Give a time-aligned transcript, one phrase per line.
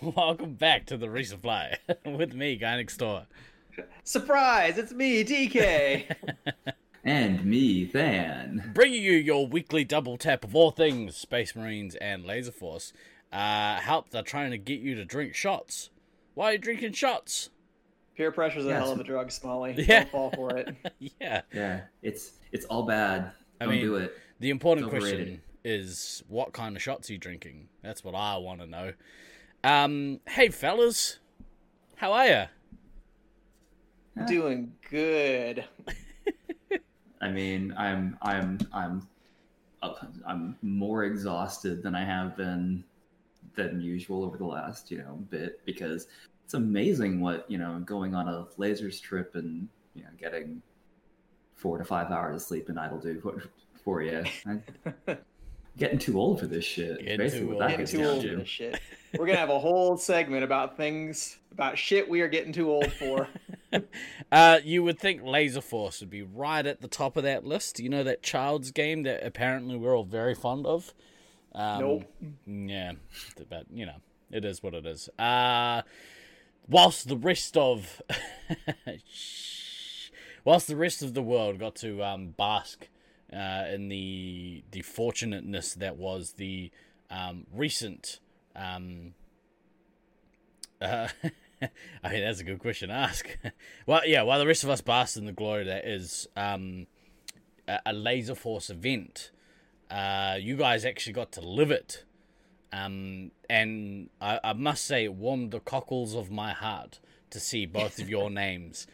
[0.16, 3.26] welcome back to the resupply with me, guy next door.
[4.04, 4.78] Surprise!
[4.78, 6.14] It's me, DK.
[7.04, 8.72] and me, Than.
[8.74, 12.92] Bringing you your weekly double tap of all things Space Marines and Laser Force.
[13.32, 15.90] Uh, help, they're trying to get you to drink shots.
[16.34, 17.50] Why are you drinking shots?
[18.16, 18.82] Peer pressure's a Yes.
[18.82, 19.74] hell of a drug, Smalley.
[19.76, 20.00] Yeah.
[20.00, 20.74] Don't fall for it.
[21.20, 21.42] yeah.
[21.52, 23.30] Yeah, it's it's all bad.
[23.60, 24.16] I Don't mean, do it.
[24.40, 27.68] The important question is what kind of shots are you drinking?
[27.82, 28.92] That's what I want to know.
[29.64, 31.18] Um, hey, fellas.
[31.96, 32.46] How are ya?
[34.26, 35.64] Doing good.
[37.20, 39.06] I mean, I'm I'm I'm
[40.26, 42.84] I'm more exhausted than I have been
[43.54, 46.06] than usual over the last you know bit because
[46.44, 50.62] it's amazing what you know going on a lasers trip and you know getting
[51.56, 53.42] four to five hours of sleep and idle do for,
[53.84, 54.24] for you.
[54.46, 54.62] I'm
[55.76, 57.00] getting too old for this shit.
[57.00, 57.70] Getting Basically, too what that old.
[57.70, 58.80] Getting gets too old for this shit.
[59.16, 62.92] We're gonna have a whole segment about things about shit we are getting too old
[62.92, 63.28] for.
[64.32, 67.78] Uh, you would think Laser Force would be right at the top of that list.
[67.78, 70.94] You know that child's game that apparently we're all very fond of.
[71.54, 72.04] Um, Nope.
[72.46, 72.92] Yeah,
[73.50, 73.96] but you know,
[74.30, 75.10] it is what it is.
[75.18, 75.82] Uh,
[76.66, 78.00] whilst the rest of,
[80.44, 82.88] whilst the rest of the world got to um, bask
[83.32, 86.70] uh, in the the fortunateness that was the
[87.10, 88.20] um, recent.
[88.56, 89.14] Um,
[90.80, 91.08] uh,
[92.02, 93.26] I mean, that's a good question to ask.
[93.86, 96.86] well, yeah, while the rest of us bask in the glory that is um,
[97.66, 99.30] a, a Laser Force event,
[99.90, 102.04] uh, you guys actually got to live it.
[102.72, 107.66] Um, and I, I must say, it warmed the cockles of my heart to see
[107.66, 108.86] both of your names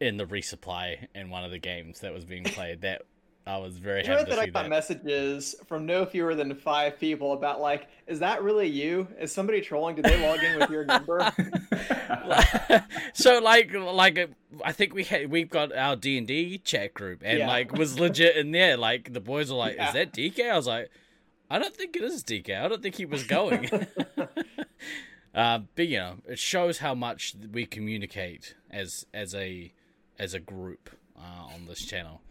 [0.00, 2.80] in the resupply in one of the games that was being played.
[2.82, 3.02] That
[3.46, 4.68] I was very Did you know happy to that I got that.
[4.70, 9.06] messages from no fewer than five people about like, is that really you?
[9.20, 9.96] Is somebody trolling?
[9.96, 11.20] Did they log in with your number?
[13.14, 14.30] so like like
[14.64, 17.46] I think we had we've got our D and D chat group and Yeah.
[17.48, 18.76] like was legit in there.
[18.76, 19.88] Like the boys were like, Yeah.
[19.88, 20.90] "Is that DK?" I was like,
[21.50, 22.62] "I don't think it is DK.
[22.62, 23.68] I don't think he was going."
[25.34, 29.72] uh, but you know, it shows how much we communicate as as a
[30.18, 32.22] as a group uh, on this channel.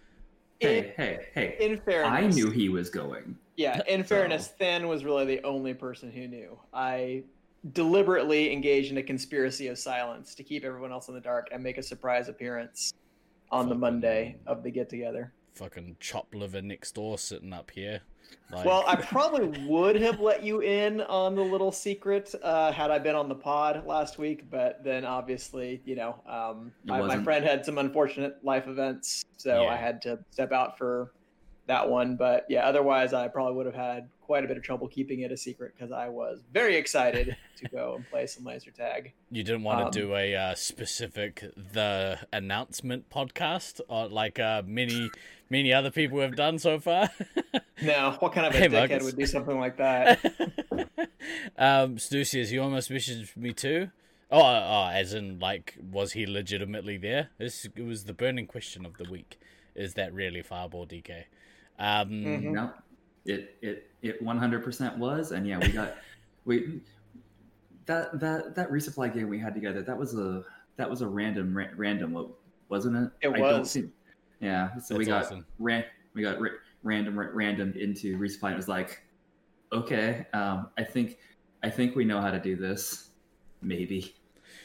[0.63, 1.57] Hey, hey, hey!
[1.59, 3.37] In fairness, I knew he was going.
[3.57, 6.57] Yeah, in fairness, Than was really the only person who knew.
[6.73, 7.23] I
[7.71, 11.63] deliberately engaged in a conspiracy of silence to keep everyone else in the dark and
[11.63, 12.93] make a surprise appearance
[13.51, 15.33] on the Monday of the get together.
[15.53, 18.01] Fucking chop liver next door sitting up here.
[18.51, 22.91] Like, Well, I probably would have let you in on the little secret uh, had
[22.91, 27.23] I been on the pod last week, but then obviously, you know, um, my, my
[27.23, 29.69] friend had some unfortunate life events, so Yeah.
[29.69, 31.11] I had to step out for
[31.67, 32.15] that one.
[32.15, 35.31] But yeah, otherwise, I probably would have had quite a bit of trouble keeping it
[35.31, 39.13] a secret because I was very excited to go and play some laser tag.
[39.31, 41.43] You didn't want Um, to do a uh, specific
[41.73, 45.09] the announcement podcast, or like a many
[45.53, 47.09] many other people have done so far.
[47.81, 49.03] Now, what kind of a Hey, dickhead Marcus.
[49.03, 50.19] would do something like that?
[51.57, 53.89] um, Stu says you almost messaged me too.
[54.31, 57.29] Oh, oh, as in like, was he legitimately there?
[57.39, 59.37] This it was the burning question of the week.
[59.75, 61.25] Is that really Fireball DK?
[61.77, 62.43] Um, Mhm.
[62.53, 62.71] No,
[63.25, 65.95] it it it 100% was, and yeah, we got
[66.45, 66.79] we
[67.85, 69.81] that that that resupply game we had together.
[69.81, 70.43] That was a
[70.77, 72.27] that was a random ra- random wa-
[72.69, 73.27] wasn't it?
[73.27, 73.77] It I don't was.
[74.43, 75.45] Think- yeah, so we got awesome.
[75.59, 75.83] ran
[76.13, 76.49] we got ra-
[76.83, 78.51] random ra- random into resupply.
[78.51, 79.01] It was like,
[79.71, 81.17] okay, um, I think
[81.63, 83.09] I think we know how to do this.
[83.61, 84.13] Maybe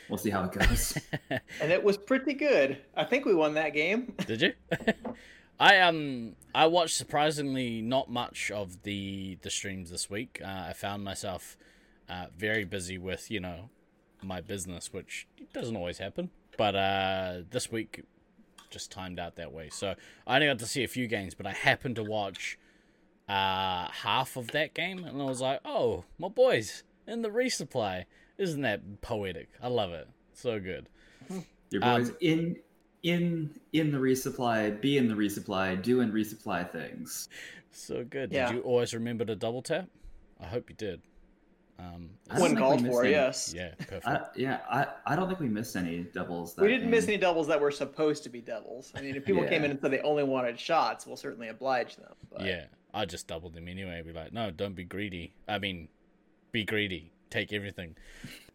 [0.09, 0.99] we'll see how it goes.
[1.31, 2.79] and it was pretty good.
[2.97, 4.15] I think we won that game.
[4.27, 4.53] Did you?
[5.61, 10.41] I um I watched surprisingly not much of the the streams this week.
[10.45, 11.57] Uh, I found myself
[12.09, 13.71] uh, very busy with you know
[14.23, 16.31] my business, which doesn't always happen.
[16.57, 18.03] But uh, this week
[18.71, 19.95] just timed out that way, so
[20.27, 21.35] I only got to see a few games.
[21.35, 22.59] But I happened to watch
[23.29, 28.05] uh, half of that game, and I was like, "Oh, my boys in the resupply!
[28.39, 29.49] Isn't that poetic?
[29.63, 30.09] I love it.
[30.35, 30.89] So good."
[31.71, 32.57] Your Um, boys in
[33.03, 37.29] in in the resupply, be in the resupply, doing resupply things.
[37.71, 38.33] So good.
[38.33, 38.49] Yeah.
[38.49, 39.89] Did you always remember to double tap?
[40.41, 41.03] I hope you did.
[41.79, 43.13] Um, I don't When think called missed for, any.
[43.13, 43.55] yes.
[43.57, 44.07] yeah, perfect.
[44.07, 46.55] I, yeah, I, I don't think we missed any doubles.
[46.55, 48.93] That We didn't miss any doubles that were supposed to be doubles.
[48.97, 51.97] I mean, if people came in and said they only wanted shots, we'll certainly oblige
[51.97, 52.13] them.
[52.31, 54.03] But yeah, I just doubled them anyway.
[54.05, 55.35] Be like, no, don't be greedy.
[55.47, 55.89] I mean,
[56.51, 57.13] be greedy.
[57.31, 57.97] Take everything.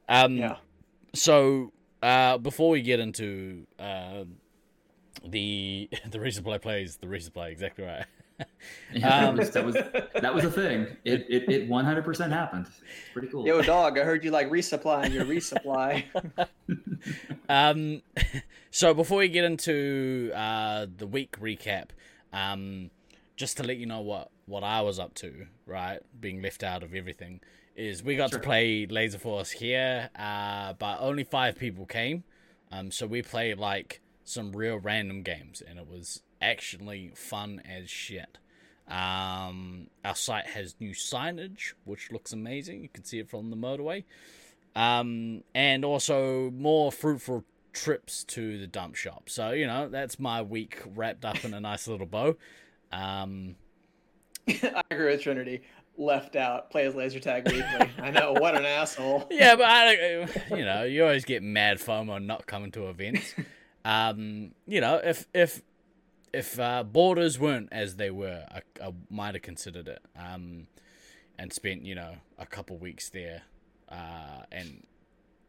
[0.09, 0.57] Um, yeah.
[1.15, 1.71] So
[2.01, 4.25] uh, before we get into uh,
[5.25, 8.05] the the resupply plays, the reason resupply exactly right.
[8.93, 9.73] Yeah, Um, that, was,
[10.21, 10.85] that was a thing.
[11.03, 12.67] It it it 100% happened.
[12.67, 12.81] It's
[13.11, 13.45] pretty cool.
[13.45, 16.03] Yo, dog, I heard you like resupplying your resupply.
[17.49, 18.01] Um,
[18.71, 21.89] so before we get into uh, the week recap,
[22.31, 22.89] um,
[23.35, 26.83] just to let you know what what I was up to, right, being left out
[26.83, 27.41] of everything,
[27.75, 28.39] is we got Sure.
[28.39, 32.23] to play Laser Force here, uh, but only five people came.
[32.71, 37.89] Um, so we played like some real random games, and it was actually fun as
[37.89, 38.37] shit.
[38.87, 42.83] Um, our site has new signage, which looks amazing.
[42.83, 44.03] You can see it from the motorway
[44.75, 49.29] um, and also more fruitful trips to the dump shop.
[49.29, 52.35] So you know that's my week wrapped up in a nice little bow.
[52.91, 53.55] Um,
[54.47, 55.61] I agree with Trinity.
[55.95, 57.87] Left out, plays laser tag weekly.
[57.99, 59.27] I know, what an asshole.
[59.31, 63.33] yeah, but I, you know, you always get mad FOMO not coming to events.
[63.85, 65.61] Um, you know, if if
[66.33, 70.01] if uh, borders weren't as they were, I, I might have considered it.
[70.17, 70.67] Um,
[71.39, 73.41] and spent you know a couple weeks there.
[73.89, 74.85] Uh, and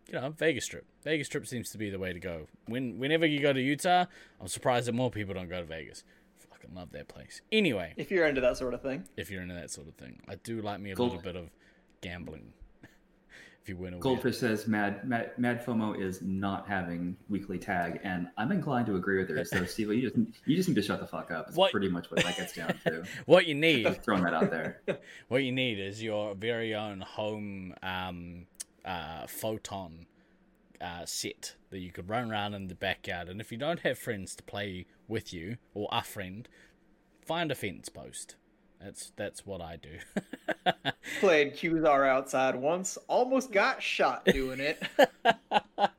[0.08, 0.84] you know, Vegas Strip.
[1.02, 2.46] Vegas Strip seems to be the way to go.
[2.66, 4.06] When whenever you go to Utah,
[4.40, 6.04] I'm surprised that more people don't go to Vegas.
[6.50, 7.40] Fucking love that place.
[7.52, 9.04] Anyway, If you're into that sort of thing.
[9.16, 11.36] if you're into that sort of thing, I do like me a Gold- little bit
[11.36, 11.50] of
[12.00, 12.52] gambling.
[13.64, 17.98] If you win a Goldfish says Mad, Mad Mad FOMO is not having weekly tag,
[18.04, 19.42] and I'm inclined to agree with her.
[19.42, 21.48] So Steve, you just you just need to shut the fuck up.
[21.48, 23.04] It's What- pretty much what that gets down to.
[23.24, 24.82] what you need, Just throwing that out there.
[25.28, 28.46] what you need is your very own home um,
[28.84, 30.04] uh, photon
[30.82, 33.30] uh, set that you could run around in the backyard.
[33.30, 36.46] And if you don't have friends to play with you or a friend,
[37.24, 38.36] find a fence post.
[38.84, 39.98] That's that's what I do.
[41.20, 44.82] Played Q-Zar outside once, almost got shot doing it.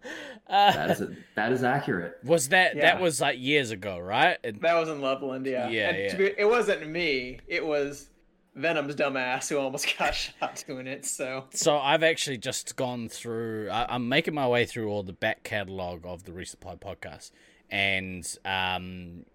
[0.48, 1.04] That is
[1.36, 2.20] that is accurate.
[2.24, 2.84] was that Yeah.
[2.84, 4.38] that was like years ago, right?
[4.44, 5.68] And- That was in Loveland, yeah.
[5.70, 6.10] Yeah, And yeah.
[6.12, 7.40] To be, it wasn't me.
[7.48, 8.10] It was
[8.56, 11.06] Venom's dumbass who almost got shot doing it.
[11.06, 13.70] So So I've actually just gone through.
[13.72, 17.32] I, I'm making my way through all the back catalog of the Resupply podcast,
[17.72, 19.26] and um,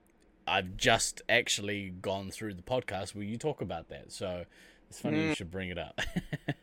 [0.47, 4.13] I've just actually gone through the podcast where you talk about that.
[4.13, 4.45] So
[4.89, 6.01] it's funny you should bring it up.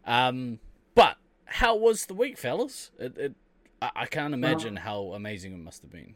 [0.05, 0.59] um,
[0.95, 2.91] but how was the week, fellas?
[2.97, 3.35] It, it
[3.81, 6.15] I, I can't imagine how amazing it must have been.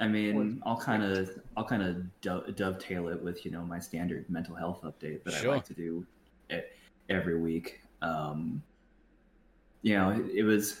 [0.00, 3.78] I mean, I'll kind of I'll kind of do- dovetail it with you know my
[3.78, 5.52] standard mental health update that Sure.
[5.52, 6.06] I like to do
[6.50, 6.60] e-
[7.08, 7.80] every week.
[8.00, 8.62] Um,
[9.82, 10.80] you know, it, it was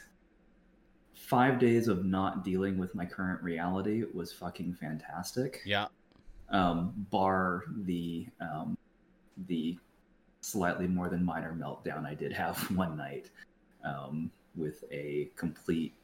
[1.18, 5.60] five days of not dealing with my current reality was fucking fantastic.
[5.64, 5.86] Yeah,
[6.50, 8.76] um, bar the um,
[9.46, 9.76] the
[10.40, 13.30] slightly more than minor meltdown I did have one night
[13.84, 15.94] um, with a complete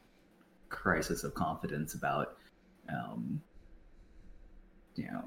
[0.69, 2.37] crisis of confidence about
[2.89, 3.41] um,
[4.97, 5.25] you know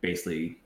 [0.00, 0.58] basically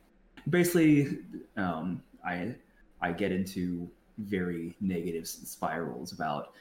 [0.48, 1.18] basically
[1.56, 2.54] um, I
[3.00, 3.88] I get into
[4.18, 6.52] very negative spirals about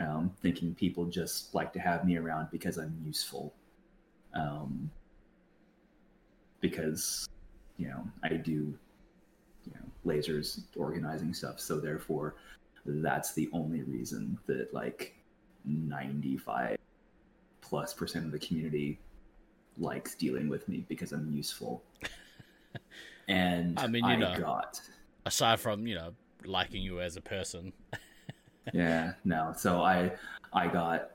[0.00, 3.54] um, thinking people just like to have me around because I'm useful.
[4.34, 4.90] Um,
[6.60, 7.28] because
[7.76, 8.74] you know I do
[9.64, 12.36] you know lasers organizing stuff, so therefore
[12.86, 15.14] that's the only reason that like
[15.64, 16.76] 95
[17.60, 18.98] plus percent of the community
[19.78, 21.82] likes dealing with me because I'm useful.
[23.28, 24.36] And I mean, you know.
[24.38, 24.80] got
[25.24, 26.12] aside from you know
[26.44, 27.72] liking you as a person.
[28.72, 30.10] yeah no so i
[30.52, 31.10] i got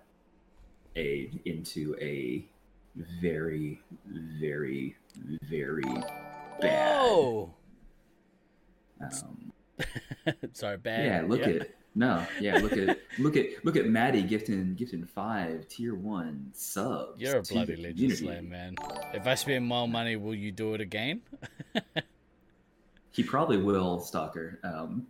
[0.96, 2.46] a into a
[3.22, 3.82] very
[4.40, 4.96] very
[5.50, 5.84] very
[6.62, 7.54] bad Whoa!
[9.02, 9.52] um,
[10.54, 11.06] Sorry, bad.
[11.06, 15.68] yeah look at no yeah look at look at look at maddie gifting gifting five
[15.68, 18.76] tier one subs You're a bloody legend slam, man.
[19.14, 21.22] If I spend more money, will you do it again?
[23.12, 25.08] he probably will stalker um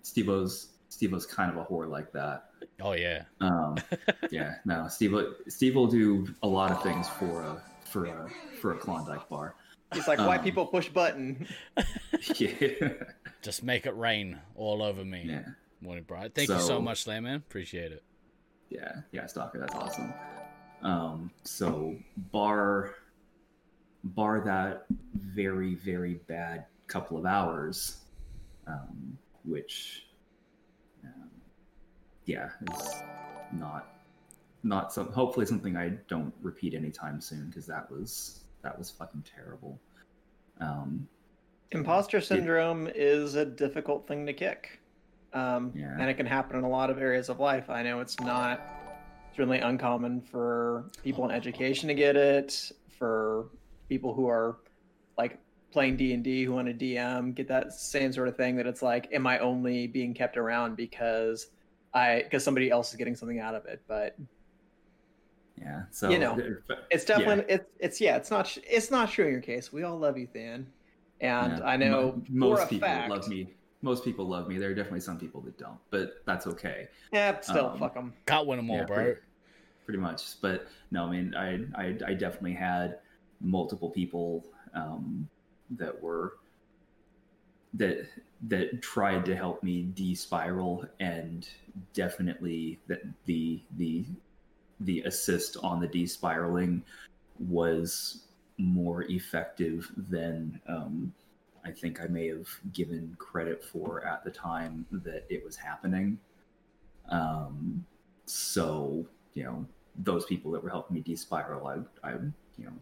[0.89, 2.45] steve-o's steve-o's kind of a whore like that
[2.81, 3.23] Oh yeah.
[3.41, 3.75] Um,
[4.31, 5.13] yeah, no, Steve.
[5.49, 8.29] Steve will do a lot of things for a for a
[8.61, 9.55] for a Klondike bar.
[9.93, 11.45] he's like, white Um, people push button.
[12.37, 12.87] yeah,
[13.41, 15.23] Just make it rain all over me.
[15.27, 15.43] yeah,
[15.81, 16.31] Morning, Brian.
[16.31, 17.35] Thank you so So- much, Slam man.
[17.35, 18.01] Appreciate it.
[18.69, 19.25] yeah, yeah.
[19.25, 20.13] Stalker, that's awesome.
[20.81, 21.95] Um, so
[22.31, 22.95] bar
[24.03, 27.97] bar that very very bad couple of hours,
[28.67, 30.05] um, which
[32.29, 32.93] yeah is
[33.51, 33.87] not
[34.63, 39.23] not some hopefully something I don't repeat anytime soon because that was that was fucking
[39.23, 39.79] terrible.
[40.59, 41.07] Um,
[41.71, 44.79] Imposter syndrome is a difficult thing to kick.
[45.33, 45.95] Um, Yeah.
[45.97, 47.69] And it can happen in a lot of areas of life.
[47.69, 48.61] I know it's not
[49.29, 53.45] it's really uncommon for people in education to get it, for
[53.87, 54.57] people who are
[55.17, 55.39] like
[55.71, 58.67] playing D and D who want to DM get that same sort of thing that
[58.67, 61.47] it's like, am I only being kept around because
[61.93, 63.81] I because somebody else is getting something out of it?
[63.87, 64.15] But
[65.59, 65.83] Yeah.
[65.91, 66.35] So You know,
[66.67, 67.17] but- it's yeah.
[67.17, 69.73] definitely it's it's yeah, it's not it's not true in your case.
[69.73, 70.67] We all love you, Than,
[71.21, 71.65] and Yeah.
[71.65, 73.53] I know Mo- most for a people fact, love me.
[73.81, 74.57] Most people love me.
[74.57, 76.89] There are definitely some people that don't, but that's okay.
[77.13, 78.13] Yeah, still Um, fuck them.
[78.25, 78.95] Can't win them all, Yeah, bro.
[78.95, 79.19] pretty-
[79.85, 82.99] Pretty much, but no, I mean, I I, I definitely had
[83.41, 85.27] multiple people um,
[85.71, 86.37] that were
[87.73, 88.07] that
[88.47, 91.47] that tried to help me de-spiral, and
[91.93, 94.05] definitely that the the
[94.81, 96.83] the assist on the de-spiraling
[97.37, 98.23] was
[98.57, 101.13] more effective than um,
[101.65, 106.17] I think I may have given credit for at the time that it was happening.
[107.09, 107.85] Um,
[108.25, 109.65] so you know,
[109.97, 112.73] those people that were helping me de-spiral, I, I'm you know,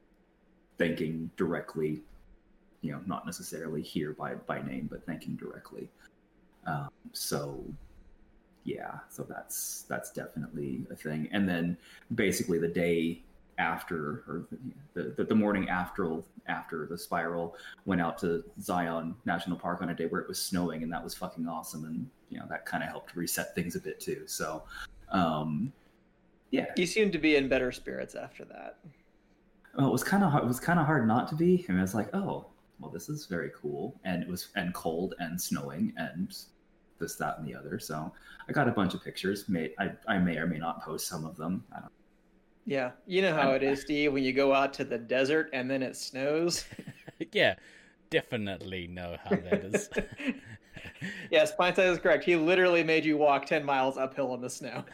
[0.78, 2.02] thanking directly.
[2.82, 5.90] You know, not necessarily here by by name, but thanking directly.
[6.66, 7.64] Um, so
[8.64, 11.30] yeah, so that's that's definitely a thing.
[11.32, 11.78] And then
[12.16, 13.24] basically the day
[13.60, 14.48] after or
[14.94, 17.56] the, the, the morning after after the spiral
[17.86, 21.04] went out to Zion National Park on a day where it was snowing and that
[21.04, 24.24] was fucking awesome and you know that kind of helped reset things a bit too.
[24.28, 24.64] So
[25.10, 25.74] um
[26.52, 28.78] yeah, You seem to be in better spirits after that.
[29.76, 31.66] well, it was kind of hard it was kind of hard not to be.
[31.68, 32.46] I mean, it's like, oh,
[32.80, 36.36] well, this is very cool, and it was and cold and snowing and
[37.00, 37.80] this, that, and the other.
[37.80, 38.12] So
[38.48, 39.48] I got a bunch of pictures.
[39.50, 41.64] May I, I may or may not post some of them.
[41.76, 41.92] I don't.
[42.66, 44.12] Yeah, you know how it is, Steve.
[44.12, 46.66] When you go out to the desert and then it snows.
[47.32, 47.56] yeah,
[48.10, 49.90] definitely know how that is.
[51.32, 52.26] yes, Pine is correct.
[52.26, 54.84] He literally made you walk ten miles uphill in the snow.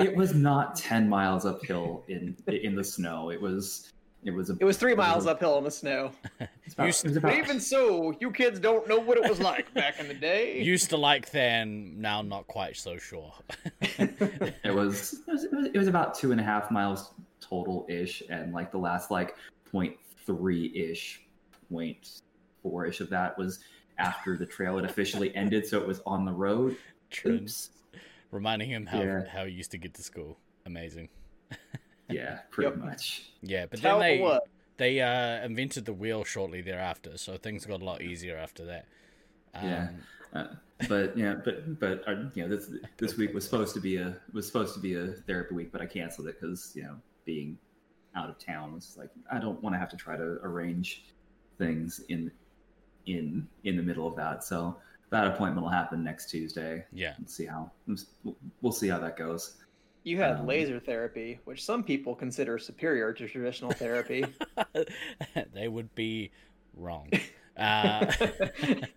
[0.00, 3.30] It was not ten miles uphill in in the snow.
[3.30, 3.90] It was
[4.28, 6.12] it was a, It was three was miles a- uphill in the snow.
[6.72, 9.98] About, Used- But about even so, you kids don't know what it was like back
[9.98, 10.62] in the day.
[10.62, 13.32] Used to like then, now not quite so sure.
[13.98, 15.44] it was it was,
[15.74, 19.34] it was about two and a half miles total ish, and like the last like
[19.72, 21.22] point three ish,
[21.70, 22.20] point
[22.62, 23.60] four ish of that was
[23.98, 26.76] after the trail had officially ended, so it was on the road.
[27.10, 27.70] Trin, Oops.
[28.30, 29.24] reminding him how Yeah.
[29.26, 30.38] how he used to get to school.
[30.66, 31.08] Amazing.
[32.08, 32.78] Yeah, pretty Yep.
[32.78, 33.30] much.
[33.42, 37.66] Yeah, but Tell then they what, they uh, invented the wheel shortly thereafter, so things
[37.66, 38.86] got a lot easier after that.
[39.54, 39.88] Um, Yeah.
[40.34, 40.46] Uh,
[40.88, 44.16] but yeah, but but uh, you know this this week was supposed to be a
[44.32, 47.58] was supposed to be a therapy week, but I canceled it because you know being
[48.14, 51.06] out of town was like I don't want to have to try to arrange
[51.56, 52.30] things in
[53.06, 54.44] in in the middle of that.
[54.44, 54.76] So
[55.10, 56.84] that appointment will happen next Tuesday.
[56.92, 57.14] Yeah.
[57.16, 57.72] and see how
[58.60, 59.56] we'll see how that goes.
[60.08, 64.24] You had um, laser therapy, which some people consider superior to traditional therapy.
[65.54, 66.30] they would be
[66.74, 67.08] wrong.
[67.58, 68.08] Uh,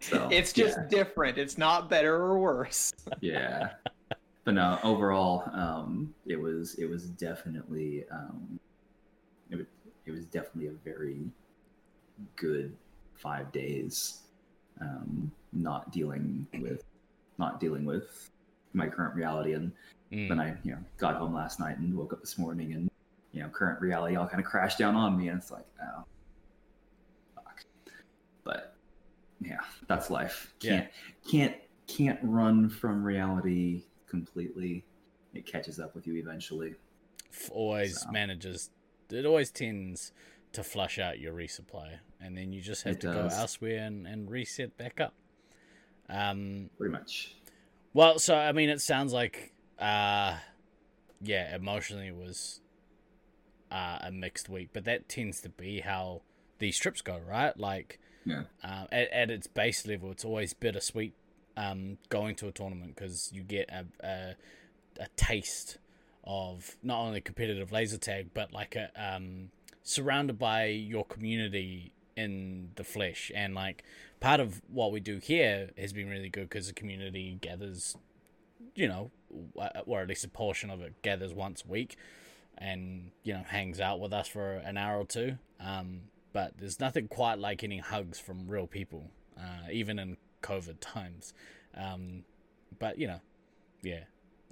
[0.01, 0.88] So it's just yeah.
[0.88, 1.39] different.
[1.39, 2.94] It's not better or worse.
[3.20, 3.72] yeah
[4.46, 8.60] but no overall um it was it was definitely um
[9.50, 9.65] it, was-
[10.06, 11.22] it was definitely a very
[12.36, 12.75] good
[13.15, 14.20] five days
[14.80, 16.84] um not dealing with
[17.39, 18.30] not dealing with
[18.74, 19.72] my current reality and
[20.12, 22.89] mm, then i you know got home last night and woke up this morning and
[23.32, 26.03] you know current reality all kind of crashed down on me and it's like oh
[27.36, 27.63] fuck
[28.44, 28.75] but
[29.41, 30.88] yeah that's life can't
[31.30, 31.56] can't
[31.88, 34.84] can't run from reality completely
[35.34, 36.75] it catches up with you eventually
[37.51, 38.12] always So.
[38.12, 38.70] manages.
[39.10, 40.12] It always tends
[40.51, 43.34] to flush out your resupply, and then you just have It to does.
[43.34, 45.13] go elsewhere and, and reset back up.
[46.10, 47.36] Um, pretty much
[47.94, 50.38] Well, so I mean, it sounds like, uh,
[51.21, 52.61] yeah, emotionally it was
[53.71, 56.21] uh, a mixed week, but that tends to be how
[56.59, 57.57] these trips go, right?
[57.57, 58.43] Like, Yeah.
[58.63, 61.13] um, at, at its base level, it's always bittersweet
[61.57, 64.35] um, going to a tournament because you get a, a
[65.00, 65.77] a taste
[66.25, 69.50] of not only competitive laser tag, but like a um,
[69.83, 73.83] surrounded by your community in the flesh, and like
[74.19, 77.95] part of what we do here has been really good because the community gathers,
[78.75, 79.12] you know,
[79.56, 81.98] w- or at least a portion of it gathers once a week,
[82.58, 85.38] and you know hangs out with us for an hour or two.
[85.60, 86.01] Um,
[86.34, 91.34] but there's nothing quite like getting hugs from real people, uh, even in COVID times.
[91.75, 92.24] Um,
[92.80, 93.20] but you know,
[93.82, 94.03] yeah,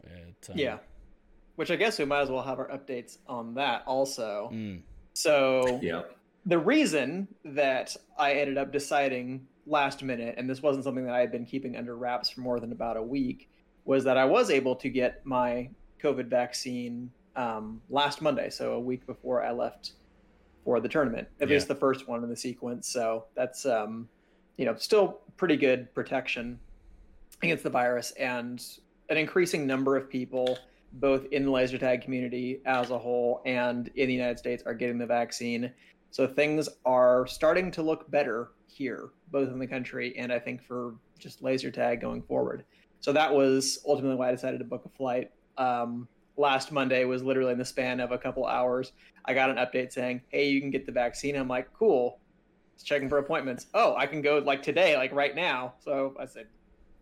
[0.03, 0.77] it, um, yeah.
[1.55, 4.49] Which I guess we might as well have our updates on that also.
[4.53, 4.81] mm,
[5.13, 6.03] So yeah.
[6.45, 11.19] the reason that I ended up deciding last minute, and this wasn't something that I
[11.19, 13.48] had been keeping under wraps for more than about a week,
[13.85, 15.69] was that I was able to get my
[16.01, 19.93] COVID vaccine um, last Monday, so a week before I left
[20.63, 21.55] for the tournament, at Yeah.
[21.55, 22.87] least the first one in the sequence.
[22.87, 24.07] So that's um,
[24.57, 26.59] you know still pretty good protection
[27.41, 28.63] against the virus, and
[29.09, 30.57] an increasing number of people,
[30.93, 34.73] both in the laser tag community as a whole and in the United States, are
[34.73, 35.71] getting the vaccine.
[36.11, 40.61] So things are starting to look better here, both in the country and I think
[40.63, 42.65] for just laser tag going forward.
[43.01, 45.31] So that was ultimately why I decided to book a flight.
[45.57, 48.91] Um, last Monday was literally in the span of a couple hours.
[49.25, 52.19] I got an update saying, "Hey, you can get the vaccine." I'm like, "Cool."
[52.75, 53.67] Just checking for appointments.
[53.73, 55.73] Oh, I can go like today, like right now.
[55.79, 56.47] So I said,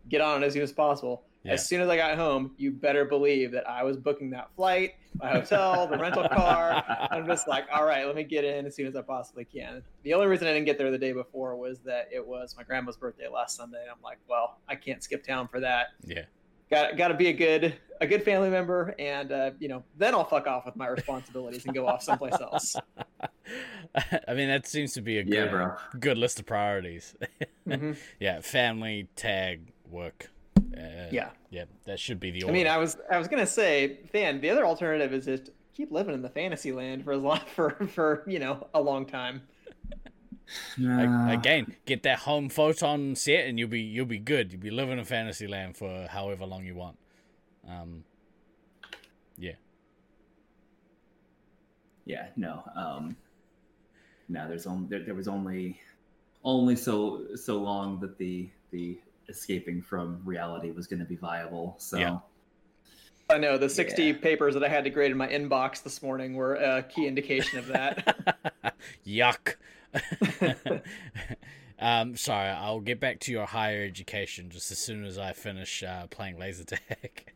[0.08, 1.52] "Get on it as soon as possible." Yeah.
[1.52, 4.94] As soon as I got home, you better believe that I was booking that flight,
[5.20, 6.84] my hotel, the rental car.
[7.10, 9.82] I'm just like, all right, let me get in as soon as I possibly can.
[10.02, 12.64] The only reason I didn't get there the day before was that it was my
[12.64, 13.80] grandma's birthday last Sunday.
[13.80, 15.88] And I'm like, well, I can't skip town for that.
[16.04, 16.24] Yeah.
[16.70, 20.14] Got got to be a good a good family member, and uh, you know, then
[20.14, 22.76] I'll fuck off with my responsibilities and go off someplace else.
[23.94, 27.14] I mean, that seems to be a good, Yeah, good list of priorities.
[27.66, 27.96] Mhm.
[28.18, 30.30] yeah, family, tag, work.
[30.78, 31.30] Uh, Yeah.
[31.50, 34.40] yeah, that should be the I mean, I was I was gonna say, Than.
[34.40, 37.70] The other alternative is just keep living in the fantasy land for as long for
[37.88, 39.42] for you know a long time.
[40.78, 44.52] Like, again, get that home photon set, and you'll be you'll be good.
[44.52, 46.98] You'll be living in fantasy land for however long you want.
[47.68, 48.04] Um,
[49.36, 49.52] yeah,
[52.08, 53.14] yeah no um
[54.28, 55.78] no there's only there, there was only
[56.42, 61.74] only so so long that the the escaping from reality was going to be viable
[61.78, 62.18] so Yeah.
[63.30, 64.12] I know the 60 Yeah.
[64.14, 67.58] papers that I had to grade in my inbox this morning were a key indication
[67.58, 68.16] of that.
[69.06, 69.56] yuck.
[71.78, 75.82] um, sorry, I'll get back to your higher education just as soon as I finish
[75.82, 77.32] uh, playing laser tag.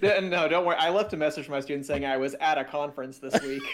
[0.02, 0.76] no, don't worry.
[0.78, 3.64] I left a message for my students saying I was at a conference this week.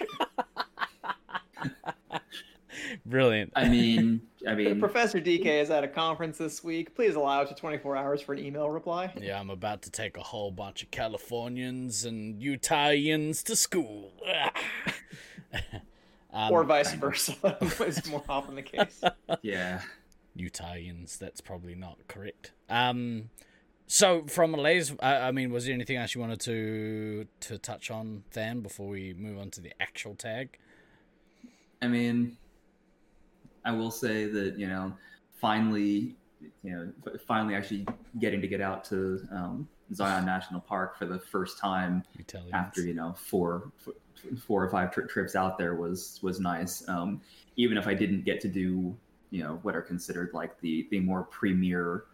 [3.06, 3.52] Brilliant.
[3.56, 6.94] i mean i mean Professor DK is at a conference this week.
[6.94, 9.12] Please allow up to 24 hours for an email reply.
[9.20, 14.12] Yeah, I'm about to take a whole bunch of Californians and Utahians to school.
[16.32, 17.34] um, or vice versa
[17.86, 19.02] is more often the case.
[19.42, 19.82] yeah
[20.36, 22.52] Utahians, that's probably not correct.
[22.68, 23.30] Um,
[23.86, 27.58] so from a laser, I, I mean, was there anything else you wanted to to
[27.58, 30.58] touch on, Than, before we move on to the actual tag?
[31.80, 32.36] I mean,
[33.64, 34.92] I will say that you know,
[35.40, 36.16] finally,
[36.62, 36.92] you know,
[37.26, 37.86] finally actually
[38.18, 42.50] getting to get out to um, Zion National Park for the first time Utahans.
[42.52, 43.70] after you know four
[44.46, 46.86] four or five tri- trips out there was was nice.
[46.88, 47.20] Um,
[47.56, 48.96] even if I didn't get to do
[49.30, 52.04] you know what are considered like the the more premier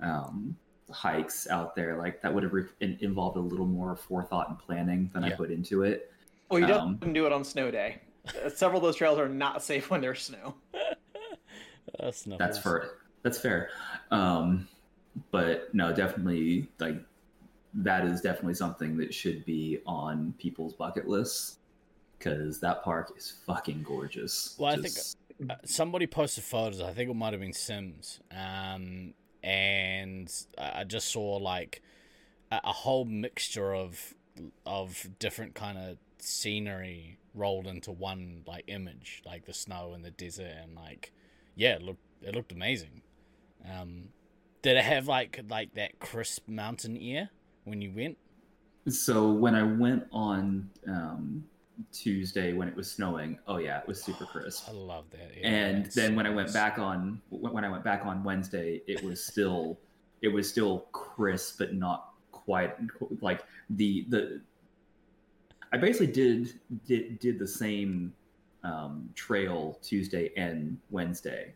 [0.00, 0.56] um,
[0.90, 5.10] hikes out there, like that would have re- involved a little more forethought and planning
[5.14, 6.12] than I put into it.
[6.50, 8.00] Well, you Um, don't do it on snow day.
[8.44, 10.54] Uh, Several of those trails are not safe when there's snow.
[12.00, 12.38] That's not.
[12.38, 12.90] That's fair.
[13.22, 13.70] That's fair.
[14.10, 14.68] Um,
[15.30, 16.96] but no, definitely like
[17.74, 21.58] that is definitely something that should be on people's bucket lists
[22.18, 24.54] because that park is fucking gorgeous.
[24.58, 24.94] Well, I think-
[25.50, 26.80] Uh, somebody posted photos.
[26.80, 28.20] I think it might have been Sims.
[28.30, 31.82] Um, and I I just saw like
[32.52, 34.14] a, a whole mixture of
[34.64, 40.10] of different kind of scenery rolled into one like image, like the snow and the
[40.12, 41.12] desert, and like
[41.56, 43.02] yeah, it looked it looked amazing.
[43.70, 44.08] Um,
[44.62, 47.30] did it have like like that crisp mountain air
[47.64, 48.18] when you went?
[48.88, 51.44] so when I went on um,
[51.92, 54.68] Tuesday when it was snowing, oh yeah, it was super crisp.
[54.68, 55.30] I love that.
[55.36, 55.40] air.
[55.42, 59.02] and then so when I went back on when I went back on Wednesday, it
[59.02, 59.78] was still
[60.22, 62.74] it was still crisp, but not quite
[63.20, 64.40] like the the.
[65.72, 68.12] I basically did did did the same
[68.64, 71.54] um, trail Tuesday and Wednesday,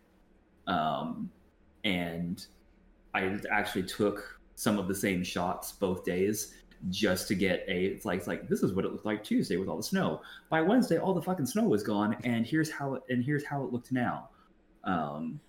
[0.66, 1.30] um,
[1.84, 2.46] and
[3.14, 6.54] I actually took some of the same shots both days
[6.90, 9.56] just to get a it's like it's like this is what it looked like Tuesday
[9.56, 12.94] with all the snow by Wednesday, all the fucking snow was gone, and here's how
[12.94, 14.28] it and here's how it looked now.
[14.84, 15.40] Um,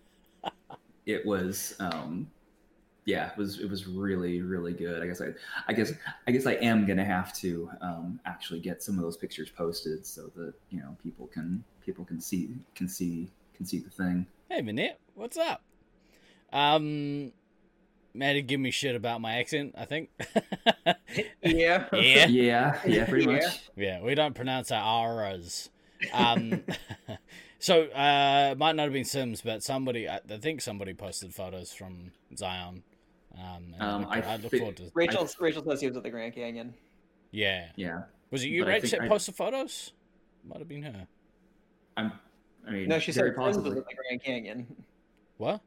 [1.09, 2.29] it was, um,
[3.09, 5.01] yeah, it was it was really really good.
[5.03, 5.29] I guess I,
[5.67, 5.91] I guess
[6.27, 10.05] I guess I am gonna have to um, actually get some of those pictures posted
[10.05, 14.27] so that you know people can people can see can see can see the thing.
[14.49, 15.61] Hey, Manette, what's up?
[16.53, 17.31] Um,
[18.13, 20.09] Maddie give me shit about my accent, I think.
[21.43, 21.87] Yeah.
[21.93, 22.27] yeah.
[22.27, 23.31] Yeah, yeah, pretty Yeah.
[23.31, 23.43] much.
[23.75, 25.69] Yeah, we don't pronounce our R's.
[26.13, 26.63] Um,
[27.59, 31.33] so, uh, it might not have been Sims, but somebody, I, I think somebody posted
[31.33, 32.83] photos from Zion.
[33.39, 34.91] Um, Um, I, look, I I look thi- forward to.
[34.93, 36.73] Rachel Rachel says he was at the Grand Canyon.
[37.31, 37.67] Yeah.
[37.75, 39.93] Yeah, Was it you, But I Rach, think that posted photos?
[40.43, 41.07] Might have been her.
[41.97, 42.11] I'm.
[42.67, 43.77] I mean, No, she said Sims was possibly.
[43.79, 44.83] at the Grand Canyon.
[45.37, 45.61] What?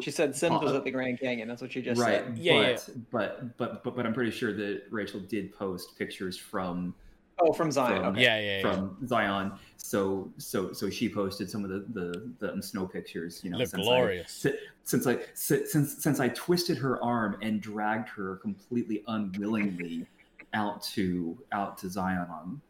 [0.00, 1.48] She said Sims was at the Grand Canyon.
[1.48, 2.38] That's what she just right, said.
[2.38, 2.76] Yeah,
[3.10, 6.94] but, but but but but I'm pretty sure that Rachel did post pictures from
[7.40, 8.02] Oh, from Zion.
[8.02, 8.22] From- okay.
[8.22, 8.62] Yeah, yeah, yeah.
[8.62, 9.52] from Zion.
[9.76, 13.40] So so so she posted some of the the, the snow pictures.
[13.42, 14.46] You know, Look since glorious.
[14.46, 14.52] I,
[14.84, 20.06] since I si- since since I twisted her arm and dragged her completely unwillingly
[20.54, 22.60] out to out to Zion on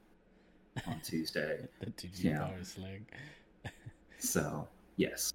[0.87, 1.61] on Tuesday.
[1.81, 2.38] the TG yeah.
[2.38, 3.07] power slang.
[4.20, 5.33] So yes.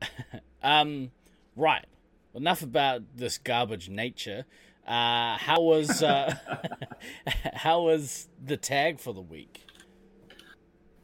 [0.64, 1.10] Um,
[1.56, 1.84] right.
[2.34, 4.44] Enough about this garbage nature.
[4.86, 6.34] Uh, how was uh,
[7.54, 9.64] how was the tag for the week?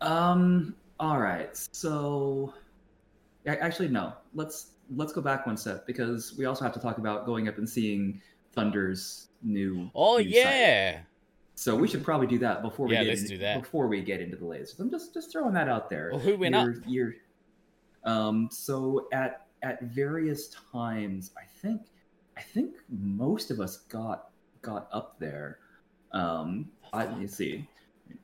[0.00, 0.74] Um.
[1.00, 1.50] All right.
[1.72, 2.54] So,
[3.46, 4.12] actually, no.
[4.34, 7.58] Let's let's go back one step because we also have to talk about going up
[7.58, 8.20] and seeing
[8.52, 9.90] Thunder's new.
[9.94, 10.34] Oh new site.
[10.34, 11.00] yeah,
[11.54, 13.60] So we should probably do that before we Yeah, get let's in- do that.
[13.62, 14.78] before we get into the lasers.
[14.80, 16.10] I'm just just throwing that out there.
[16.12, 16.76] Well, who went you're, up?
[16.86, 17.14] You're,
[18.04, 18.48] um.
[18.50, 21.82] So at at various times, I think
[22.38, 24.30] I think most of us got
[24.62, 25.58] got up there.
[26.12, 26.70] Um.
[26.92, 27.68] I let me see.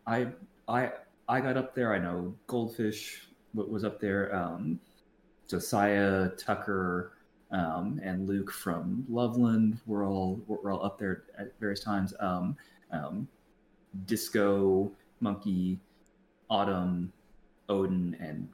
[0.07, 0.29] I
[0.69, 0.93] I
[1.29, 1.93] I got up there.
[1.93, 4.35] I know Goldfish wa- was up there.
[4.35, 4.81] Um,
[5.49, 7.13] Josiah Tucker
[7.51, 12.15] um, and Luke from Loveland were all were all up there at various times.
[12.21, 12.57] Um,
[12.91, 13.29] um,
[14.07, 15.79] Disco Monkey,
[16.49, 17.13] Autumn,
[17.69, 18.49] Odin, and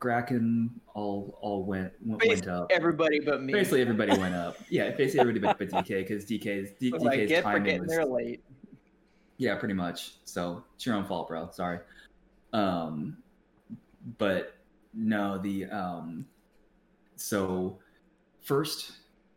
[0.00, 2.70] Kraken all all went went, went up.
[2.70, 3.52] Everybody but me.
[3.52, 4.56] Basically, everybody went up.
[4.70, 7.64] Yeah, basically everybody but, but DK because DK's D, What I DK's get for timing
[7.64, 8.42] getting was there late.
[9.36, 10.14] yeah, pretty much.
[10.24, 11.50] So it's your own fault, bro.
[11.52, 11.80] Sorry.
[12.54, 13.18] Um,
[14.18, 14.56] but
[14.94, 16.24] no, the um,
[17.16, 17.78] so
[18.40, 18.92] first,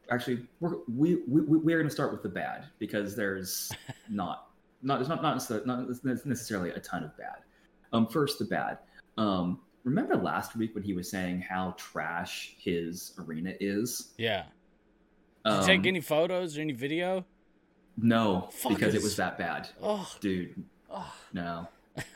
[0.10, 3.69] actually, we're we we we're gonna start with the bad because there's
[4.10, 4.47] not
[4.82, 7.43] not it's not not necessarily, not necessarily a ton of bad.
[7.91, 8.78] Um, first the bad.
[9.17, 14.13] Um, remember last week when he was saying how trash his arena is?
[14.17, 14.46] yeah.
[15.46, 17.26] Did you Um, take any photos or any video?
[17.98, 20.63] no, because it was that bad, Oh, dude.
[20.89, 21.13] oh.
[21.34, 21.67] No.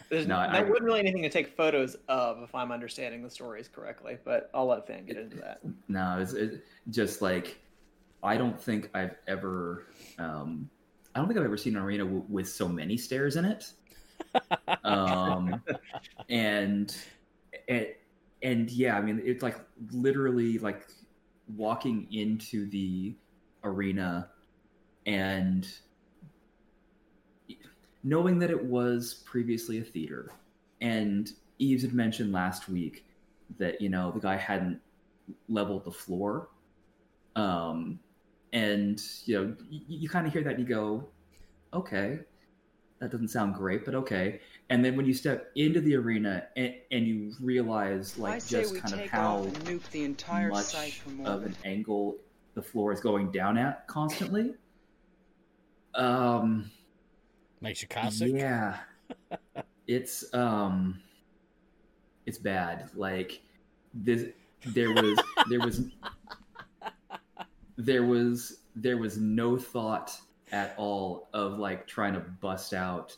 [0.10, 3.30] There's No, I- there wasn't really anything to take photos of, if I'm understanding the
[3.30, 4.18] stories correctly.
[4.24, 5.60] But I'll let Than get into that.
[5.88, 7.60] No, it's it, just like
[8.24, 9.88] I don't think I've ever.
[10.18, 10.68] Um,
[11.14, 13.72] I don't think I've ever seen an arena w- with so many stairs in it.
[14.84, 15.62] Um,
[16.30, 16.96] and
[17.68, 17.88] and
[18.42, 19.60] and yeah, I mean it's like
[19.92, 20.88] literally like
[21.56, 23.16] walking into the
[23.64, 24.30] arena
[25.06, 25.68] and
[28.04, 30.32] knowing that it was previously a theater.
[30.82, 33.06] And Eves had mentioned last week
[33.58, 34.80] that you know the guy hadn't
[35.50, 36.50] leveled the floor.
[37.36, 38.00] Um
[38.54, 41.08] and you know you, you kind of hear that and you go
[41.74, 42.20] okay
[43.00, 46.74] that doesn't sound great but okay and then when you step into the arena and,
[46.92, 51.44] and you realize like say just kind of how nuke the entire much site of
[51.44, 52.18] an angle
[52.54, 54.54] the floor is going down at constantly
[55.96, 56.70] um
[57.62, 58.34] Makes you car sick.
[58.34, 58.78] yeah.
[59.88, 61.00] it's um
[62.26, 62.90] it's bad.
[62.96, 63.42] Like
[63.94, 64.26] this
[64.66, 65.82] there was there was
[67.78, 70.16] there was there was no thought
[70.52, 73.16] at all of like trying to bust out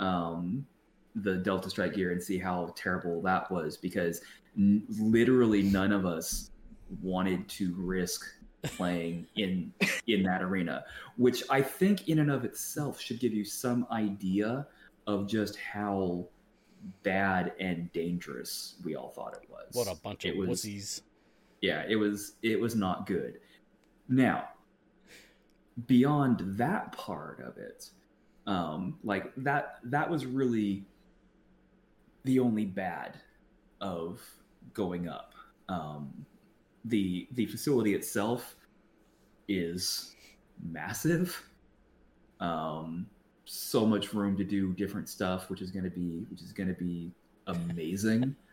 [0.00, 0.66] um
[1.16, 4.20] the Delta Strike gear and see how terrible that was because
[4.56, 6.50] n- literally none of us
[7.02, 8.24] wanted to risk
[8.62, 9.72] playing in
[10.08, 10.84] in that arena
[11.16, 14.66] which i think in and of itself should give you some idea
[15.06, 16.26] of just how
[17.04, 21.02] bad and dangerous we all thought it was What a bunch of it was wussies.
[21.60, 23.38] yeah it was it was not good
[24.08, 24.48] now
[25.86, 27.90] beyond that part of it
[28.46, 30.84] um like that that was really
[32.26, 33.16] the only bad
[33.80, 34.20] of
[34.74, 35.32] going up.
[35.68, 36.26] Um
[36.84, 38.56] the the facility itself
[39.48, 40.14] is
[40.62, 41.40] massive.
[42.40, 43.06] Um
[43.44, 46.68] so much room to do different stuff which is going to be which is going
[46.68, 47.12] to be
[47.46, 48.36] amazing.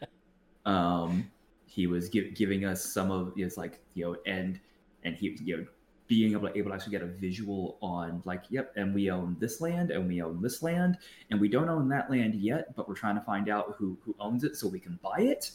[0.65, 1.29] Um
[1.65, 4.61] he was gi- giving us some of it's like you know and
[5.03, 5.65] and he you know
[6.13, 9.35] being able to, able to actually get a visual on like yep and we own
[9.39, 10.95] this land and we own this land
[11.31, 14.15] and we don't own that land yet but we're trying to find out who who
[14.19, 15.51] owns it so we can buy it.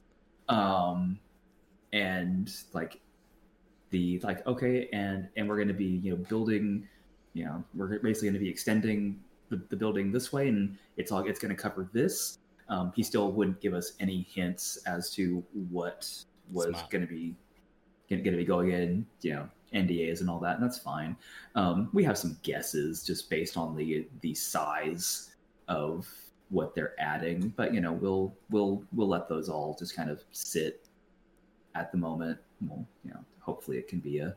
[0.48, 1.16] Um
[1.92, 3.00] and like
[3.90, 6.86] the like okay and and we're going to be you know building
[7.34, 9.18] you know we're basically going to be extending
[9.48, 12.38] the, the building this way and it's all it's going to cover this.
[12.68, 16.12] Um, he still wouldn't give us any hints as to what
[16.50, 17.36] was going to be
[18.10, 21.14] going to be going in you know ndas and all that and that's fine
[21.54, 25.34] um, we have some guesses just based on the the size
[25.68, 26.08] of
[26.50, 27.52] what they're adding.
[27.56, 30.86] But you know, we'll we'll we'll let those all just kind of sit
[31.74, 32.38] at the moment.
[32.66, 34.34] Well, you know, hopefully it can be a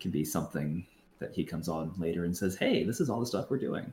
[0.00, 0.84] can be something
[1.20, 3.92] that he comes on later and says, "Hey, this is all the stuff we're doing."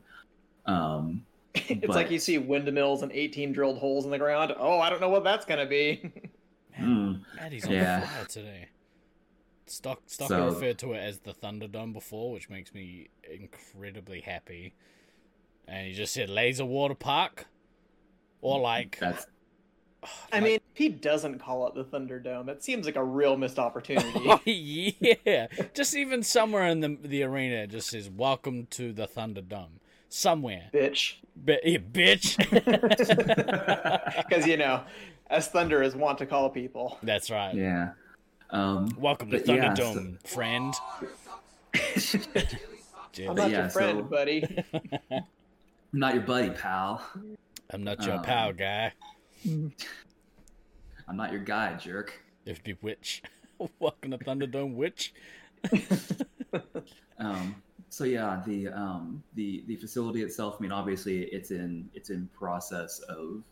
[0.66, 4.52] Um, it's But- like you see windmills and 18 drilled holes in the ground.
[4.58, 6.10] Oh, I don't know what that's gonna be.
[6.80, 8.00] mm, Maddie's on Yeah.
[8.00, 8.68] fire today.
[9.70, 14.74] Stock Stocker So- referred to it as the Thunderdome before, which makes me incredibly happy.
[15.66, 17.46] And he just said laser water park,
[18.40, 19.26] or mm, like, that's
[20.32, 23.36] I like- mean, if he doesn't call it the Thunderdome, it seems like a real
[23.36, 24.08] missed opportunity.
[24.26, 29.06] Oh yeah, just even somewhere in the the arena it just says "Welcome to the
[29.06, 31.16] Thunderdome." Somewhere, Bitch.
[31.36, 32.38] Bi- yeah, bitch.
[34.28, 34.82] Because, you know,
[35.28, 36.96] as Thunder is wont to call people.
[37.02, 37.54] That's right.
[37.54, 37.90] yeah.
[38.50, 40.74] Um, Welcome to But yeah, Thunderdome, friend.
[43.28, 44.64] I'm not yeah, your friend, so- buddy.
[45.12, 47.02] I'm not your buddy, pal.
[47.70, 48.92] I'm not your Um, pal guy.
[49.46, 49.72] I'm
[51.16, 52.20] not your guy, jerk.
[52.46, 53.22] If be witch.
[53.78, 55.12] Welcome to Thunderdome, witch.
[57.18, 57.56] Um,
[57.90, 60.56] so yeah, the um, the the facility itself.
[60.58, 63.42] I mean, obviously, it's in it's in process of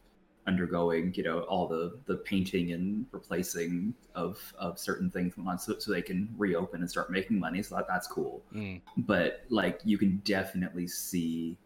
[0.46, 5.78] undergoing, you know, all the the painting and replacing of of certain things, and so
[5.78, 7.62] so they can reopen and start making money.
[7.62, 8.42] So that, that's cool.
[8.54, 8.80] Mm.
[8.98, 11.56] But like, you can definitely see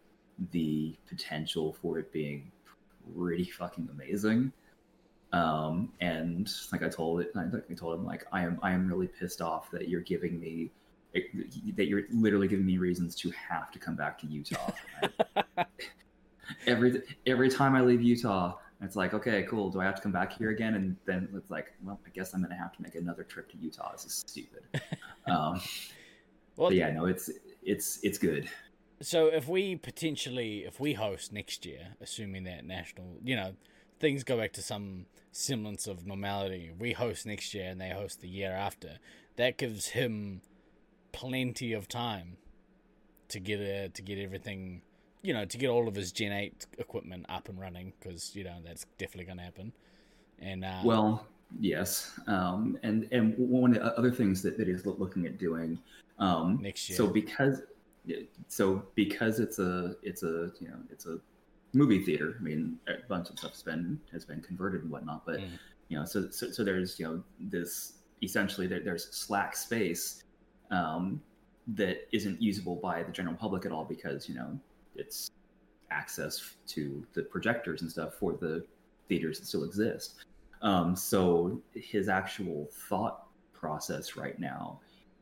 [0.51, 2.51] the potential for it being
[3.15, 4.51] pretty fucking amazing.
[5.33, 9.07] Um, and like I told it, I told him like I am I am really
[9.07, 10.71] pissed off that you're giving me
[11.13, 14.71] that you're literally giving me reasons to have to come back to Utah.
[16.67, 19.69] Every every time I leave Utah, it's like, okay, cool.
[19.69, 20.75] Do I have to come back here again?
[20.75, 23.57] And then it's like, well, I guess I'm gonna have to make another trip to
[23.57, 23.91] Utah.
[23.91, 24.63] This is stupid.
[25.27, 25.61] um,
[26.55, 27.29] Well, but yeah, no, it's
[27.63, 28.49] it's it's good.
[29.01, 33.53] So if we potentially, if we host next year, assuming that national, you know,
[33.99, 38.21] things go back to some semblance of normality, we host next year and they host
[38.21, 38.99] the year after,
[39.37, 40.41] that gives him
[41.11, 42.37] plenty of time
[43.29, 44.81] to get uh, to get everything,
[45.23, 48.43] you know, to get all of his Gen Eight equipment up and running because you
[48.43, 49.71] know that's definitely gonna happen.
[50.39, 51.27] And uh, Well,
[51.59, 55.77] yes, um, and and one of the other things that, that he's looking at doing
[56.19, 56.97] um, Next year.
[56.97, 57.61] So because
[58.47, 61.19] so because it's a it's a you know it's a
[61.73, 62.35] movie theater.
[62.39, 65.59] I mean, a bunch of stuff's been has been converted and whatnot, but Mm.
[65.89, 70.23] you know, so, so so there's you know this essentially there, there's slack space
[70.69, 71.21] um,
[71.67, 74.57] that isn't usable by the general public at all because you know
[74.95, 75.31] it's
[75.89, 78.65] access to the projectors and stuff for the
[79.09, 80.23] theaters that still exist.
[80.61, 84.79] Um, so his actual thought process right now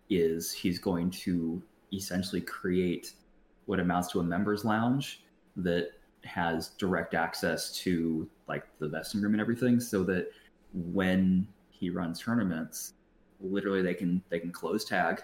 [0.09, 1.61] is he's going to
[1.93, 3.13] essentially create
[3.65, 5.23] what amounts to a members lounge
[5.55, 5.91] that
[6.23, 10.29] has direct access to like the vesting room and everything so that
[10.73, 12.93] when he runs tournaments
[13.39, 15.21] literally they can they can close tag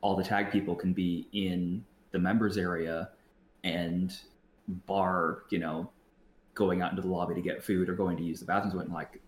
[0.00, 3.10] all the tag people can be in the members area
[3.64, 4.16] and
[4.86, 5.90] bar you know
[6.54, 8.90] going out into the lobby to get food or going to use the bathrooms when
[8.92, 9.20] like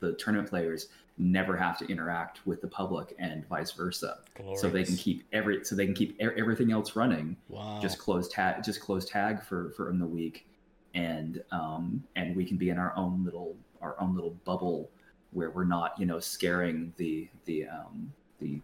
[0.00, 4.18] the tournament players never have to interact with the public and vice versa.
[4.56, 7.36] So they can keep every so they can keep e- everything else running.
[7.48, 7.80] Wow.
[7.82, 10.46] just close tag just close tag for for in the week.
[10.94, 14.90] And um and we can be in our own little our own little bubble
[15.32, 18.60] where we're not you know scaring the the um the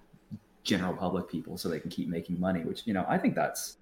[0.62, 3.76] general public people so they can keep making money which you know i think that's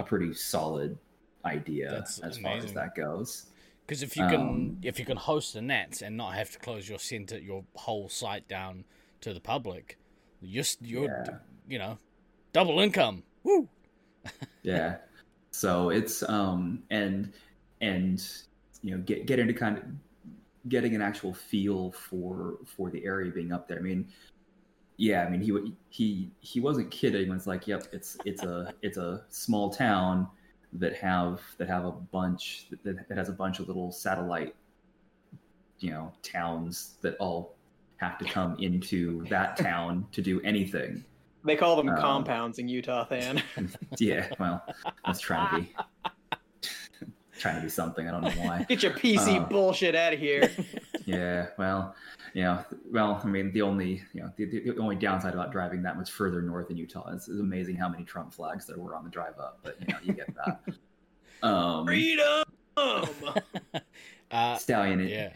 [0.00, 0.98] a pretty solid
[1.44, 3.46] idea That's as far as that goes
[3.86, 6.58] Because if you can, Um, if you can host the nets and not have to
[6.58, 8.84] close your center, your whole site down
[9.22, 9.98] to the public,
[10.40, 11.38] you're you're Yeah.
[11.68, 11.98] you know
[12.52, 13.22] double income.
[13.42, 13.68] Woo!
[14.62, 14.98] yeah
[15.50, 17.32] so it's um and
[17.80, 18.26] and
[18.82, 19.84] you know get get into kind of
[20.68, 24.06] getting an actual feel for for the area being up there i mean
[25.00, 28.98] yeah i mean he he he wasn't kidding it's like yep it's it's a it's
[28.98, 30.28] a small town
[30.74, 34.54] that have that have a bunch that, that has a bunch of little satellite
[35.78, 37.56] you know towns that all
[37.96, 41.02] have to come into that town to do anything
[41.46, 43.42] They call them Um, compounds in Utah, Than.
[43.98, 44.62] yeah well
[45.06, 45.72] that's trying to be
[47.40, 50.20] trying to be something i don't know why Get your PC Uh, bullshit out of
[50.20, 50.50] here.
[51.06, 51.94] yeah well
[52.34, 55.82] you know well i mean the only you know the, the only downside about driving
[55.82, 58.94] that much further north in utah is it's amazing how many trump flags there were
[58.94, 60.60] on the drive up but you know you get that
[61.46, 62.44] um Freedom!
[64.30, 65.30] Uh, stallion yeah.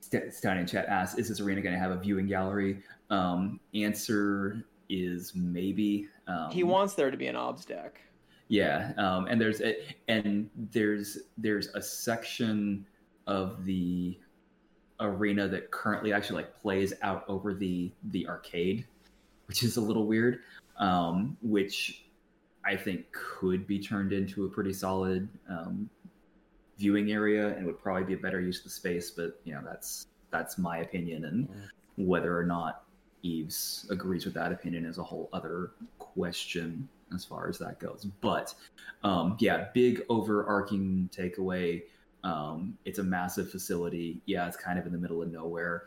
[0.00, 4.64] St- stallion chat asks is this arena going to have a viewing gallery um answer
[4.88, 8.00] is maybe um he wants there to be an obs deck.
[8.48, 9.76] Yeah, um, and there's a,
[10.08, 12.86] and there's there's a section
[13.26, 14.18] of the
[15.00, 18.86] arena that currently actually like plays out over the the arcade,
[19.46, 20.40] which is a little weird.
[20.76, 22.04] Um, which
[22.64, 25.88] I think could be turned into a pretty solid um,
[26.78, 29.10] viewing area and would probably be a better use of the space.
[29.10, 31.48] But you know, that's that's my opinion, and
[31.96, 32.84] whether or not
[33.22, 38.06] Eves agrees with that opinion is a whole other question as far as that goes.
[38.20, 38.54] But
[39.02, 41.82] um, yeah, big overarching takeaway.
[42.22, 44.22] Um, it's a massive facility.
[44.26, 45.84] Yeah, it's kind of in the middle of nowhere,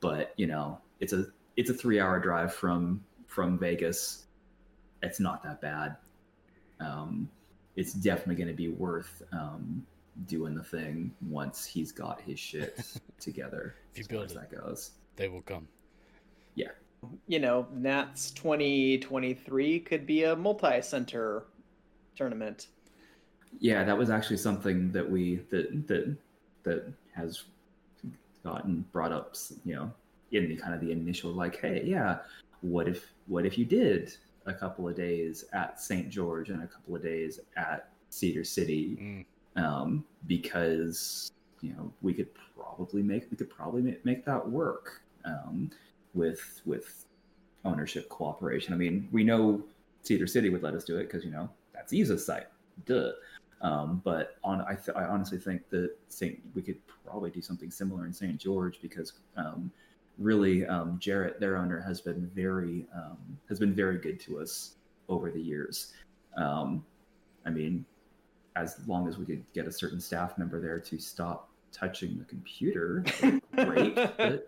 [0.00, 1.26] but you know, it's a
[1.56, 4.24] it's a three hour drive from from Vegas.
[5.02, 5.96] It's not that bad.
[6.80, 7.28] Um,
[7.76, 9.86] it's definitely going to be worth um,
[10.26, 12.78] doing the thing once he's got his shit
[13.20, 13.76] together.
[13.92, 14.50] If you as far build as it.
[14.50, 14.92] that goes.
[15.16, 15.68] They will come.
[17.26, 21.44] You know, Nats 2023 could be a multi-center
[22.16, 22.68] tournament.
[23.58, 26.16] Yeah, that was actually something that we that that
[26.64, 27.44] that has
[28.44, 29.92] gotten brought up, you know,
[30.32, 32.18] in the kind of the initial like, hey, yeah,
[32.60, 34.14] what if what if you did
[34.46, 36.08] a couple of days at St.
[36.08, 39.24] George and a couple of days at Cedar City,
[39.56, 39.62] Mm.
[39.62, 41.30] um, because
[41.60, 45.70] you know we could probably make we could probably make, make that work um,
[46.16, 47.04] with with
[47.64, 48.72] ownership cooperation.
[48.72, 49.62] I mean, we know
[50.02, 52.46] Cedar City would let us do it because you know that's Eve's site,
[52.86, 53.12] duh.
[53.62, 57.70] Um, but on, I, th- I honestly think that Saint we could probably do something
[57.70, 58.36] similar in St.
[58.38, 59.70] George because um,
[60.18, 64.74] really um, Jarrett, their owner, has been very um, has been very good to us
[65.08, 65.92] over the years.
[66.36, 66.84] Um,
[67.46, 67.84] I mean,
[68.56, 72.24] as long as we could get a certain staff member there to stop touching the
[72.24, 73.04] computer,
[73.54, 73.94] great.
[73.94, 74.46] but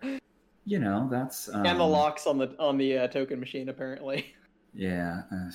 [0.69, 4.33] you know, that's um, and the locks on the on the uh, token machine apparently.
[4.71, 5.49] Yeah, uh,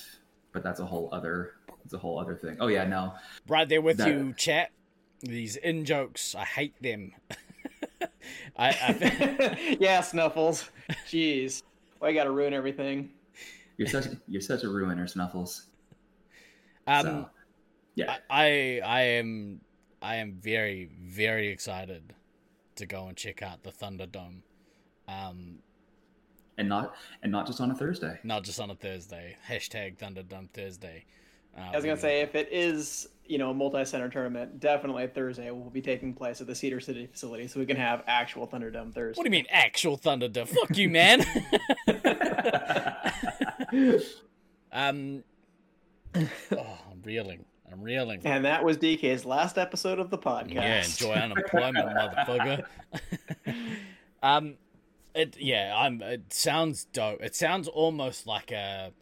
[0.52, 1.52] but that's a whole other
[1.84, 2.56] it's a whole other thing.
[2.58, 3.14] Oh yeah, no,
[3.46, 4.70] Right there with That- you, chat.
[5.20, 7.12] These in jokes, I hate them.
[8.56, 10.68] I, I yeah, Snuffles.
[11.08, 11.62] Jeez,
[12.00, 13.10] why you gotta ruin everything?
[13.76, 15.66] you're such you're such a ruiner, Snuffles.
[16.88, 17.30] um, so,
[17.94, 19.60] yeah, I I am
[20.02, 22.14] I am very very excited
[22.74, 24.42] to go and check out the Thunderdome.
[25.08, 25.58] Um,
[26.56, 28.18] and not and not just on a Thursday.
[28.22, 29.36] not just on a Thursday.
[29.48, 31.04] Hashtag Thunderdome Thursday.
[31.56, 35.50] Uh, I was gonna say if it is you know a multi-center tournament, definitely Thursday
[35.50, 38.92] will be taking place at the Cedar City facility, so we can have actual Thunderdome
[38.92, 39.18] Thursday.
[39.18, 40.48] What do you mean actual Thunderdome?
[40.48, 41.24] Fuck you, man.
[44.72, 45.24] um,
[46.14, 47.44] oh, I'm reeling.
[47.72, 48.20] I'm reeling.
[48.24, 50.54] And that was DK's last episode of the podcast.
[50.54, 52.64] Yeah, enjoy unemployment, motherfucker.
[54.22, 54.54] um,
[55.14, 56.02] it yeah, I'm.
[56.02, 57.22] It sounds dope.
[57.22, 58.92] It sounds almost like a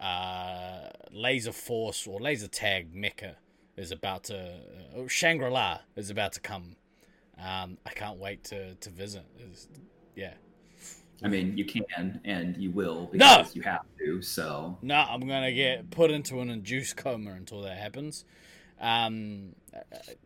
[0.00, 3.36] uh laser force or laser tag mecha
[3.76, 4.36] is about to
[4.96, 6.76] uh, Shangri La is about to come.
[7.38, 9.24] Um, I can't wait to to visit.
[9.38, 9.68] It's,
[10.14, 10.34] yeah.
[11.24, 13.38] I mean, you can and you will No!
[13.38, 14.20] because you have to.
[14.22, 18.24] So No, I'm gonna get put into an induced coma until that happens.
[18.80, 19.78] Um, uh,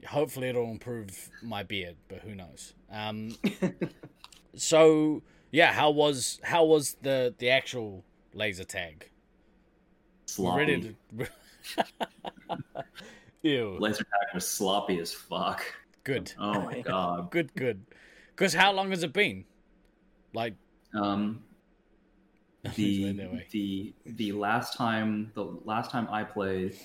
[0.06, 2.72] hopefully it'll improve my beard, but who knows?
[2.90, 3.36] Um,
[4.56, 9.10] so yeah, how was how was the the actual laser tag?
[10.26, 10.94] sloppy.
[11.16, 11.26] To...
[13.42, 13.76] Ew.
[13.78, 15.62] Laser tag was sloppy as fuck.
[16.04, 16.32] Good.
[16.38, 17.30] Oh my god.
[17.30, 17.54] Good.
[17.54, 17.84] Good.
[18.34, 19.44] Because how long has it been?
[20.34, 20.54] Like
[20.94, 21.42] Um,
[22.74, 23.46] the put it that way.
[23.50, 26.76] the the last time the last time I played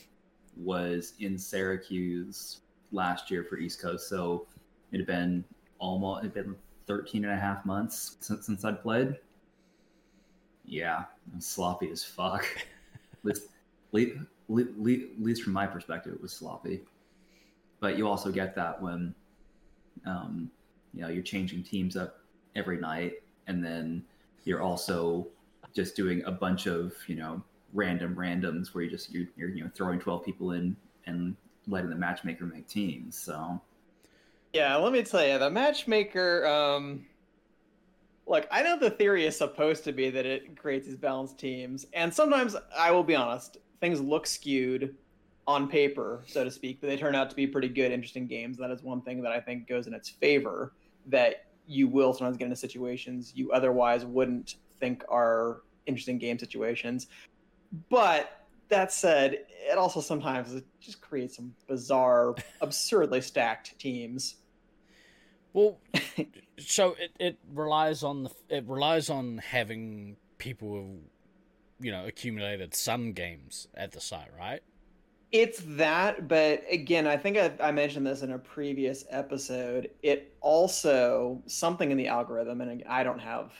[0.55, 4.47] was in Syracuse last year for East Coast, so
[4.91, 5.43] it had been
[5.79, 6.55] almost it had been
[6.91, 9.15] 13 and a half months since, since I'd played.
[10.65, 12.43] Yeah, was sloppy as fuck.
[12.43, 13.43] At least,
[13.93, 16.81] le- le- le- at least from my perspective, it was sloppy.
[17.79, 19.15] But you also get that when,
[20.05, 20.51] um,
[20.93, 22.19] you know, you're changing teams up
[22.57, 24.03] every night, and then
[24.43, 25.27] you're also
[25.73, 29.63] just doing a bunch of you know random randoms where you just you're, you're you
[29.63, 30.75] know throwing 12 people in
[31.05, 33.17] and letting the matchmaker make teams.
[33.17, 33.61] So
[34.53, 36.45] Yeah, let me tell you, the matchmaker.
[36.45, 37.05] Um,
[38.27, 41.85] look, I know the theory is supposed to be that it creates these balanced teams,
[41.93, 44.95] and sometimes I will be honest, things look skewed
[45.47, 48.57] on paper, so to speak, but they turn out to be pretty good, interesting games.
[48.57, 50.73] That is one thing that I think goes in its favor.
[51.07, 57.07] That you will sometimes get into situations you otherwise wouldn't think are interesting game situations.
[57.89, 64.35] But that said, it also sometimes just creates some bizarre, absurdly stacked teams.
[65.53, 65.79] Well,
[66.59, 70.99] so it, it relies on the it relies on having people who,
[71.79, 74.61] you know, accumulated some games at the site, right?
[75.31, 79.89] It's that, but again, I think I, I, mentioned this in a previous episode.
[80.03, 83.53] It also something in the algorithm, and I don't have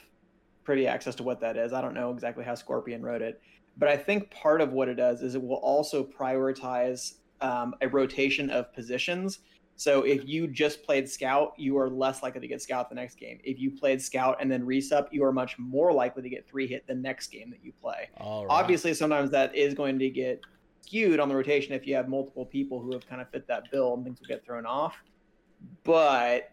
[0.64, 1.72] pretty access to what that is.
[1.72, 3.40] I don't know exactly how Scorpion wrote it,
[3.78, 7.88] but I think part of what it does is it will also prioritize um, a
[7.88, 9.38] rotation of positions.
[9.82, 13.16] So if you just played Scout, you are less likely to get Scout the next
[13.16, 13.40] game.
[13.42, 16.68] If you played Scout and then Resup, you are much more likely to get three
[16.68, 18.08] hit the next game that you play.
[18.48, 20.40] Obviously, sometimes that is going to get
[20.82, 23.72] skewed on the rotation if you have multiple people who have kind of fit that
[23.72, 25.02] bill and things will get thrown off.
[25.82, 26.52] But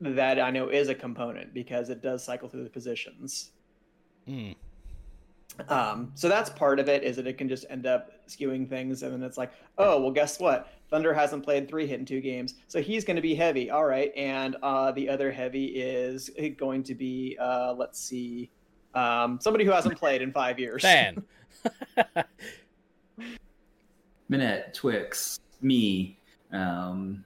[0.00, 3.52] that I know is a component because it does cycle through the positions.
[4.26, 4.56] Mm.
[5.68, 9.02] Um, so that's part of it is that it can just end up skewing things,
[9.02, 10.72] and then it's like, oh well, guess what?
[10.90, 13.70] Thunder hasn't played three hit in two games, so he's going to be heavy.
[13.70, 18.50] All right, and uh, the other heavy is going to be, uh, let's see,
[18.94, 20.82] um, somebody who hasn't played in five years.
[20.82, 21.22] Dan.
[24.28, 26.18] Minette, Twix, me,
[26.52, 27.24] um,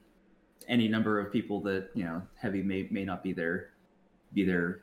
[0.69, 3.71] any number of people that you know heavy may may not be their
[4.35, 4.83] be their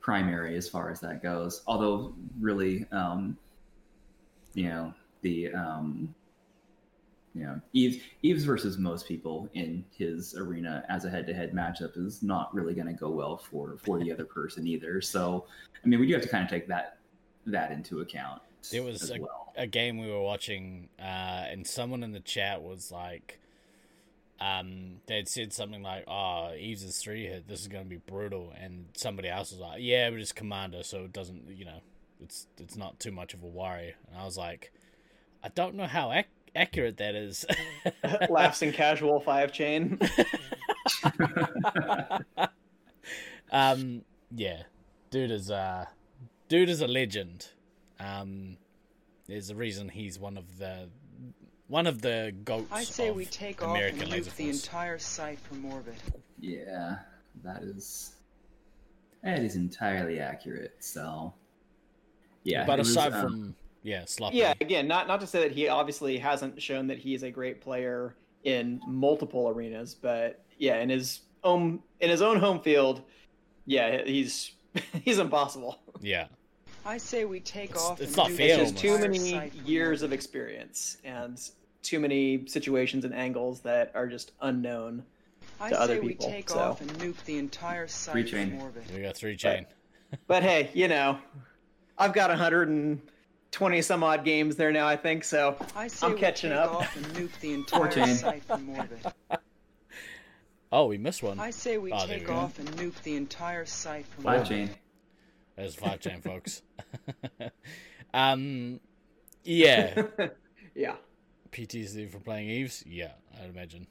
[0.00, 1.62] primary as far as that goes.
[1.66, 3.36] Although really, um,
[4.54, 4.94] you know
[5.26, 6.14] the um,
[7.34, 11.52] you know Eves Eves versus most people in his arena as a head to head
[11.52, 15.00] matchup is not really going to go well for for the other person either.
[15.00, 15.46] So
[15.84, 16.98] I mean we do have to kind of take that
[17.46, 18.42] that into account.
[18.72, 19.52] It was a, well.
[19.56, 23.38] a, game we were watching, uh, and someone in the chat was like,
[24.40, 27.46] um, they'd said something like, "Oh, Eves is three hit.
[27.46, 30.82] This is going to be brutal," and somebody else was like, "Yeah, but it's commander,
[30.82, 31.80] so it doesn't, you know,
[32.20, 34.72] it's it's not too much of a worry." And I was like,
[35.42, 37.44] "I don't know how ac- accurate that is."
[38.30, 39.98] Laughs in casual five chain.
[43.52, 44.02] um,
[44.34, 44.62] yeah,
[45.10, 45.86] dude is uh,
[46.48, 47.48] dude is a legend.
[47.98, 48.56] Um,
[49.26, 50.88] there's a reason he's one of the
[51.68, 52.68] one of the goats.
[52.70, 55.96] I say we take American off and nuke the entire site from orbit.
[56.38, 56.98] Yeah,
[57.42, 58.16] that is
[59.22, 60.76] that is entirely accurate.
[60.78, 61.34] So,
[62.44, 62.64] yeah.
[62.66, 63.54] But aside was, um, from
[63.86, 64.38] yeah, sloppy.
[64.38, 67.30] Yeah, again, not not to say that he obviously hasn't shown that he is a
[67.30, 73.02] great player in multiple arenas, but yeah, in his own in his own home field,
[73.64, 74.50] yeah, he's
[75.04, 75.78] he's impossible.
[76.00, 76.26] Yeah.
[76.84, 78.00] I say we take it's, off.
[78.00, 78.60] It's not fair.
[78.60, 81.40] It's just too many years of experience and
[81.82, 85.04] too many situations and angles that are just unknown
[85.60, 86.26] I to other people.
[86.26, 86.58] I say we take so.
[86.58, 88.62] off and nuke the entire site three chain.
[88.92, 89.66] We got three chain.
[90.10, 91.18] But, but hey, you know,
[91.98, 92.30] I've got
[93.60, 94.86] 120 some odd games there now.
[94.86, 95.56] I think so.
[95.74, 96.74] I say I'm catching we take up.
[96.74, 99.06] Off and nuke the entire site from orbit.
[100.72, 101.38] Oh, we missed one.
[101.40, 104.48] I say we oh, take off and nuke the entire site from Five orbit.
[104.48, 104.70] chain.
[105.56, 106.62] There's five chain, folks.
[108.14, 108.78] um,
[109.44, 110.02] yeah.
[110.74, 110.96] yeah.
[111.50, 112.84] PTSD for playing Eves?
[112.86, 113.86] Yeah, I'd imagine.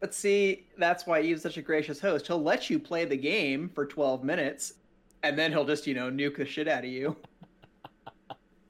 [0.00, 2.26] But see, that's why Eve's such a gracious host.
[2.26, 4.74] He'll let you play the game for 12 minutes,
[5.22, 7.16] and then he'll just, you know, nuke the shit out of you.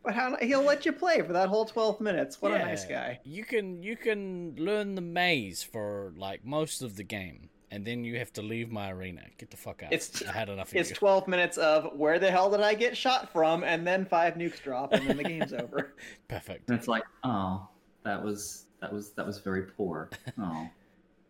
[0.04, 2.40] But how he'll let you play for that whole 12 minutes.
[2.40, 3.20] What yeah, a nice guy.
[3.24, 8.04] You can you can learn the maze for like most of the game and then
[8.04, 9.22] you have to leave my arena.
[9.36, 9.92] Get the fuck out.
[9.92, 10.72] It's, I had enough.
[10.76, 10.94] it's you.
[10.96, 14.62] 12 minutes of where the hell did I get shot from, and then five nukes
[14.62, 15.92] drop, and then the game's over.
[16.28, 16.68] Perfect.
[16.68, 17.66] And it's like, oh,
[18.04, 20.08] that was that was that was very poor.
[20.38, 20.68] Oh.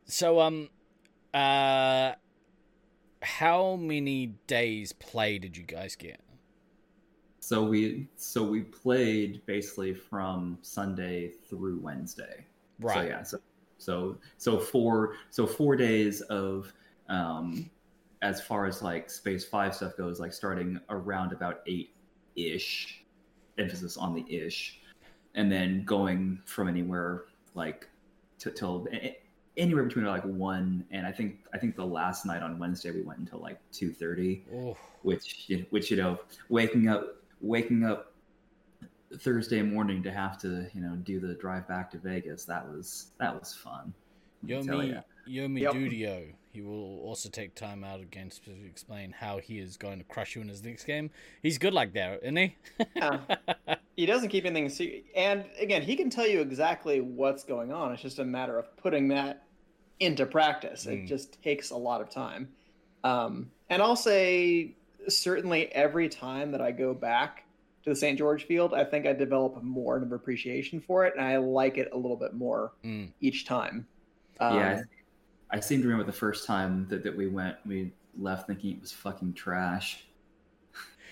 [0.04, 0.68] so um,
[1.32, 2.12] uh,
[3.22, 6.20] how many days play did you guys get?
[7.44, 12.46] So we so we played basically from Sunday through Wednesday.
[12.80, 12.94] Right.
[12.94, 13.22] So yeah.
[13.22, 13.38] So
[13.76, 16.72] so so four so four days of
[17.10, 17.70] um,
[18.22, 21.94] as far as like space five stuff goes, like starting around about eight
[22.34, 23.04] ish,
[23.58, 24.80] emphasis on the ish,
[25.34, 27.24] and then going from anywhere
[27.54, 27.86] like
[28.38, 28.88] t- till
[29.58, 33.02] anywhere between like one and I think I think the last night on Wednesday we
[33.02, 34.46] went until like two thirty,
[35.02, 36.18] which which you know
[36.48, 38.12] waking up waking up
[39.18, 42.44] Thursday morning to have to, you know, do the drive back to Vegas.
[42.44, 43.92] That was that was fun.
[44.46, 45.72] Yomi Yomi yep.
[45.72, 46.32] Dudio.
[46.52, 50.36] He will also take time out again to explain how he is going to crush
[50.36, 51.10] you in his next game.
[51.42, 52.56] He's good like that, isn't he?
[52.94, 53.20] yeah.
[53.96, 55.04] He doesn't keep anything secret.
[55.14, 57.92] And again, he can tell you exactly what's going on.
[57.92, 59.44] It's just a matter of putting that
[60.00, 60.86] into practice.
[60.86, 61.04] Mm.
[61.04, 62.48] It just takes a lot of time.
[63.04, 64.74] Um, and I'll say,
[65.08, 67.44] certainly every time that I go back
[67.84, 68.18] to the St.
[68.18, 71.88] George field, I think I develop more of appreciation for it, and I like it
[71.92, 73.10] a little bit more mm.
[73.20, 73.86] each time.
[74.40, 74.82] Um, yeah,
[75.50, 78.72] I, I seem to remember the first time that, that we went, we left thinking
[78.72, 80.04] it was fucking trash.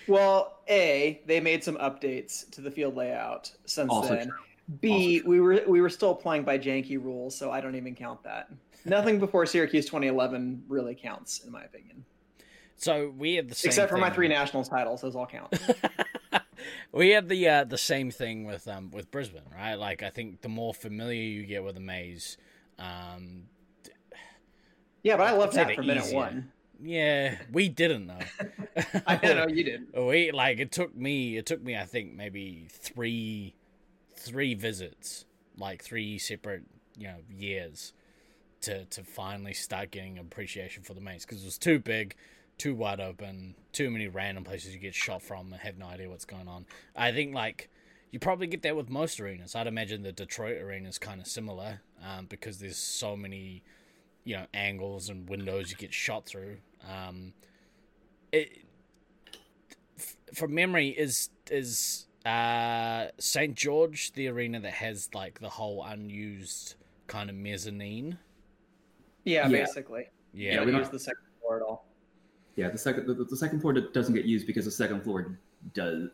[0.07, 4.37] Well, a they made some updates to the field layout since also then, true.
[4.81, 8.23] B, we were we were still playing by janky rules, so I don't even count
[8.23, 8.49] that.
[8.85, 12.03] Nothing before Syracuse 2011 really counts, in my opinion.
[12.77, 15.53] So we have the same Except for my thing- three nationals titles, those all count.
[16.91, 19.75] we had the uh, the same thing with um with Brisbane, right?
[19.75, 22.37] Like I think the more familiar you get with the maze,
[22.79, 23.43] um,
[25.03, 26.51] Yeah, but I I'd that for minute one.
[26.81, 28.83] yeah, we didn't though.
[29.07, 29.87] I know you did.
[29.97, 33.55] we like it took me it took me I think maybe three
[34.15, 35.25] three visits,
[35.57, 36.63] like three separate
[36.97, 37.93] you know years,
[38.61, 42.15] to to finally start getting appreciation for the maze because it was too big,
[42.57, 46.09] too wide open, too many random places you get shot from and have no idea
[46.09, 46.65] what's going on.
[46.95, 47.69] I think like
[48.11, 49.55] you probably get that with most arenas.
[49.55, 53.63] I'd imagine the Detroit arena is kind of similar um, because there's so many
[54.23, 56.57] you know angles and windows you get shot through.
[56.89, 57.33] Um,
[58.31, 58.59] it
[59.97, 65.83] f- from memory is is uh St George the arena that has like the whole
[65.83, 66.75] unused
[67.07, 68.17] kind of mezzanine.
[69.25, 69.65] Yeah, Yeah.
[69.65, 70.09] basically.
[70.33, 71.85] Yeah, Yeah, we we don't don't- use the second floor at all.
[72.55, 75.37] Yeah, the second the, the second floor doesn't get used because the second floor
[75.73, 76.09] does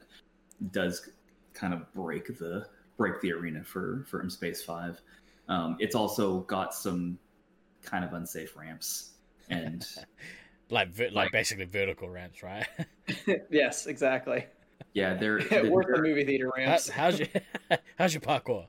[0.71, 1.09] does
[1.53, 2.65] kind of break the
[2.97, 5.01] break the arena for for M Space Five.
[5.47, 7.17] Um, it's also got some
[7.83, 9.11] kind of unsafe ramps
[9.49, 9.85] and
[10.69, 12.65] like like like- basically vertical ramps, right?
[13.49, 14.45] yes, exactly.
[14.93, 16.89] yeah, they're Worth the they're, movie theater How, ramps.
[16.89, 17.27] how's your
[17.97, 18.67] how's your parkour?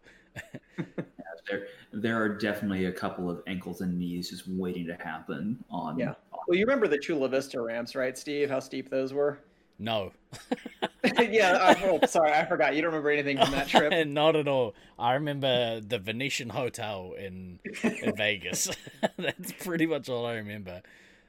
[1.49, 5.99] there there are definitely a couple of ankles and knees just waiting to happen on
[5.99, 6.15] Yeah.
[6.47, 8.49] Well, you remember the Chula Vista ramps, right, Steve?
[8.51, 9.39] How steep those were?
[9.79, 10.13] No,
[11.21, 11.57] yeah.
[11.61, 12.75] I, oh, sorry, I forgot.
[12.77, 14.07] You don't remember anything from that trip.
[14.09, 14.75] not at all.
[14.99, 18.69] I remember the Venetian Hotel in in Vegas.
[19.17, 20.83] That's pretty much all I remember.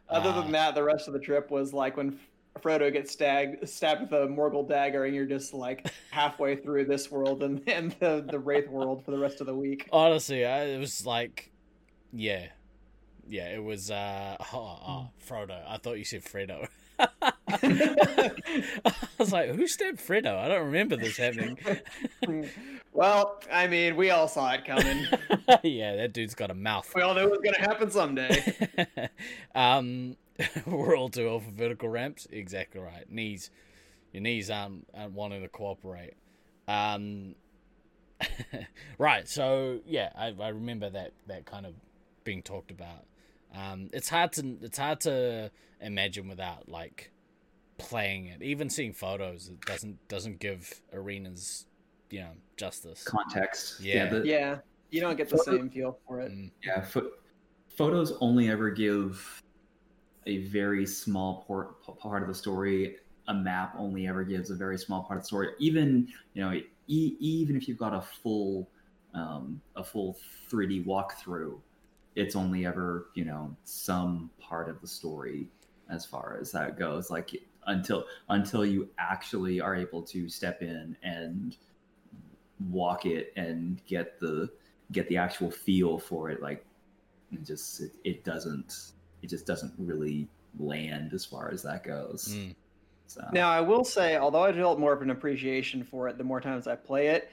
[0.10, 2.20] Other Uh, than that, the rest of the trip was like when
[2.60, 7.10] Frodo gets stabbed, stabbed with a Morgul dagger, and you're just like halfway through this
[7.10, 9.88] world and, and the, the Wraith world for the rest of the week.
[9.92, 11.52] Honestly, I, it was like,
[12.14, 12.48] yeah,
[13.28, 13.90] yeah, it was.
[13.90, 14.92] uh Oh, Hmm.
[14.92, 15.62] oh Frodo.
[15.68, 16.68] I thought you said Fredo.
[17.54, 18.32] I
[19.18, 20.38] was like, who stabbed Fredo?
[20.38, 21.58] I don't remember this happening.
[22.94, 25.06] well, I mean, we all saw it coming.
[25.64, 26.92] yeah, that dude's got a mouth.
[26.96, 29.10] We all knew it was going to happen someday.
[29.56, 30.16] um,
[30.66, 32.28] we're all too old for vertical ramps.
[32.32, 33.10] Exactly right.
[33.10, 33.50] Knees,
[34.12, 36.14] your knees aren't, aren't wanting to cooperate.
[36.68, 37.36] Um,
[38.98, 39.28] right.
[39.28, 41.74] So yeah, I, I remember that that kind of
[42.24, 43.06] being talked about.
[43.54, 45.52] Um, it's hard to it's hard to
[45.82, 47.12] imagine without like
[47.78, 48.42] playing it.
[48.42, 51.66] Even seeing photos, it doesn't doesn't give arenas,
[52.10, 53.04] you know, justice.
[53.04, 53.82] context.
[53.82, 54.06] Yeah.
[54.10, 54.58] the, yeah,
[54.92, 56.32] you don't get the same feel for it.
[56.32, 57.12] Mm, Yeah, pho-
[57.76, 59.42] photos only ever give
[60.26, 62.98] a very small por- p- part of the story.
[63.28, 65.50] A map only ever gives a very small part of the story.
[65.60, 66.54] Even you know,
[66.88, 68.70] e- even if you've got a full
[69.14, 70.18] um, a full
[70.50, 71.60] 3D walkthrough,
[72.16, 75.48] it's only ever you know some part of the story
[75.90, 77.10] as far as that goes.
[77.10, 77.32] Like
[77.68, 81.58] until until you actually are able to step in and
[82.70, 84.50] walk it and get the
[84.92, 86.66] get the actual feel for it like
[87.32, 88.92] it just it, it doesn't
[89.22, 90.28] it just doesn't really
[90.60, 92.54] land as far as that goes mm.
[93.08, 96.24] so Now, I will say, although I develop more of an appreciation for it the
[96.24, 97.30] more times I play it,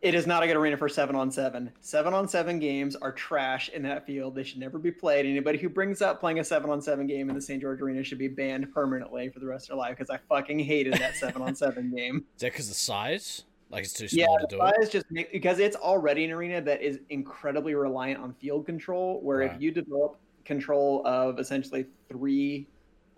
[0.00, 1.72] it is not a good arena for seven on seven.
[1.80, 4.36] Seven on seven games are trash in that field.
[4.36, 5.26] They should never be played.
[5.26, 7.60] Anybody who brings up playing a seven on seven game in the St.
[7.60, 10.60] George Arena should be banned permanently for the rest of their life because I fucking
[10.60, 12.24] hated that seven on seven game.
[12.36, 13.42] Is that because the size?
[13.70, 14.74] Like it's too Yeah, small to the do it.
[14.82, 19.20] size just because it's already an arena that is incredibly reliant on field control.
[19.20, 19.52] Where Right.
[19.52, 20.16] if you develop
[20.48, 22.66] control of essentially three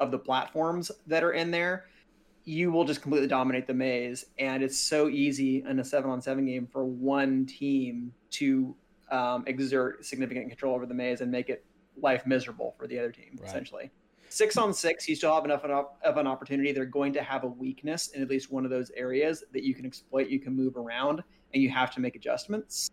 [0.00, 1.86] of the platforms that are in there,
[2.44, 4.26] you will just completely dominate the maze.
[4.38, 8.74] And it's so easy in a seven on seven game for one team to
[9.10, 11.64] um, exert significant control over the maze and make it
[11.96, 13.48] life miserable for the other team, Right.
[13.48, 13.90] essentially.
[14.28, 16.70] Six on six, you still have enough of an opportunity.
[16.72, 19.74] They're going to have a weakness in at least one of those areas that you
[19.74, 20.28] can exploit.
[20.28, 21.22] You can move around,
[21.52, 22.90] and you have to make adjustments.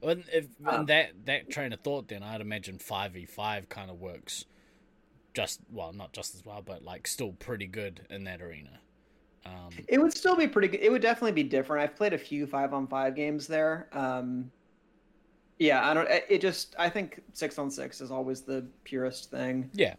[0.00, 3.90] Well, if Um, that that train of thought, then I'd imagine five v five kind
[3.90, 4.44] of works,
[5.34, 8.80] just well, not just as well, but like still pretty good in that arena.
[9.44, 10.80] Um, It would still be pretty good.
[10.80, 11.82] It would definitely be different.
[11.82, 13.88] I've played a few five on five games there.
[13.92, 14.50] Um,
[15.58, 16.08] yeah, I don't.
[16.10, 19.94] it- just I think six on six is always the purest thing, yeah,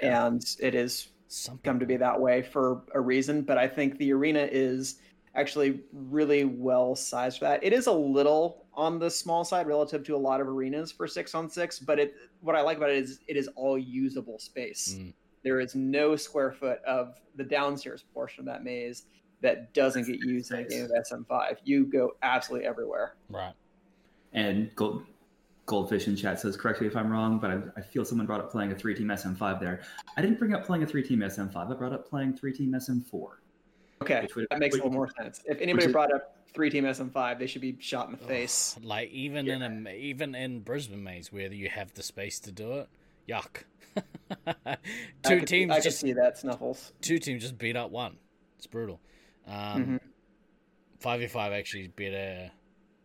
[0.00, 3.42] and it is some come to be that way for a reason.
[3.42, 5.00] But I think the arena is
[5.34, 7.64] actually really well sized for that.
[7.64, 11.06] It is a little on the small side relative to a lot of arenas for
[11.06, 14.38] six on six, but it what I like about it is it is all usable
[14.38, 14.96] space.
[14.98, 15.12] Mm.
[15.42, 19.04] There is no square foot of the downstairs portion of that maze
[19.42, 21.58] that doesn't get used in a game of SM5.
[21.64, 23.16] You go absolutely everywhere.
[23.28, 23.52] Right.
[24.32, 25.04] And Gold,
[25.66, 28.40] Goldfish in chat says, correct me if I'm wrong, but I, I feel someone brought
[28.40, 29.82] up playing a three team SM5 there.
[30.16, 31.54] I didn't bring up playing a three team SM5.
[31.56, 33.28] I brought up playing three team SM4.
[34.04, 35.40] Okay, would- that makes a little more sense.
[35.46, 38.76] If anybody brought up three team SM5, they should be shot in the face.
[38.82, 42.72] Like even in a even in Brisbane maze where you have the space to do
[42.74, 42.88] it,
[43.28, 43.64] yuck.
[44.66, 44.76] I
[45.22, 46.92] two could- teams I just see that Snuffles.
[47.00, 48.16] two teams just beat up one.
[48.58, 49.00] It's brutal.
[49.46, 50.00] Um, Mhm.
[51.00, 52.50] Five v five actually better,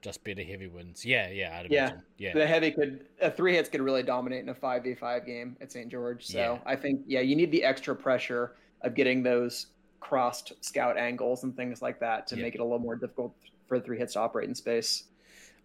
[0.01, 1.03] just better heavy wins.
[1.03, 1.79] Yeah, yeah, I'd Yeah.
[1.87, 2.03] imagine.
[2.17, 5.25] Yeah, The heavy could uh, three hits could really dominate in a five v five
[5.25, 5.89] game at St.
[5.89, 6.25] George.
[6.25, 6.59] So Yeah.
[6.65, 9.67] I think yeah, you need the extra pressure of getting those
[9.99, 12.43] crossed scout angles and things like that to Yeah.
[12.43, 13.35] make it a little more difficult
[13.67, 15.03] for the three hits to operate in space.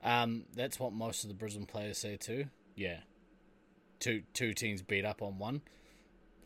[0.03, 2.47] Um, that's what most of the Brisbane players say too.
[2.75, 2.99] Yeah,
[4.01, 5.63] two two teams beat up on one.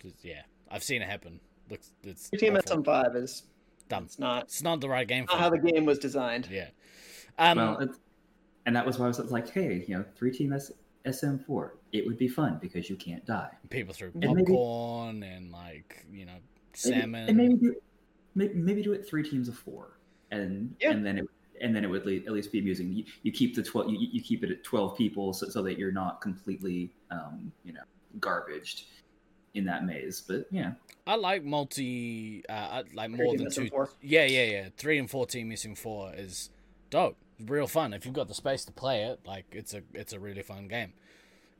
[0.01, 1.41] Just- Yeah, I've seen it happen.
[1.70, 3.43] Looks it's Your team at some five is
[3.89, 4.05] dumb.
[4.05, 5.64] it's not It's not the right game for not how them.
[5.64, 6.49] the game was designed.
[6.51, 6.68] Yeah.
[7.39, 7.99] Um, well, it's,
[8.66, 10.72] and that was why I was like, hey, you know, three team S-
[11.05, 11.70] SM4.
[11.93, 13.51] It would be fun because you can't die.
[13.70, 16.36] people threw and maybe- popcorn and like you know
[16.86, 17.74] Maybe- and maybe do,
[18.34, 19.98] maybe, maybe do it three teams of four,
[20.30, 20.90] and Yeah.
[20.90, 21.26] and then it
[21.60, 22.92] and then it would at least be amusing.
[22.92, 25.76] You, you keep the twelve, you, you keep it at twelve people, so, so that
[25.76, 27.82] you're not completely, um, you know,
[28.20, 28.84] garbaged
[29.54, 30.20] in that maze.
[30.20, 30.72] But yeah,
[31.06, 33.68] I like multi, uh, I like more than two.
[33.70, 33.90] four.
[34.00, 34.68] Yeah, yeah, yeah.
[34.76, 36.50] Three and four team missing four is
[36.90, 37.16] dope.
[37.40, 39.20] It's real fun if you've got the space to play it.
[39.26, 40.92] Like it's a it's a really fun game.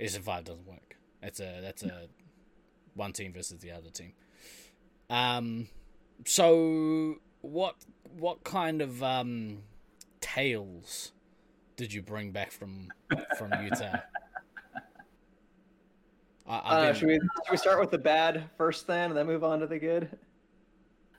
[0.01, 0.97] SM five doesn't work.
[1.23, 2.07] It's a that's a
[2.95, 4.13] one team versus the other team.
[5.11, 5.69] Um,
[6.27, 7.75] so what
[8.19, 9.59] what kind of um
[10.21, 11.13] tales
[11.77, 12.89] did you bring back from
[13.39, 13.97] from Utah?
[16.47, 19.17] I, I've Uh, been- should, we, should we start with the bad first then and
[19.17, 20.09] then move on to the good?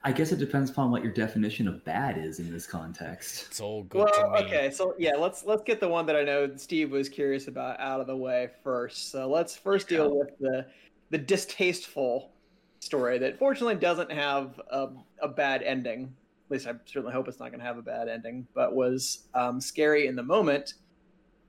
[0.03, 3.47] I guess it depends upon what your definition of bad is in this context.
[3.49, 4.47] it's all good to Well, me.
[4.47, 7.79] okay, so yeah, let's let's get the one that I know Steve was curious about
[7.79, 9.11] out of the way first.
[9.11, 10.65] So let's first deal with the
[11.09, 12.31] the distasteful
[12.79, 14.87] story that fortunately doesn't have a,
[15.21, 16.13] a bad ending.
[16.47, 18.47] At least I certainly hope it's not going to have a bad ending.
[18.53, 20.73] But was um, scary in the moment.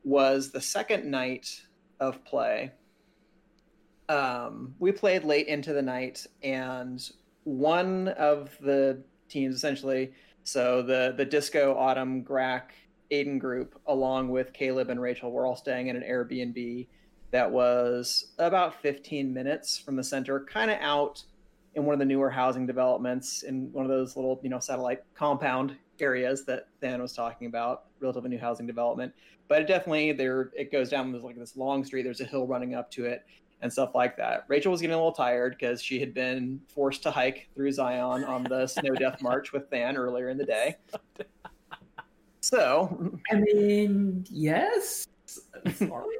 [0.05, 1.63] Was the second night
[1.99, 2.73] of play.
[4.09, 7.09] Um, we played late into the night, and
[7.45, 10.13] one of the teams essentially
[10.45, 12.73] so the the Disco, Autumn, Grack,
[13.11, 16.87] Aiden group, along with Caleb and Rachel, were all staying in an Airbnb
[17.31, 21.23] that was about 15 minutes from the center, kind of out
[21.75, 25.03] in one of the newer housing developments in one of those little, you know, satellite
[25.15, 29.13] compound areas that Than was talking about, relatively new housing development.
[29.49, 32.47] But it definitely there it goes down there's like this long street, there's a hill
[32.47, 33.25] running up to it
[33.63, 34.45] and stuff like that.
[34.49, 38.25] Rachel was getting a little tired because she had been forced to hike through Zion
[38.25, 40.77] on the Snow Death March with Than earlier in the day.
[42.43, 45.07] So, I mean, yes.
[45.27, 46.17] Sorry.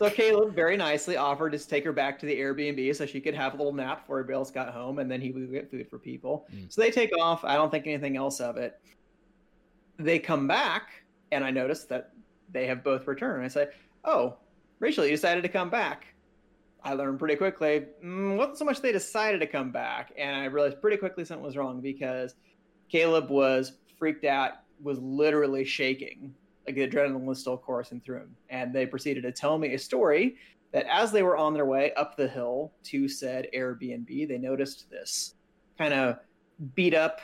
[0.00, 3.34] So Caleb very nicely offered to take her back to the Airbnb so she could
[3.34, 5.90] have a little nap before everybody else got home, and then he would get food
[5.90, 6.48] for people.
[6.54, 6.72] Mm.
[6.72, 7.44] So they take off.
[7.44, 8.80] I don't think anything else of it.
[9.98, 12.12] They come back, and I notice that
[12.50, 13.44] they have both returned.
[13.44, 13.68] I say,
[14.02, 14.38] "Oh,
[14.78, 16.06] Rachel, you decided to come back."
[16.82, 20.46] I learned pretty quickly mm, wasn't so much they decided to come back, and I
[20.46, 22.36] realized pretty quickly something was wrong because
[22.88, 26.34] Caleb was freaked out, was literally shaking,
[26.70, 29.78] like the adrenaline was still coursing through him, and they proceeded to tell me a
[29.78, 30.36] story
[30.72, 34.88] that as they were on their way up the hill to said Airbnb, they noticed
[34.90, 35.34] this
[35.76, 36.18] kind of
[36.74, 37.20] beat up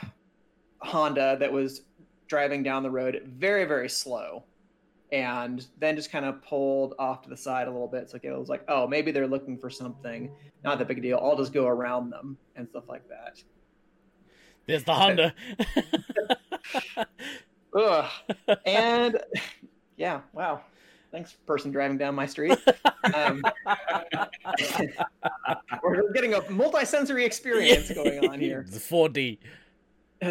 [0.79, 1.83] Honda that was
[2.27, 4.43] driving down the road very, very slow.
[5.13, 8.09] And then just kind of pulled off to the side a little bit.
[8.09, 10.29] So it was like, oh, maybe they're looking for something.
[10.65, 11.17] Not that big a deal.
[11.23, 13.41] I'll just go around them and stuff like that.
[14.65, 15.33] There's the Honda.
[17.77, 18.09] Ugh.
[18.65, 19.19] And
[19.97, 20.61] yeah, wow.
[21.11, 22.57] Thanks, person driving down my street.
[23.13, 23.41] Um,
[25.83, 28.65] we're getting a multi-sensory experience going on here.
[28.69, 29.37] The 4D.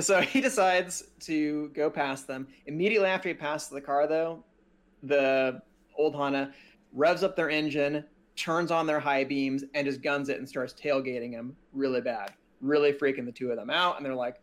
[0.01, 2.47] So he decides to go past them.
[2.67, 4.45] Immediately after he passes the car, though,
[5.03, 5.63] the
[5.97, 6.53] old Honda
[6.93, 10.75] revs up their engine, turns on their high beams, and just guns it and starts
[10.75, 13.97] tailgating him really bad, really freaking the two of them out.
[13.97, 14.41] And they're like,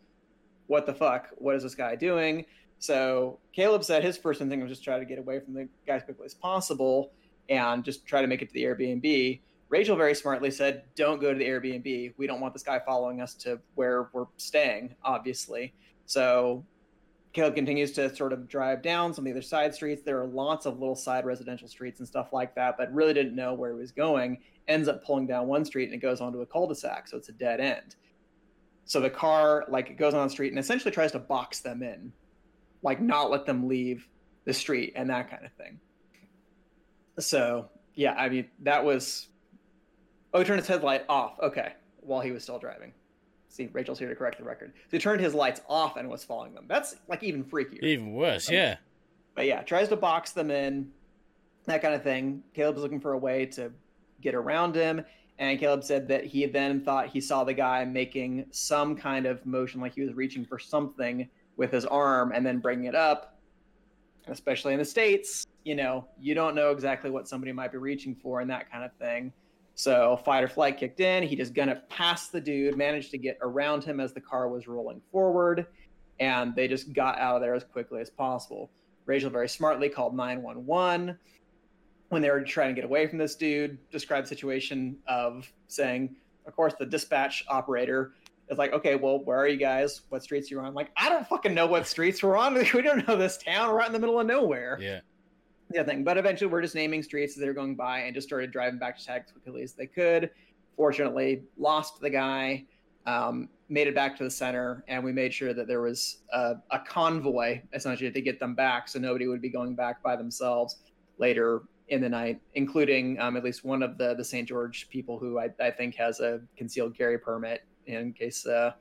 [0.66, 1.28] "What the fuck?
[1.36, 2.44] What is this guy doing?"
[2.78, 5.96] So Caleb said his first instinct was just try to get away from the guy
[5.96, 7.12] as quickly as possible
[7.48, 9.40] and just try to make it to the Airbnb.
[9.70, 12.14] Rachel very smartly said, "Don't go to the Airbnb.
[12.16, 15.72] We don't want this guy following us to where we're staying, obviously."
[16.06, 16.64] So
[17.32, 20.02] Caleb continues to sort of drive down some of the other side streets.
[20.02, 23.34] There are lots of little side residential streets and stuff like that, but really didn't
[23.34, 24.38] know where he was going.
[24.68, 27.32] Ends up pulling down one street and it goes onto a cul-de-sac, so it's a
[27.32, 27.96] dead end.
[28.84, 31.82] So the car like it goes on the street and essentially tries to box them
[31.82, 32.12] in,
[32.84, 34.06] like not let them leave
[34.44, 35.80] the street and that kind of thing.
[37.18, 39.28] So yeah, I mean that was.
[40.32, 41.40] Oh, he turned his headlight off.
[41.40, 42.92] Okay, while he was still driving.
[43.48, 44.72] See, Rachel's here to correct the record.
[44.74, 46.66] So he turned his lights off and was following them.
[46.68, 47.82] That's like even freakier.
[47.82, 48.76] Even worse, um, yeah.
[49.36, 50.90] But yeah, tries to box them in,
[51.66, 52.42] that kind of thing.
[52.52, 53.72] Caleb's looking for a way to
[54.20, 55.04] get around him.
[55.38, 59.44] And Caleb said that he then thought he saw the guy making some kind of
[59.46, 63.38] motion, like he was reaching for something with his arm and then bringing it up.
[64.26, 68.14] Especially in the States, you know, you don't know exactly what somebody might be reaching
[68.14, 69.32] for and that kind of thing.
[69.74, 71.22] So fight or flight kicked in.
[71.22, 74.66] He just gunned past the dude, managed to get around him as the car was
[74.66, 75.66] rolling forward,
[76.20, 78.70] and they just got out of there as quickly as possible.
[79.04, 81.18] Rachel very smartly called 911
[82.08, 83.76] when they were trying to get away from this dude.
[83.90, 88.12] Described the situation of saying, of course, the dispatch operator
[88.50, 90.02] is like, okay, well, where are you guys?
[90.08, 90.66] What streets you on?
[90.66, 92.54] I'm like, I don't fucking know what streets we're on.
[92.74, 93.72] We don't know this town.
[93.72, 94.78] We're out in the middle of nowhere.
[94.80, 95.00] Yeah.
[95.72, 96.04] Yeah, thing.
[96.04, 98.78] But eventually, we're just naming streets as they were going by and just started driving
[98.78, 100.30] back to tag as quickly as they could.
[100.76, 102.64] Fortunately, lost the guy,
[103.06, 106.56] um, made it back to the center, and we made sure that there was a,
[106.70, 110.76] a, convoy essentially to get them back, so nobody would be going back by themselves
[111.18, 114.46] later in the night, including um, at least one of the the St.
[114.46, 118.72] George people who I, I think has a concealed carry permit in case uh,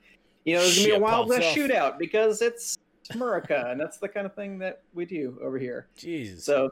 [0.45, 2.78] you know there's gonna be a wild west shootout because it's
[3.12, 5.88] America, and that's the kind of thing that we do over here.
[5.97, 6.45] Jesus.
[6.45, 6.72] So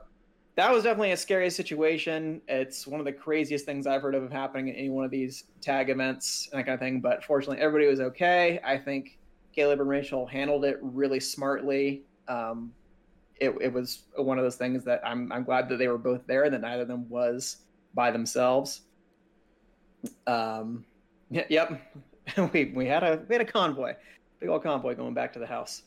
[0.55, 2.41] that was definitely a scary situation.
[2.47, 5.45] It's one of the craziest things I've heard of happening in any one of these
[5.61, 6.99] tag events and that kind of thing.
[7.01, 8.59] But fortunately, everybody was okay.
[8.63, 9.17] I think
[9.55, 12.03] Caleb and Rachel handled it really smartly.
[12.27, 12.73] Um,
[13.39, 16.25] it, it was one of those things that I'm I'm glad that they were both
[16.27, 17.57] there and that neither of them was
[17.93, 18.81] by themselves.
[20.27, 20.85] Um,
[21.29, 21.81] yep,
[22.53, 23.93] we we had a we had a convoy,
[24.39, 25.83] big old convoy going back to the house.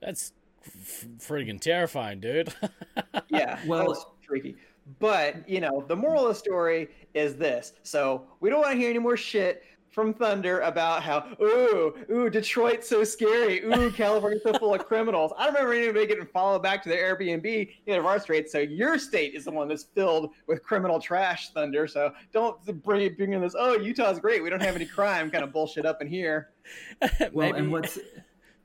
[0.00, 0.32] That's
[0.66, 2.52] f- friggin' terrifying, dude.
[3.28, 4.56] yeah, well, freaky.
[4.98, 8.78] But you know, the moral of the story is this: so we don't want to
[8.78, 9.62] hear any more shit
[9.94, 15.32] from Thunder about how ooh ooh Detroit's so scary, ooh California's so full of criminals.
[15.38, 18.50] I don't remember anybody getting followed back to their Airbnb in our state.
[18.50, 21.86] So your state is the one that's filled with criminal trash, Thunder.
[21.86, 23.54] So don't bring bring in this.
[23.56, 24.42] Oh, Utah's great.
[24.42, 25.30] We don't have any crime.
[25.30, 26.50] kind of bullshit up in here.
[27.32, 27.98] well, and what's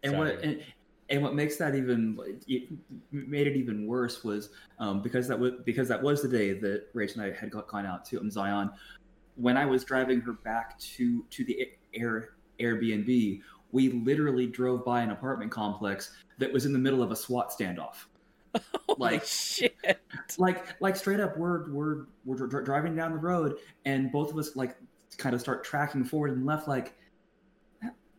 [0.04, 0.18] and Sorry.
[0.18, 0.64] what and,
[1.10, 2.18] and what makes that even
[2.48, 2.70] it
[3.12, 4.50] made it even worse was
[4.80, 7.86] um, because that was because that was the day that Rachel and I had gone
[7.86, 8.72] out to um, Zion.
[9.40, 12.30] When I was driving her back to to the air
[12.60, 17.16] Airbnb, we literally drove by an apartment complex that was in the middle of a
[17.16, 18.06] SWAT standoff.
[18.90, 19.76] Oh, like shit.
[20.40, 24.38] Like like straight up, we're we're we're dr- driving down the road, and both of
[24.40, 24.76] us like
[25.18, 26.68] kind of start tracking forward and left.
[26.68, 26.96] Like,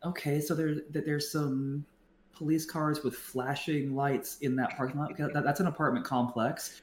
[0.05, 1.85] okay, so there's there's some
[2.33, 6.83] police cars with flashing lights in that parking lot that, that's an apartment complex.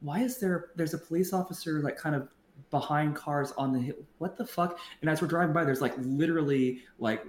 [0.00, 2.28] Why is there there's a police officer like kind of
[2.70, 3.96] behind cars on the hill?
[4.18, 4.78] What the fuck?
[5.00, 7.24] And as we're driving by, there's like literally like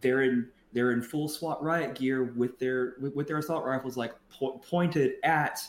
[0.00, 3.96] they're in they're in full SWAT riot gear with their with, with their assault rifles
[3.96, 5.60] like po- pointed at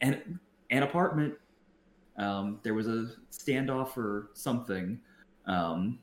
[0.00, 0.38] an
[0.70, 1.34] an apartment.
[2.16, 4.98] Um, there was a standoff or something.
[5.46, 5.98] Um,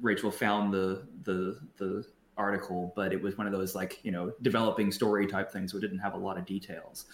[0.00, 4.32] Rachel found the the the article, but it was one of those like you know
[4.42, 7.06] developing story type things, so it didn't have a lot of details.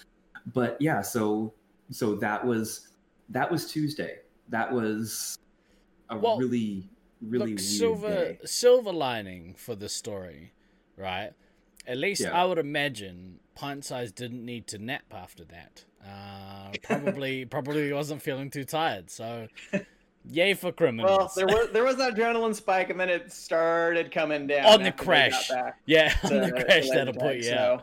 [0.52, 1.54] But yeah, so
[1.90, 2.88] so that was
[3.30, 4.18] that was Tuesday.
[4.48, 5.38] That was
[6.10, 6.88] a well, really
[7.20, 8.38] really look, silver day.
[8.44, 10.52] silver lining for the story,
[10.96, 11.32] right?
[11.86, 12.32] At least yeah.
[12.32, 15.84] I would imagine Pint Size didn't need to nap after that.
[16.06, 19.48] Uh, probably probably wasn't feeling too tired, so
[20.30, 21.18] Yay for criminals.
[21.18, 24.82] Well, there was there was that adrenaline spike, and then it started coming down on
[24.82, 25.50] the crash.
[25.84, 27.82] Yeah, on the crash that'll put you so,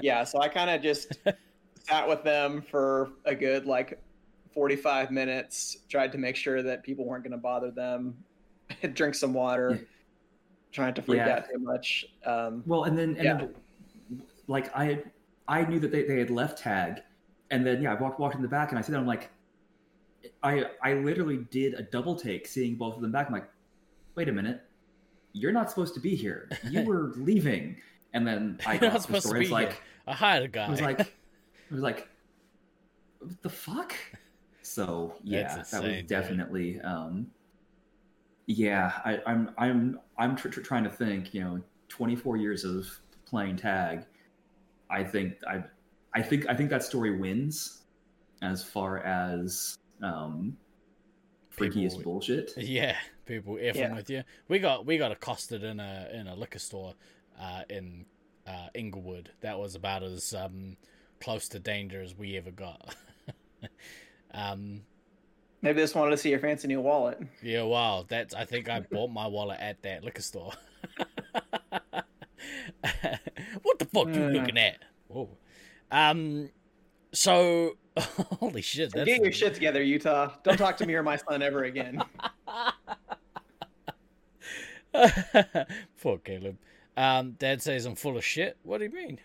[0.00, 1.12] yeah, so I kind of just
[1.84, 4.00] sat with them for a good like
[4.56, 5.76] forty five minutes.
[5.88, 8.16] Tried to make sure that people weren't going to bother them.
[8.94, 9.72] Drink some water.
[9.72, 9.86] Yeah.
[10.72, 11.36] Trying to freak yeah.
[11.36, 12.06] out too much.
[12.24, 13.34] Um, well, and then and yeah.
[13.34, 15.04] then, like I
[15.46, 17.02] I knew that they, they had left tag,
[17.52, 19.30] and then yeah, I walked walked in the back, and I said, I'm like
[20.42, 23.28] I I literally did a double take seeing both of them back.
[23.28, 23.48] I'm like,
[24.14, 24.62] wait a minute,
[25.32, 26.48] you're not supposed to be here.
[26.68, 27.76] You were leaving.
[28.12, 29.42] And then I got the story.
[29.42, 30.66] It's like I hired a guy.
[30.66, 31.08] It was like it
[31.70, 32.08] was like
[33.20, 33.94] what the fuck?
[34.66, 37.28] So yeah, that was definitely um
[38.46, 41.34] yeah, I, I'm I'm I'm tr- tr- trying to think.
[41.34, 42.86] You know, 24 years of
[43.26, 44.04] playing tag.
[44.90, 45.64] I think I
[46.14, 47.82] I think I think that story wins
[48.42, 50.56] as far as um,
[51.56, 52.52] freakiest bullshit.
[52.56, 53.94] Yeah, people effing Yeah.
[53.94, 54.22] with you.
[54.48, 56.94] We got we got accosted in a in a liquor store
[57.40, 58.06] uh, in
[58.46, 59.30] uh, Inglewood.
[59.40, 60.76] That was about as um,
[61.20, 62.94] close to danger as we ever got.
[64.36, 64.82] um,
[65.62, 67.18] Maybe they just wanted to see your fancy new wallet.
[67.42, 68.04] yeah, wow.
[68.06, 70.52] That's I think I bought my wallet at that liquor store.
[73.62, 74.78] what the fuck are you looking at?
[75.08, 75.28] Whoa.
[75.90, 76.50] Um.
[77.12, 78.92] So, holy shit!
[78.92, 80.34] That's Get your shit together, Utah.
[80.44, 82.02] Don't talk to me or my son ever again.
[86.00, 86.58] Poor Caleb.
[86.96, 88.56] Um, Dad says I'm full of shit.
[88.62, 89.18] What do you mean?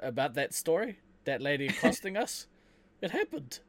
[0.00, 0.98] About that story?
[1.24, 2.46] That lady accosting us?
[3.00, 3.60] It happened.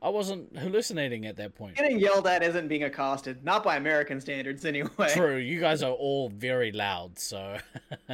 [0.00, 1.76] I wasn't hallucinating at that point.
[1.76, 5.10] Getting yelled at isn't being accosted, not by American standards anyway.
[5.12, 7.56] True, you guys are all very loud, so.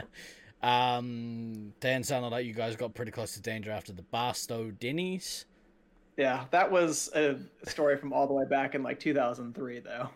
[0.63, 5.45] um, Dan sounded like you guys got pretty close to danger after the Barstow Denny's.
[6.17, 7.37] Yeah, that was a
[7.69, 10.09] story from all the way back in like 2003, though.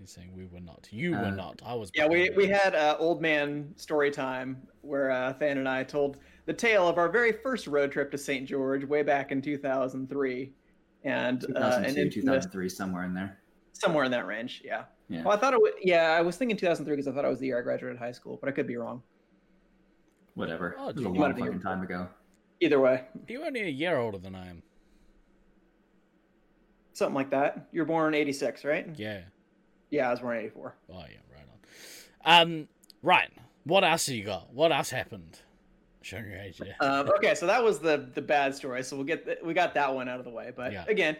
[0.00, 0.88] He's saying we were not.
[0.90, 1.60] You were Uh, not.
[1.64, 1.90] I was.
[1.94, 6.16] Yeah, we, we had uh, old man story time where uh, Than and I told
[6.46, 8.48] the tale of our very first road trip to St.
[8.48, 10.52] George way back in 2003,
[11.04, 12.14] and uh, 2002, infamous
[12.46, 13.38] 2003, somewhere in there.
[13.72, 14.62] somewhere in that range.
[14.64, 14.84] Yeah.
[15.08, 15.22] Yeah.
[15.22, 15.72] Well, I thought it was.
[15.82, 18.12] Yeah, I was thinking 2003 because I thought it was the year I graduated high
[18.12, 19.02] school, but I could be wrong.
[20.34, 20.74] Whatever.
[20.78, 22.08] Oh, it was a dude, you long might have been- fucking time ago.
[22.60, 24.62] Either way, You're only a year older than I am.
[26.92, 27.66] something like that.
[27.72, 28.88] You're born in '86, right?
[28.96, 29.22] Yeah.
[29.90, 30.74] Yeah, I was born in '84.
[30.90, 31.02] Oh yeah,
[31.32, 31.44] right
[32.24, 32.42] on.
[32.42, 32.68] Um,
[33.02, 33.30] right.
[33.64, 34.52] What else have you got?
[34.54, 35.40] What else happened?
[36.04, 36.74] Showing your age, yeah.
[36.86, 38.82] Um, okay, so that was the the bad story.
[38.82, 40.52] So we'll get th- we got that one out of the way.
[40.54, 40.84] But Yeah.
[40.86, 41.16] again,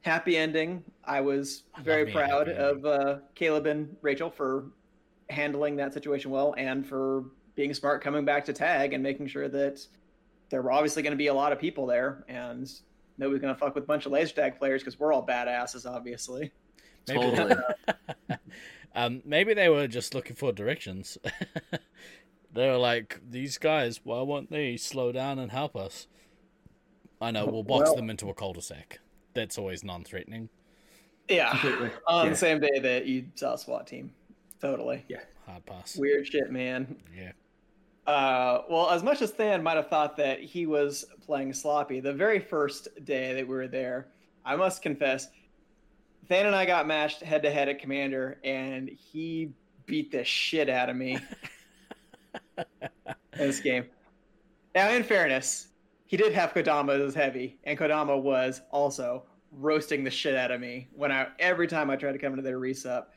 [0.00, 0.82] happy ending.
[1.04, 4.66] I was very me proud of uh, Caleb and Rachel for
[5.30, 9.48] handling that situation well and for being smart coming back to tag and making sure
[9.48, 9.86] that
[10.50, 12.70] there were obviously going to be a lot of people there and
[13.18, 15.84] nobody's going to fuck with a bunch of laser tag players because we're all badasses,
[15.90, 16.50] obviously.
[17.08, 17.56] Maybe- Totally.
[18.94, 21.16] um, maybe they were just looking for directions.
[22.54, 26.06] they were like, "These guys, why won't they slow down and help us?"
[27.20, 27.46] I know.
[27.46, 29.00] We'll box Well- them into a cul-de-sac.
[29.34, 30.48] That's always non-threatening.
[31.28, 31.90] Yeah, Completely.
[32.06, 32.30] on Yeah.
[32.30, 34.12] the same day that you saw a SWAT team.
[34.60, 35.04] Totally.
[35.08, 35.20] Yeah.
[35.46, 35.96] Hard pass.
[35.96, 37.02] Weird shit, man.
[37.16, 37.32] Yeah.
[38.06, 42.12] Uh, well, as much as Than might have thought that he was playing sloppy, the
[42.12, 44.08] very first day that we were there,
[44.44, 45.28] I must confess,
[46.28, 49.52] Than and I got matched head to head at Commander, and he
[49.86, 51.18] beat the shit out of me
[52.58, 52.64] in
[53.38, 53.86] this game.
[54.74, 55.68] Now, in fairness,
[56.06, 60.60] he did have Kodama as heavy, and Kodama was also roasting the shit out of
[60.60, 63.12] me when I every time I tried to come into their resup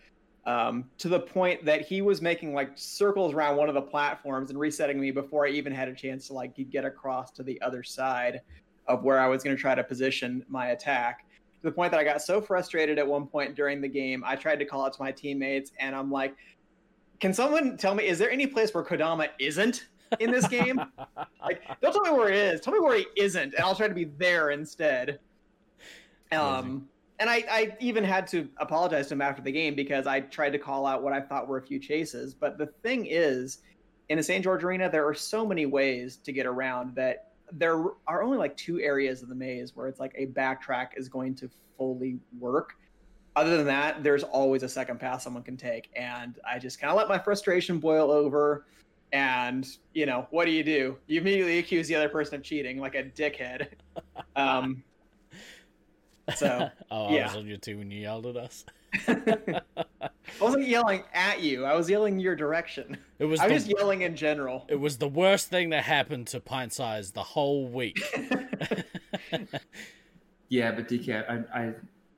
[0.47, 4.49] um, to the point that he was making like circles around one of the platforms
[4.49, 7.61] and resetting me before I even had a chance to like get across to the
[7.61, 8.41] other side
[8.87, 11.25] of where I was going to try to position my attack.
[11.61, 14.37] To the point that I got so frustrated at one point during the game, I
[14.37, 16.35] tried to call out to my teammates and I'm like,
[17.19, 19.87] "Can someone tell me is there any place where Kodama isn't
[20.19, 20.81] in this game?
[21.41, 22.61] like, don't tell me where he is.
[22.61, 25.19] Tell me where he isn't, and I'll try to be there instead."
[26.31, 26.89] Um,
[27.19, 30.51] and I, I even had to apologize to him after the game because I tried
[30.51, 32.33] to call out what I thought were a few chases.
[32.33, 33.59] But the thing is,
[34.09, 34.43] in the St.
[34.43, 38.55] George Arena, there are so many ways to get around that there are only like
[38.57, 42.76] two areas of the maze where it's like a backtrack is going to fully work.
[43.37, 45.91] Other than that, there's always a second pass someone can take.
[45.95, 48.65] And I just kind of let my frustration boil over.
[49.13, 50.97] And, you know, what do you do?
[51.05, 53.67] You immediately accuse the other person of cheating like a dickhead.
[54.35, 54.83] Um,
[56.35, 57.27] So, oh, I yeah.
[57.27, 58.65] was on you too when you yelled at us.
[59.07, 59.61] I
[60.41, 61.63] wasn't yelling at you.
[61.65, 62.97] I was yelling your direction.
[63.19, 64.65] It was I the, was just yelling in general.
[64.67, 67.99] it was the worst thing that happened to Pint Size the whole week.
[70.49, 71.73] Yeah, but DK, I, I,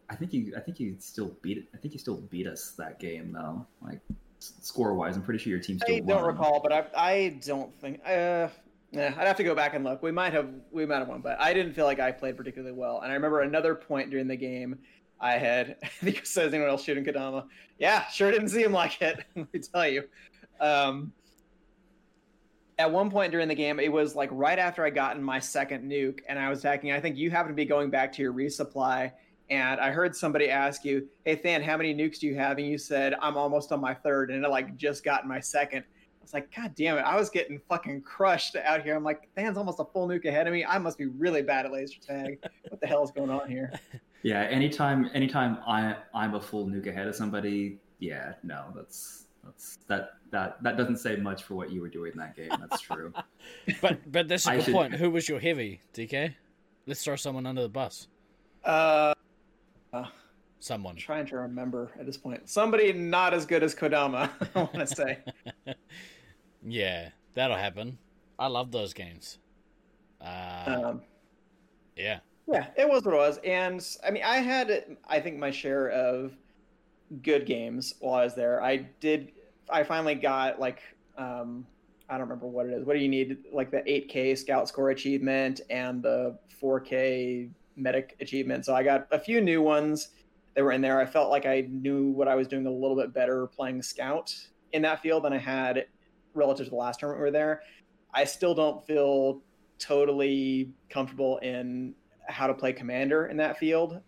[0.09, 1.65] I think you, I think you still beat it.
[1.73, 3.65] I think you still beat us that game though.
[3.81, 3.99] Like
[4.39, 6.07] score wise, I'm pretty sure your team still I won.
[6.07, 7.99] don't recall, but I, I don't think.
[8.05, 8.47] Uh,
[8.91, 10.01] yeah, I'd have to go back and look.
[10.01, 12.75] We might have, we might have won, but I didn't feel like I played particularly
[12.75, 13.01] well.
[13.01, 14.79] And I remember another point during the game,
[15.19, 15.77] I had.
[15.83, 17.45] I think it says anyone else shooting Kodama.
[17.77, 19.23] Yeah, sure didn't seem like it.
[19.35, 20.03] Let me tell you.
[20.59, 21.13] Um,
[22.79, 25.89] at one point during the game, it was like right after I gotten my second
[25.89, 26.91] nuke, and I was attacking.
[26.91, 29.11] I think you happened to be going back to your resupply,
[29.49, 32.67] and I heard somebody ask you, "Hey, Than, how many nukes do you have?" And
[32.67, 35.83] you said, "I'm almost on my third, and I like just got my second.
[35.83, 37.01] I was like, God damn it!
[37.01, 38.95] I was getting fucking crushed out here.
[38.95, 40.63] I'm like, Than's almost a full nuke ahead of me.
[40.65, 42.39] I must be really bad at laser tag.
[42.69, 43.71] What the hell is going on here?
[44.21, 47.79] Yeah, anytime, anytime I, I'm a full nuke ahead of somebody.
[47.99, 52.11] Yeah, no, that's that's that that that doesn't say much for what you were doing
[52.11, 52.49] in that game.
[52.59, 53.13] That's true.
[53.81, 54.93] But but that's a I good should- point.
[54.95, 56.35] Who was your heavy, DK?
[56.85, 58.09] Let's throw someone under the bus.
[58.65, 59.13] Uh,
[59.93, 60.05] uh,
[60.59, 60.95] Someone.
[60.95, 62.49] I'm trying to remember at this point.
[62.49, 65.19] Somebody not as good as Kodama, I want to say.
[66.65, 67.97] yeah, that'll happen.
[68.37, 69.37] I love those games.
[70.21, 71.01] Uh, Um,
[71.95, 72.19] yeah.
[72.47, 73.39] yeah, it was what it was.
[73.43, 76.33] And I mean, I had, I think, my share of
[77.23, 78.61] good games while I was there.
[78.61, 79.31] I did,
[79.69, 80.81] I finally got like,
[81.17, 81.65] um,
[82.09, 82.85] I don't remember what it is.
[82.85, 83.37] What do you need?
[83.53, 87.49] Like the 8K Scout Score achievement and the 4K
[87.79, 88.65] Medic achievement.
[88.65, 90.09] So I got a few new ones
[90.55, 90.99] that were in there.
[90.99, 94.35] I felt like I knew what I was doing a little bit better playing Scout
[94.73, 95.85] in that field than I had
[96.33, 97.61] relative to the last tournament we were there.
[98.13, 99.41] I still don't feel
[99.77, 101.95] totally comfortable in
[102.27, 104.01] how to play Commander in that field.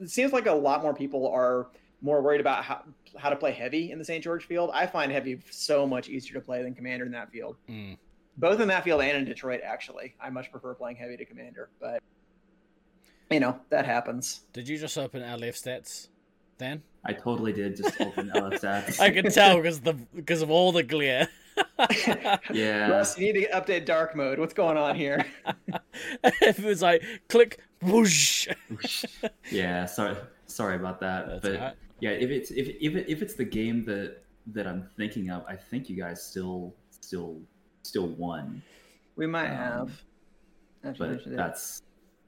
[0.00, 1.68] It seems like a lot more people are
[2.02, 2.82] more worried about how
[3.16, 4.22] how to play heavy in the St.
[4.22, 4.70] George field.
[4.74, 7.56] I find heavy so much easier to play than Commander in that field.
[7.68, 7.96] Mm.
[8.36, 10.14] Both in that field and in Detroit, actually.
[10.20, 12.02] I much prefer playing heavy to Commander, but
[13.30, 14.42] you know that happens.
[14.52, 16.08] Did you just open LF stats,
[16.58, 16.82] Than?
[17.04, 19.00] I totally did just open LF stats.
[19.06, 21.28] I can tell because the because of all the glare.
[22.52, 22.88] Yeah.
[22.90, 24.38] Russ, you need to update dark mode.
[24.38, 25.24] What's going on here?
[26.22, 28.46] if it was like click whoosh.
[29.50, 30.16] yeah, sorry
[30.46, 31.26] sorry about that.
[31.28, 31.74] That's but all right.
[32.00, 35.44] yeah, if it's if if it, if it's the game that that I'm thinking of,
[35.48, 37.40] I think you guys still still
[37.82, 38.62] still won.
[39.16, 40.02] We might Um, have.
[40.84, 41.82] Actually, But we should- that's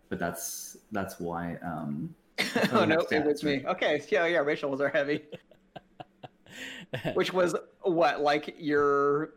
[0.08, 2.14] but that's that's why um
[2.72, 3.64] oh no, it was me.
[3.66, 4.38] Okay, yeah, yeah.
[4.38, 5.24] Rachel was our heavy,
[7.14, 9.34] which was what like your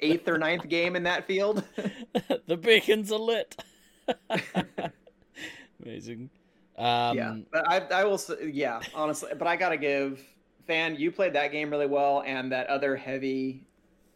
[0.00, 1.64] eighth or ninth game in that field.
[2.46, 3.56] the beacons are lit.
[5.82, 6.28] Amazing.
[6.76, 10.20] Um, yeah, but I, I will, say, yeah, honestly, but I gotta give
[10.66, 10.96] fan.
[10.96, 13.64] You played that game really well, and that other heavy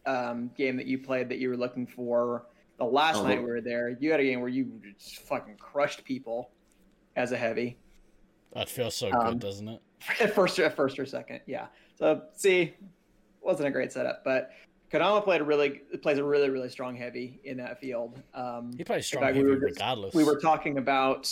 [0.05, 2.45] um, game that you played that you were looking for
[2.79, 3.95] the last Oh, night we were there.
[3.99, 6.49] You had a game where you just fucking crushed people
[7.15, 7.77] as a heavy.
[8.55, 9.81] That feels so Um, good, doesn't it?
[10.21, 11.67] at first at first or second yeah
[11.97, 12.73] so see
[13.41, 14.51] wasn't a great setup but
[14.89, 18.85] Kodama played a really plays a really really strong heavy in that field um He
[18.85, 20.15] plays in strong fact, heavy we just- regardless.
[20.15, 21.29] we were talking about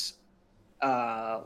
[0.81, 1.43] uh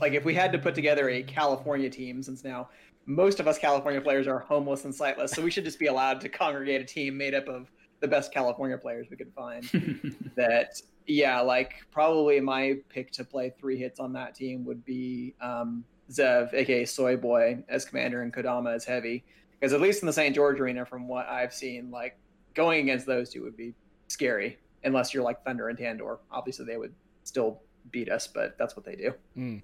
[0.00, 2.68] like if we had to put together a california team since now
[3.06, 6.20] most of us california players are homeless and sightless so we should just be allowed
[6.20, 9.68] to congregate a team made up of the best california players we could find.
[10.36, 15.34] That yeah like probably my pick to play three hits on that team would be
[15.40, 19.24] um zev aka soy boy as commander and kodama as heavy.
[19.58, 22.18] Because at least in the st george arena from what i've seen like
[22.54, 23.74] going against those two would be
[24.06, 26.18] scary unless you're like thunder and tandor.
[26.30, 26.94] Obviously they would
[27.24, 29.12] still beat us but that's what they do.
[29.36, 29.62] Mm.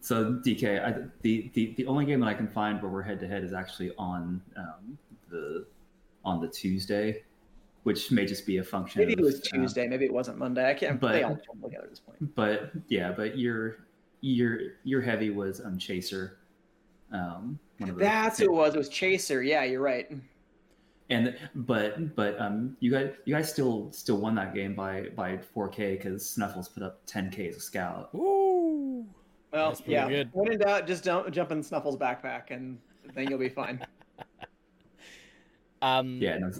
[0.00, 3.18] So DK, I, the, the the only game that I can find where we're head
[3.20, 5.66] to head is actually on um, the
[6.24, 7.22] on the Tuesday,
[7.84, 9.00] which may just be a function.
[9.00, 11.34] maybe it of, was uh, tuesday maybe it wasn't monday i can't but- they all
[11.46, 13.78] jump together at this point but yeah, but your
[14.20, 16.36] your your heavy was um Chaser.
[17.12, 20.10] Um, one of the, that's who it was it was chaser yeah you're right
[21.08, 25.38] And but but um, you guys you guys still still won that game by by
[25.56, 28.10] 4K because Snuffles put up 10K as a scout.
[28.14, 29.04] Ooh.
[29.52, 30.30] well That's yeah good.
[30.34, 32.78] when in doubt just don't jump in snuffles backpack and
[33.14, 33.84] then you'll be fine
[35.82, 36.52] Um, Yeah, no,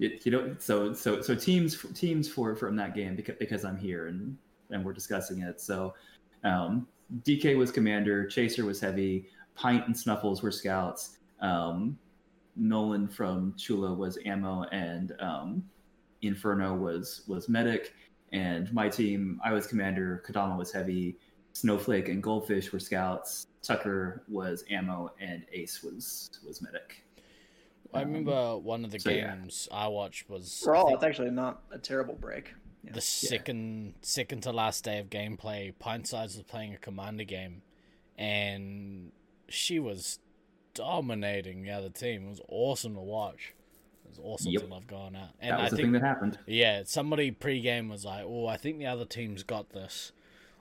[0.00, 4.06] you know, so so so teams teams for from that game because because I'm here
[4.06, 4.36] and
[4.70, 5.60] and we're discussing it.
[5.60, 5.94] So
[6.42, 6.86] um,
[7.22, 11.18] DK was commander, Chaser was heavy, Pint and Snuffles were scouts.
[11.40, 11.98] Um,
[12.56, 15.64] Nolan from Chula was ammo, and um,
[16.22, 17.94] Inferno was was medic.
[18.32, 21.18] And my team, I was commander, Kodama was heavy,
[21.52, 27.02] Snowflake and Goldfish were scouts, Tucker was ammo, and Ace was was medic.
[27.92, 29.34] I Um, remember one of the so, yeah.
[29.36, 32.92] games I watched was for all it's actually not a terrible break Yeah.
[32.92, 35.72] the second second to last day of gameplay.
[35.78, 37.62] Pint Size was playing a commander game,
[38.16, 39.12] and
[39.48, 40.18] she was
[40.74, 42.26] dominating the other team.
[42.26, 43.54] It was awesome to watch.
[44.04, 44.62] It was awesome Yep.
[44.62, 45.30] to love going out.
[45.40, 46.38] And that was I the think thing that happened.
[46.46, 50.12] Yeah, somebody pre-game was like, "Oh, I think the other team's got this,"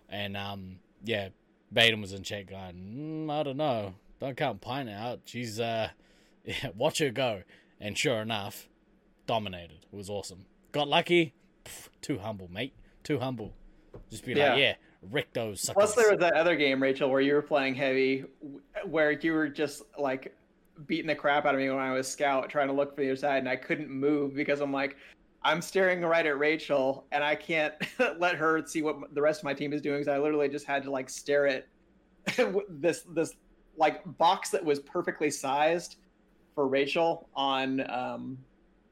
[0.10, 1.30] and um, yeah,
[1.72, 5.22] Baden was in chat going, mm, "I don't know, don't count Pint out.
[5.26, 5.90] She's uh,
[6.64, 7.44] yeah, watch her go."
[7.80, 8.68] And sure enough,
[9.26, 9.86] dominated.
[9.92, 10.46] It was awesome.
[10.72, 11.34] Got lucky.
[11.66, 12.74] Pff, too humble, mate.
[13.04, 13.54] Too humble.
[14.10, 14.52] Just be Yeah.
[14.52, 14.74] like, yeah,
[15.10, 15.76] Rick those suckers.
[15.94, 18.26] Plus, there was that other game, Rachel, where you were playing heavy,
[18.86, 20.36] where you were just like
[20.88, 23.10] beating the crap out of me when I was scout, trying to look for the
[23.10, 24.98] other side, and I couldn't move because I'm like,
[25.44, 27.74] I'm staring right at Rachel, and I can't
[28.20, 30.04] let her see what the rest of my team is doing.
[30.04, 31.68] So I literally just had to like stare at
[32.70, 33.36] this this
[33.78, 35.98] like box that was perfectly sized
[36.56, 38.38] for Rachel on um,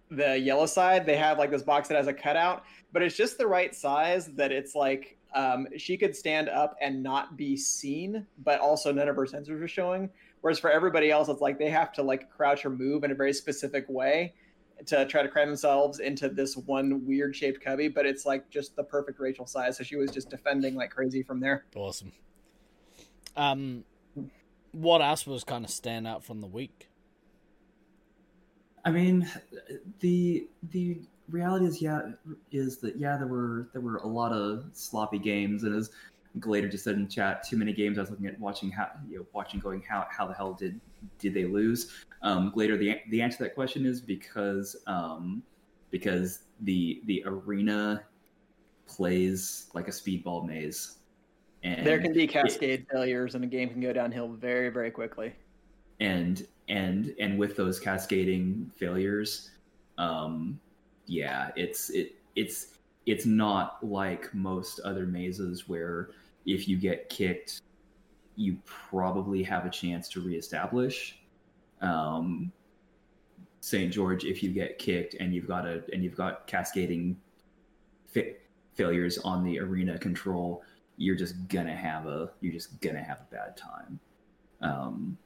[0.09, 1.05] the yellow side.
[1.05, 4.27] They have like this box that has a cutout, but it's just the right size
[4.35, 9.07] that it's like um, she could stand up and not be seen, but also none
[9.07, 10.09] of her sensors are showing.
[10.41, 13.15] Whereas for everybody else, it's like they have to like crouch or move in a
[13.15, 14.33] very specific way
[14.85, 17.87] to try to cram themselves into this one weird shaped cubby.
[17.87, 21.23] But it's like just the perfect Rachel size, so she was just defending like crazy
[21.23, 21.65] from there.
[21.75, 22.11] Awesome.
[23.35, 23.83] Um,
[24.71, 26.89] what else was kind of stand out from the week?
[28.87, 29.29] I mean,
[29.99, 32.11] the the reality is yeah
[32.53, 35.91] is that yeah there were there were a lot of sloppy games and as
[36.39, 37.97] Glader just said in chat, too many games.
[37.97, 40.79] I was looking at watching how you know watching going how how the hell did
[41.19, 41.91] did they lose?
[42.21, 45.43] Um, Glader, the the answer to that question is because um,
[45.91, 48.03] because the the arena
[48.87, 50.99] plays like a speedball maze.
[51.63, 54.91] And there can be cascade it, failures, and a game can go downhill very very
[54.91, 55.33] quickly.
[55.99, 59.51] And and and with those cascading failures,
[59.97, 60.59] um,
[61.05, 66.09] yeah, it's it it's it's not like most other mazes where
[66.45, 67.61] if you get kicked,
[68.35, 71.19] you probably have a chance to reestablish.
[71.81, 72.51] Um,
[73.61, 73.91] St.
[73.91, 77.17] George, if you get kicked and you've got a and you've got cascading
[78.05, 78.35] fa-
[78.75, 80.63] failures on the arena control,
[80.97, 83.99] you're just gonna have a you're just gonna have a bad time.
[84.61, 85.17] Um,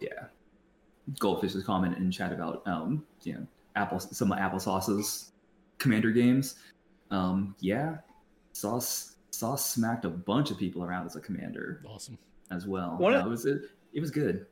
[0.00, 0.26] yeah.
[1.14, 3.46] Goldfish's comment in chat about um, you know
[3.76, 5.32] apple some of applesauce's
[5.78, 6.56] commander games.
[7.10, 7.98] Um, yeah,
[8.52, 11.82] Sauce Sauce smacked a bunch of people around as a commander.
[11.86, 12.18] Awesome.
[12.50, 12.96] As well.
[12.96, 14.46] One of, it was it, it was good.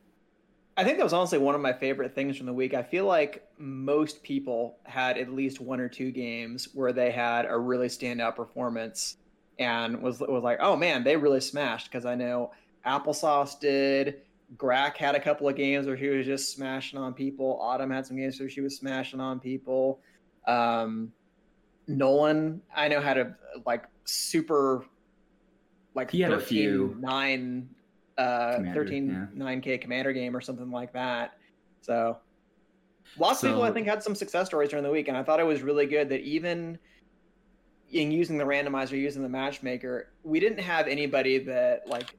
[0.76, 2.74] I think that was honestly one of my favorite things from the week.
[2.74, 7.46] I feel like most people had at least one or two games where they had
[7.46, 9.16] a really standout performance
[9.58, 11.90] and was was like, oh man, they really smashed.
[11.90, 12.50] Because I know
[12.84, 14.22] Applesauce did,
[14.56, 17.58] Grack had a couple of games where she was just smashing on people.
[17.60, 20.00] Autumn had some games where she was smashing on people.
[20.46, 21.12] Um,
[21.86, 23.36] Nolan, I know had a
[23.66, 24.84] like super
[25.94, 27.68] like he had 13, a few nine
[28.18, 29.44] uh commander, 13 yeah.
[29.44, 31.38] 9k commander game or something like that.
[31.80, 32.18] So
[33.18, 35.22] lots so, of people I think had some success stories during the week, and I
[35.22, 36.78] thought it was really good that even
[37.90, 42.16] in using the randomizer, using the matchmaker, we didn't have anybody that like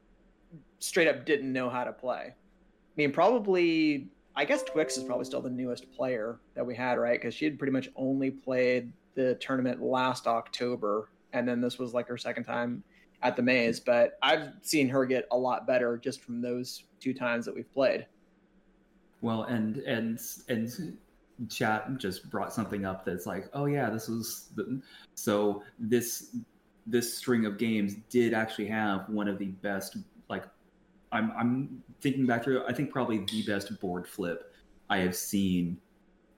[0.79, 2.27] straight up didn't know how to play.
[2.27, 6.97] I mean, probably I guess Twix is probably still the newest player that we had,
[6.97, 7.19] right?
[7.19, 11.93] Because she had pretty much only played the tournament last October, and then this was
[11.93, 12.83] like her second time
[13.23, 13.79] at the maze.
[13.79, 17.71] But I've seen her get a lot better just from those two times that we've
[17.73, 18.05] played.
[19.21, 20.19] Well, and and
[20.49, 20.97] and
[21.49, 24.81] chat just brought something up that's like, oh yeah, this was the,
[25.15, 26.35] so this
[26.87, 29.97] this string of games did actually have one of the best
[31.11, 34.53] I'm I'm thinking back through I think probably the best board flip
[34.89, 35.77] I have seen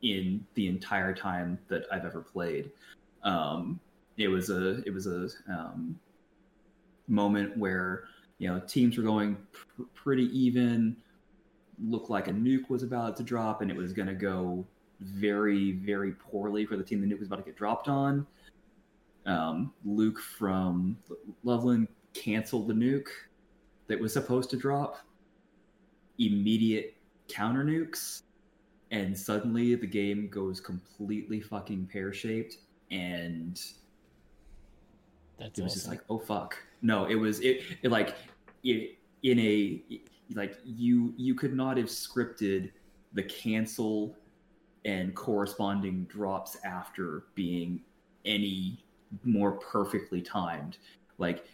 [0.02, 2.72] in the entire time that I've ever played.
[3.24, 3.80] Um,
[4.18, 6.00] it was a it was a um,
[7.08, 8.06] moment where
[8.38, 10.98] you know teams were going pr- pretty even.
[11.80, 14.66] Looked like a nuke was about to drop, and it was going to go
[15.02, 18.26] very very poorly for the team the nuke was about to get dropped on.
[19.28, 20.98] Um, Luke from
[21.44, 23.10] Loveland canceled the nuke
[23.88, 24.98] that was supposed to drop.
[26.20, 26.96] Immediate
[27.28, 28.24] counter nukes
[28.92, 32.58] and suddenly the game goes completely fucking pear shaped
[32.92, 33.62] and
[35.38, 35.80] That's it was awesome.
[35.80, 38.16] just like oh fuck no it was it, it like
[38.64, 39.82] it, in a
[40.34, 42.72] like you you could not have scripted
[43.14, 44.16] the cancel
[44.86, 47.82] and corresponding drops after being
[48.26, 48.84] any
[49.24, 50.78] more perfectly timed
[51.18, 51.46] like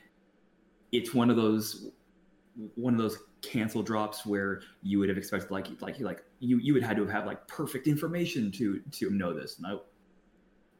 [0.91, 1.89] it's one of those
[2.75, 6.73] one of those cancel drops where you would have expected like like like you you
[6.73, 9.59] would have had to have like perfect information to to know this.
[9.59, 9.81] No,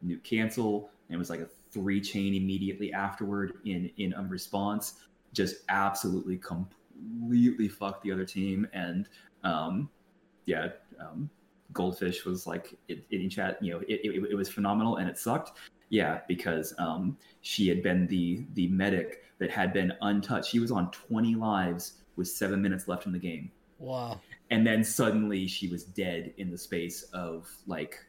[0.02, 4.96] new cancel and it was like a three chain immediately afterward in in um, response.
[5.34, 9.10] Just absolutely completely fucked the other team and
[9.44, 9.90] um
[10.46, 10.70] yeah
[11.00, 11.30] um
[11.74, 15.58] goldfish was like in chat you know it, it, it was phenomenal and it sucked
[15.90, 20.72] yeah because um she had been the the medic that had been untouched she was
[20.72, 23.52] on 20 lives with seven minutes left in the game.
[23.78, 24.22] Wow.
[24.52, 28.00] And then suddenly she was dead in the space of like,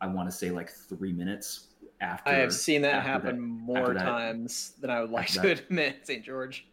[0.00, 2.30] I want to say like three minutes after.
[2.30, 5.58] I have seen that happen that, more that, times than I would like to that,
[5.58, 6.24] admit, St.
[6.24, 6.68] George.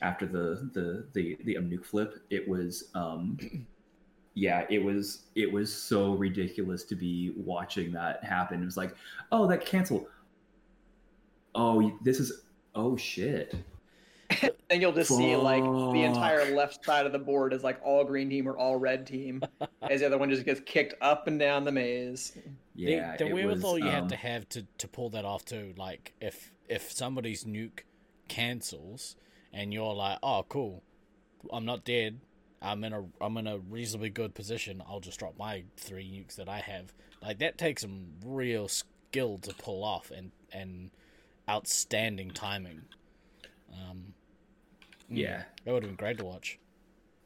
[0.00, 3.36] After the the the the um, flip, it was um,
[4.34, 8.62] yeah, it was it was so ridiculous to be watching that happen.
[8.62, 8.94] It was like,
[9.32, 10.06] oh, that canceled.
[11.54, 13.54] Oh, this is oh shit
[14.68, 15.18] then you'll just Fuck.
[15.18, 18.56] see like the entire left side of the board is like all green team or
[18.56, 19.42] all red team,
[19.82, 22.36] as the other one just gets kicked up and down the maze.
[22.74, 23.92] Yeah, the, the wherewithal was, you um...
[23.92, 25.74] have to have to to pull that off too.
[25.76, 27.80] Like if if somebody's nuke
[28.28, 29.16] cancels,
[29.52, 30.82] and you're like, oh, cool,
[31.52, 32.20] I'm not dead.
[32.62, 34.82] I'm in a I'm in a reasonably good position.
[34.88, 36.92] I'll just drop my three nukes that I have.
[37.22, 40.90] Like that takes some real skill to pull off and and
[41.50, 42.80] outstanding timing.
[43.72, 44.14] Um,
[45.10, 45.42] mm, Yeah.
[45.64, 46.58] that would have been great to watch.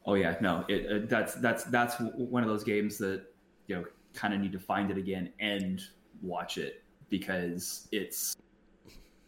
[0.05, 3.23] Oh yeah, no, it, uh, that's that's that's one of those games that
[3.67, 5.81] you know kind of need to find it again and
[6.21, 8.35] watch it because it's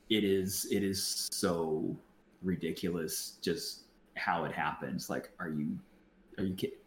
[0.10, 1.95] it is it is so
[2.44, 3.84] ridiculous just
[4.15, 5.10] how it happens.
[5.10, 5.78] Like, are you
[6.38, 6.78] are you kidding?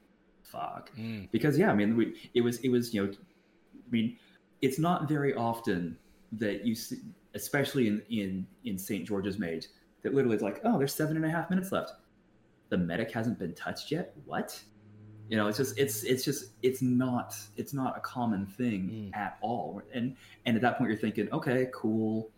[0.44, 0.90] Fuck.
[0.96, 4.16] Mm, Because yeah, I mean, we, it was it was you know, I mean,
[4.62, 5.96] it's not very often
[6.32, 6.98] that you see,
[7.34, 9.06] especially in in in St.
[9.06, 9.66] George's Mage,
[10.02, 11.92] that literally is like, oh, there's seven and a half minutes left
[12.70, 14.56] the medic hasn't been touched yet what
[15.28, 19.16] you know it's just it's it's just it's not it's not a common thing Mm.
[19.16, 20.14] at all and
[20.46, 22.30] and at that point you're thinking okay cool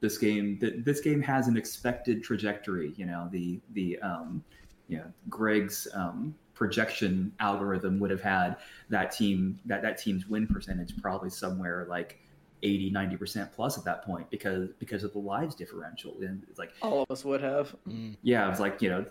[0.00, 4.42] this game th- this game has an expected trajectory you know the the um
[4.88, 8.56] you know greg's um projection algorithm would have had
[8.88, 12.20] that team that that team's win percentage probably somewhere like
[12.64, 16.72] 80 90% plus at that point because because of the lives differential and it's like
[16.82, 17.76] All of us would have.
[17.86, 19.04] mm, yeah, it was like you know,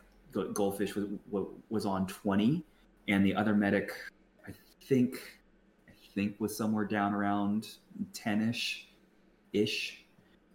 [0.54, 1.06] Goldfish was
[1.70, 2.66] was on twenty,
[3.08, 3.92] and the other medic,
[4.48, 4.52] I
[4.82, 5.16] think,
[5.88, 7.68] I think was somewhere down around
[8.14, 8.88] ten ish,
[9.54, 10.04] ish,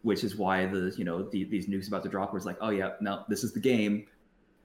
[0.02, 2.70] which is why the you know the, these nukes about to drop was like, oh
[2.70, 4.06] yeah, no, this is the game.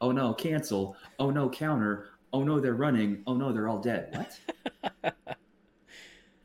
[0.02, 0.98] Oh no, cancel.
[1.20, 2.10] Oh no, counter.
[2.34, 3.22] Oh no, they're running.
[3.28, 4.10] Oh no, they're all dead.
[4.18, 5.14] What?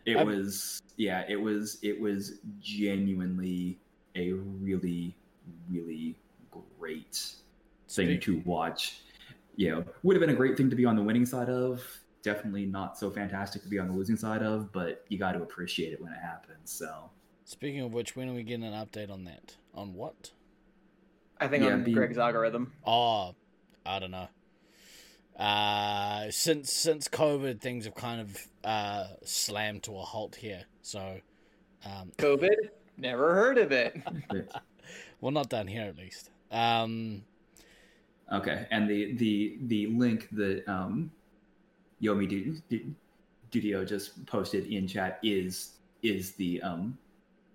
[0.09, 3.79] It I'm- was yeah, it was it was genuinely
[4.17, 5.15] a really
[5.71, 6.17] really
[6.51, 7.13] great
[7.89, 9.03] thing Speak- to watch.
[9.57, 11.83] You know, would have been a great thing to be on the winning side of.
[12.23, 15.43] Definitely not so fantastic to be on the losing side of, but you got to
[15.43, 16.71] appreciate it when it happens.
[16.71, 17.11] So
[17.45, 19.57] Speaking of which, when are we getting an update on that?
[19.75, 20.31] On what?
[21.41, 22.73] I think Yeah, on being- Greg's algorithm.
[22.87, 23.35] Oh,
[23.87, 24.29] I don't know.
[25.39, 30.65] Uh, since since COVID, things have kind of uh, slammed to a halt here.
[30.83, 31.21] So,
[31.85, 32.57] um, COVID?
[32.97, 33.97] Never heard of it.
[35.21, 36.31] well, not down here at least.
[36.51, 37.23] Um,
[38.33, 41.13] okay, and the the the link that um,
[42.03, 42.95] Yomi Du- Du-
[43.53, 46.99] Dudio just posted in chat is is the um,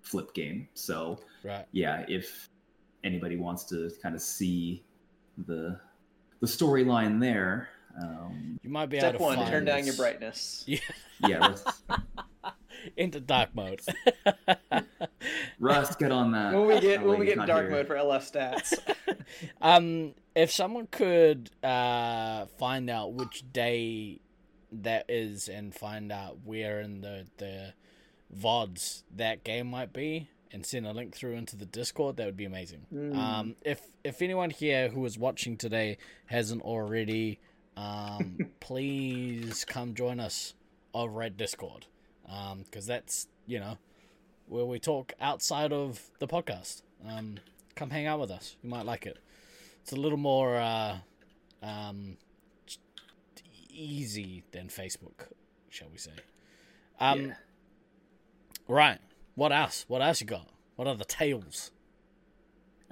[0.00, 0.68] flip game.
[0.72, 1.66] So right.
[1.72, 2.48] yeah, if
[3.04, 4.82] anybody wants to kind of see
[5.46, 5.78] the
[6.40, 7.68] the storyline there,
[8.02, 10.64] um, You might be Step able to one, find turn down your brightness.
[10.68, 10.78] Yeah,
[11.26, 11.54] yeah,
[12.96, 13.80] into dark mode.
[15.58, 16.52] Russ, get on that.
[16.54, 17.70] When we get Oh, when we get in dark here.
[17.70, 18.74] mode for LF stats.
[19.62, 24.20] um, if someone could uh, find out which day
[24.72, 27.72] that is and find out where in the the
[28.36, 32.36] vods that game might be and send a link through into the discord that would
[32.36, 33.16] be amazing Mm.
[33.16, 35.96] um if if anyone here who is watching today
[36.26, 37.38] hasn't already
[37.76, 40.54] um please come join us
[40.92, 41.86] over at discord.
[42.28, 43.78] Um because that's you know
[44.46, 46.82] where we talk outside of the podcast.
[47.06, 47.38] Um
[47.74, 48.56] come hang out with us.
[48.62, 49.18] You might like it.
[49.82, 50.98] It's a little more uh
[51.62, 52.16] um
[53.70, 55.26] easy than facebook
[55.68, 56.12] shall we say.
[57.00, 57.34] Um Yeah.
[58.68, 58.98] right.
[59.34, 59.84] What else?
[59.88, 60.48] What else you got?
[60.76, 61.72] What are the tales?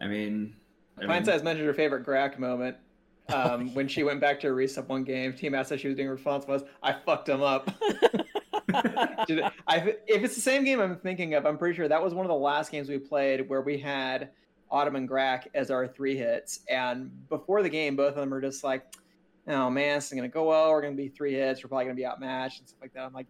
[0.01, 0.57] I mean,
[0.99, 2.77] I Pint mean, Size mentioned her favorite Grack moment.
[3.29, 6.09] Um, when she went back to resub one game, team asked how she was doing.
[6.09, 7.71] Response was, "I fucked him up."
[8.75, 12.27] I, if it's the same game I'm thinking of, I'm pretty sure that was one
[12.27, 14.31] of the last games we played where we had
[14.71, 16.61] Autumn and Grack as our three hits.
[16.69, 18.85] And before the game, both of them are just like,
[19.47, 20.71] "Oh man, this is gonna go well.
[20.71, 21.63] We're gonna be three hits.
[21.63, 23.29] We're probably gonna be outmatched and stuff like that." I'm like,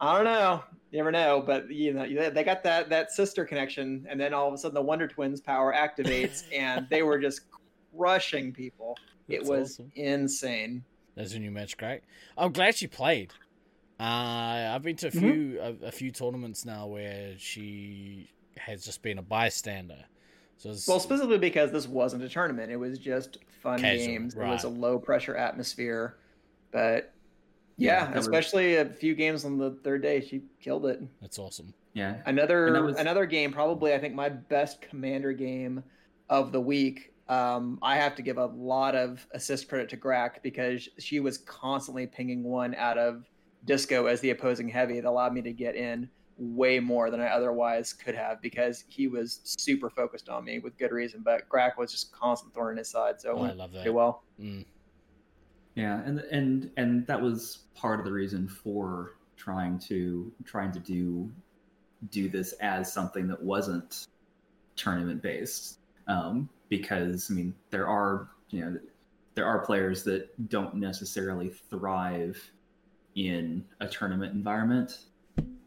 [0.00, 0.62] I don't know.
[0.90, 4.32] You never know, but you know they they got that that sister connection, and then
[4.32, 7.42] all of a sudden the Wonder Twins power activates, and they were just
[7.96, 8.96] crushing people.
[9.28, 9.92] It was awesome.
[9.94, 10.84] insane.
[11.14, 12.02] That's a new match, great.
[12.36, 13.32] I'm glad she played.
[14.00, 15.18] Uh, I've been to a Mhm.
[15.20, 20.04] few a, a few tournaments now where she has just been a bystander.
[20.56, 24.34] So it's, Well, specifically because this wasn't a tournament; it was just fun Casual, games.
[24.34, 26.16] It was a low pressure atmosphere,
[26.70, 27.12] but
[27.76, 31.00] Yeah, yeah, that was- especially a few games on the third day, she killed it.
[31.20, 31.74] that's awesome.
[31.94, 35.82] yeah, Another was- another game, probably I think my best commander game
[36.28, 37.12] of the week.
[37.28, 41.38] Um, I have to give a lot of assist credit to Grack because she was
[41.38, 43.24] constantly pinging one out of
[43.66, 45.00] Disco as the opposing heavy.
[45.00, 49.08] That allowed me to get in way more than I otherwise could have because he
[49.08, 51.20] was super focused on me with good reason.
[51.22, 53.82] But Grack was just constant thorn in his side, so it Oh, I love that.
[53.82, 54.22] pretty well.
[54.40, 54.64] Mm,
[55.74, 60.80] yeah, and and and that was part of the reason for trying to trying to
[60.80, 61.30] do
[62.10, 64.06] do this as something that wasn't
[64.76, 65.80] tournament based.
[66.06, 68.78] um, because I mean there are you know
[69.34, 72.42] there are players that don't necessarily thrive
[73.14, 74.98] in a tournament environment,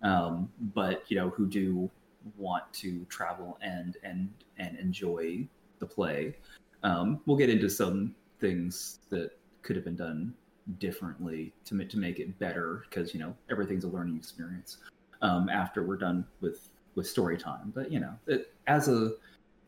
[0.03, 1.89] um, but you know who do
[2.37, 5.47] want to travel and and and enjoy
[5.79, 6.35] the play.
[6.83, 10.33] Um, we'll get into some things that could have been done
[10.79, 14.77] differently to to make it better because you know everything's a learning experience
[15.21, 17.71] um, after we're done with with story time.
[17.73, 19.13] But you know, it, as a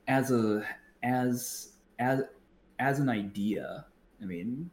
[0.07, 0.65] as a
[1.03, 2.23] as as
[2.79, 3.85] as an idea,
[4.21, 4.69] I mean,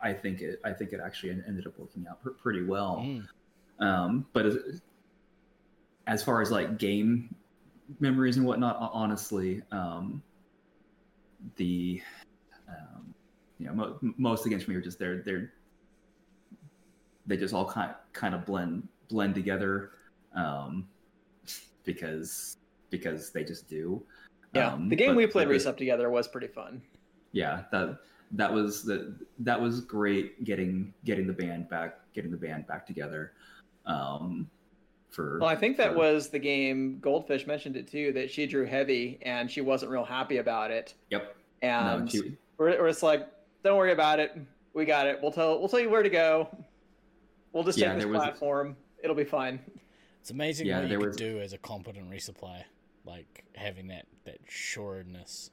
[0.00, 2.96] I think it I think it actually ended up working out pretty well.
[3.04, 3.28] Mm.
[3.78, 4.80] Um, but as,
[6.06, 7.34] as far as like game
[8.00, 10.22] memories and whatnot, ho- honestly, um,
[11.56, 12.00] the
[12.68, 13.14] um,
[13.58, 15.52] you know mo- most against me are just they're they're
[17.26, 19.92] they just all kind kind of blend blend together
[20.34, 20.86] um,
[21.84, 22.56] because
[22.90, 24.02] because they just do.
[24.54, 26.82] Yeah, Um, the game but- we played but the- Resup together was pretty fun.
[27.32, 27.98] yeah that
[28.32, 32.86] that was that that was great getting getting the band back getting the band back
[32.86, 33.32] together
[33.86, 34.48] um
[35.10, 36.98] for Well, I think that for- was the game.
[37.00, 40.94] Goldfish mentioned it too that she drew heavy and she wasn't real happy about it.
[41.10, 43.28] yep And no, she- we're, we're just like,
[43.62, 44.36] don't worry about it.
[44.72, 45.20] We got it.
[45.22, 46.48] We'll tell we'll tell you where to go.
[47.52, 48.76] We'll just Yeah, take this there was- platform.
[49.02, 49.60] It'll be fine.
[50.20, 52.64] It's amazing Yeah, what you there could was- do as a competent resupply,
[53.04, 55.50] like having that that sureness.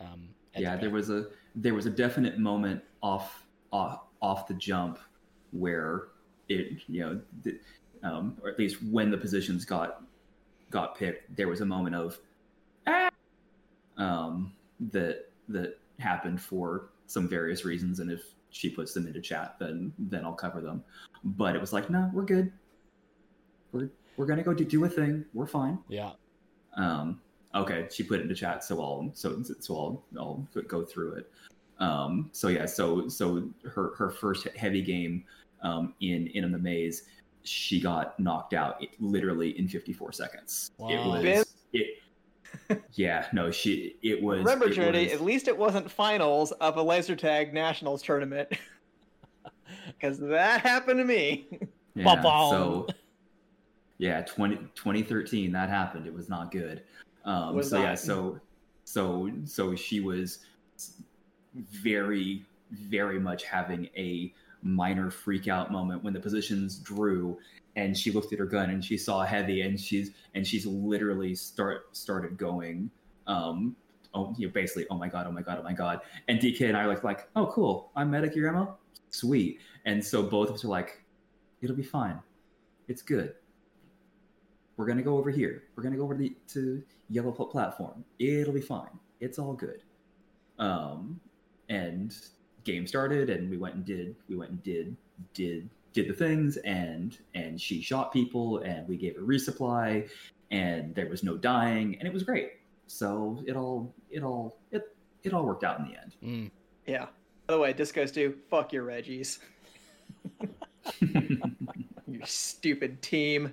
[0.00, 4.54] Um, yeah the there was a there was a definite moment off off off the
[4.54, 4.98] jump
[5.52, 6.08] where
[6.48, 7.58] it you know the,
[8.02, 10.02] um, or at least when the positions got
[10.70, 12.18] got picked there was a moment of
[12.86, 13.10] ah!
[13.96, 14.52] um
[14.90, 19.92] that that happened for some various reasons and if she puts them into chat then
[19.98, 20.82] then I'll cover them
[21.22, 22.52] but it was like no we're good
[23.72, 26.12] we're we're gonna go do, do a thing we're fine yeah.
[26.76, 27.20] Um,
[27.54, 31.14] okay, she put it in the chat, so I'll so so I'll I'll go through
[31.14, 31.30] it.
[31.78, 35.24] Um, so yeah, so so her her first heavy game
[35.62, 37.04] um, in in the maze,
[37.42, 40.70] she got knocked out literally in 54 seconds.
[40.80, 41.86] It was Ben- it.
[42.94, 44.38] Yeah, no, she it was.
[44.38, 48.48] Remember, it Trinity, was- at least it wasn't finals of a laser tag nationals tournament.
[49.86, 51.46] Because that happened to me.
[51.94, 52.86] Yeah, so
[54.00, 56.06] yeah, 20, 2013 that happened.
[56.06, 56.82] It was not good.
[57.26, 58.40] Um, Was so yeah, so
[58.84, 60.38] so so she was
[61.54, 64.32] very very much having a
[64.62, 67.36] minor freak out moment when the positions drew
[67.76, 71.34] and she looked at her gun and she saw heavy and she's and she's literally
[71.34, 72.90] start started going
[73.26, 73.76] um
[74.14, 76.00] oh you know, basically oh my god oh my god oh my god.
[76.28, 77.90] And DK and I were like like oh cool.
[77.94, 78.78] I'm medic your ammo?
[79.10, 79.58] Sweet.
[79.84, 81.02] And so both of us are like
[81.60, 82.18] it'll be fine.
[82.88, 83.34] It's good
[84.80, 88.54] we're gonna go over here we're gonna go over to the to yellow platform it'll
[88.54, 89.82] be fine it's all good
[90.58, 91.20] um
[91.68, 92.16] and
[92.64, 94.96] game started and we went and did we went and did
[95.34, 100.08] did did the things and and she shot people and we gave her resupply
[100.50, 102.52] and there was no dying and it was great
[102.86, 106.50] so it all it all it it all worked out in the end Mm.
[106.86, 107.06] Yeah.
[107.46, 109.38] By the way, Discos do fuck your Reggies.
[112.10, 113.52] You stupid team.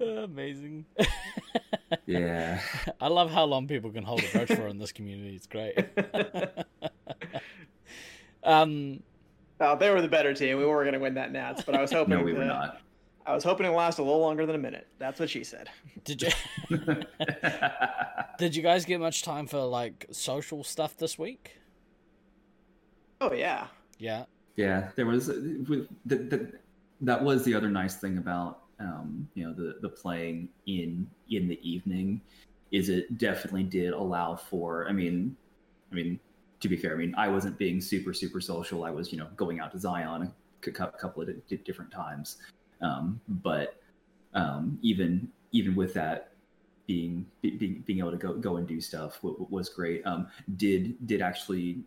[0.00, 0.86] Amazing.
[2.06, 2.60] yeah
[3.00, 5.34] I love how long people can hold a grudge for in this community.
[5.36, 5.76] It's great.
[8.44, 9.02] um,
[9.60, 10.58] Oh, they were the better team.
[10.58, 12.18] We weren't going to win that Nats, but I was hoping.
[12.18, 12.80] no we were not
[13.24, 14.88] I was hoping it last a little longer than a minute.
[14.98, 15.68] That's what she said.
[16.04, 16.30] did you
[18.38, 21.56] did you guys get much time for like social stuff this week?
[23.20, 23.68] Oh yeah.
[23.98, 24.24] Yeah.
[24.56, 26.52] Yeah, there was with the, the,
[27.02, 31.48] that was the other nice thing about um, you know the the playing in in
[31.48, 32.20] the evening
[32.70, 34.88] is it definitely did allow for.
[34.88, 35.36] I mean,
[35.90, 36.18] I mean
[36.60, 38.84] to be fair, I mean I wasn't being super super social.
[38.84, 40.32] I was you know going out to Zion
[40.66, 42.38] a couple of di- different times,
[42.80, 43.80] um, but
[44.34, 46.32] um, even even with that
[46.86, 50.04] being being being able to go go and do stuff was great.
[50.06, 50.26] Um,
[50.56, 51.82] did did actually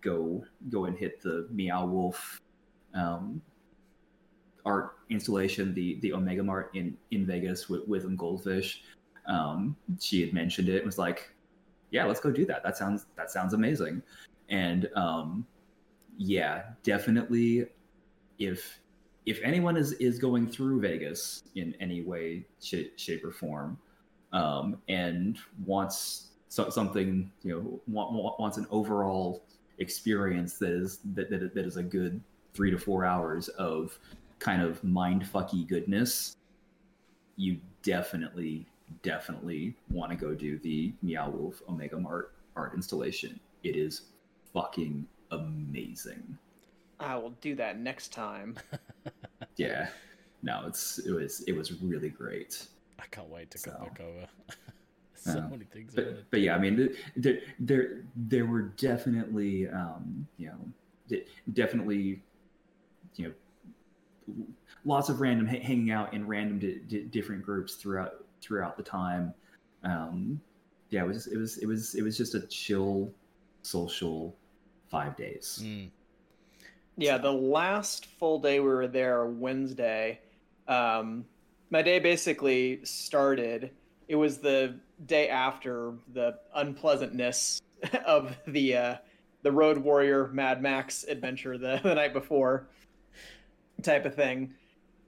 [0.00, 2.40] go go and hit the Meow Wolf
[2.94, 3.42] um,
[4.68, 8.82] art installation, the the Omega Mart in in Vegas with with them Goldfish.
[9.26, 10.84] Um, she had mentioned it.
[10.84, 11.30] Was like,
[11.90, 12.62] yeah, let's go do that.
[12.62, 14.02] That sounds that sounds amazing.
[14.50, 15.46] And um,
[16.18, 17.66] yeah, definitely.
[18.38, 18.80] If
[19.26, 23.78] if anyone is is going through Vegas in any way, shape, shape or form,
[24.32, 29.42] um, and wants so, something, you know, wa- wa- wants an overall
[29.78, 32.20] experience that is that, that, that is a good
[32.54, 33.98] three to four hours of
[34.38, 36.36] kind of mind fucky goodness,
[37.36, 38.66] you definitely
[39.02, 43.38] definitely want to go do the Meow Wolf Omega Mart art installation.
[43.62, 44.02] It is
[44.52, 46.38] fucking amazing.
[47.00, 48.56] I will do that next time.
[49.56, 49.88] Yeah,
[50.42, 52.68] no, it's it was it was really great.
[52.98, 53.78] I can't wait to come So.
[53.78, 54.26] back over.
[55.14, 55.96] so Uh, many things.
[55.96, 61.18] I wanna But but yeah, I mean, there there there were definitely um, you know
[61.52, 62.22] definitely
[63.16, 63.34] you know
[64.84, 68.82] lots of random ha- hanging out in random di- di- different groups throughout throughout the
[68.82, 69.34] time.
[69.84, 70.40] Um,
[70.90, 73.12] yeah, it was it was it was it was just a chill
[73.62, 74.36] social
[74.90, 75.60] five days.
[75.62, 75.90] Mm.
[76.96, 80.18] Yeah, the last full day we were there, Wednesday,
[80.66, 81.24] um,
[81.70, 83.70] my day basically started.
[84.08, 87.60] It was the day after the unpleasantness
[88.06, 88.96] of the uh,
[89.42, 92.68] the Road Warrior Mad Max adventure the, the night before,
[93.82, 94.54] type of thing.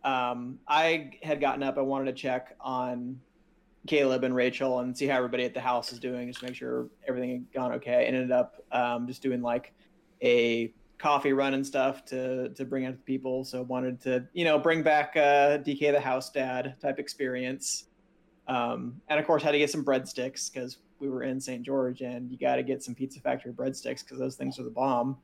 [0.04, 1.78] Um, I had gotten up.
[1.78, 3.20] I wanted to check on
[3.86, 6.88] Caleb and Rachel and see how everybody at the house is doing, just make sure
[7.06, 8.06] everything had gone okay.
[8.06, 9.72] And ended up um, just doing like
[10.22, 13.44] a coffee run and stuff to to bring out to people.
[13.44, 17.84] So wanted to you know bring back uh, DK the house dad type experience,
[18.48, 21.62] um, and of course had to get some breadsticks because we were in St.
[21.62, 24.70] George and you got to get some Pizza Factory breadsticks because those things are the
[24.70, 25.16] bomb.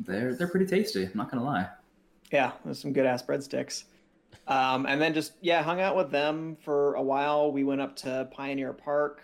[0.00, 1.04] They're they're pretty tasty.
[1.04, 1.68] I'm not gonna lie.
[2.34, 3.84] Yeah, there's some good ass breadsticks.
[4.48, 7.52] Um, and then just yeah, hung out with them for a while.
[7.52, 9.22] We went up to Pioneer Park,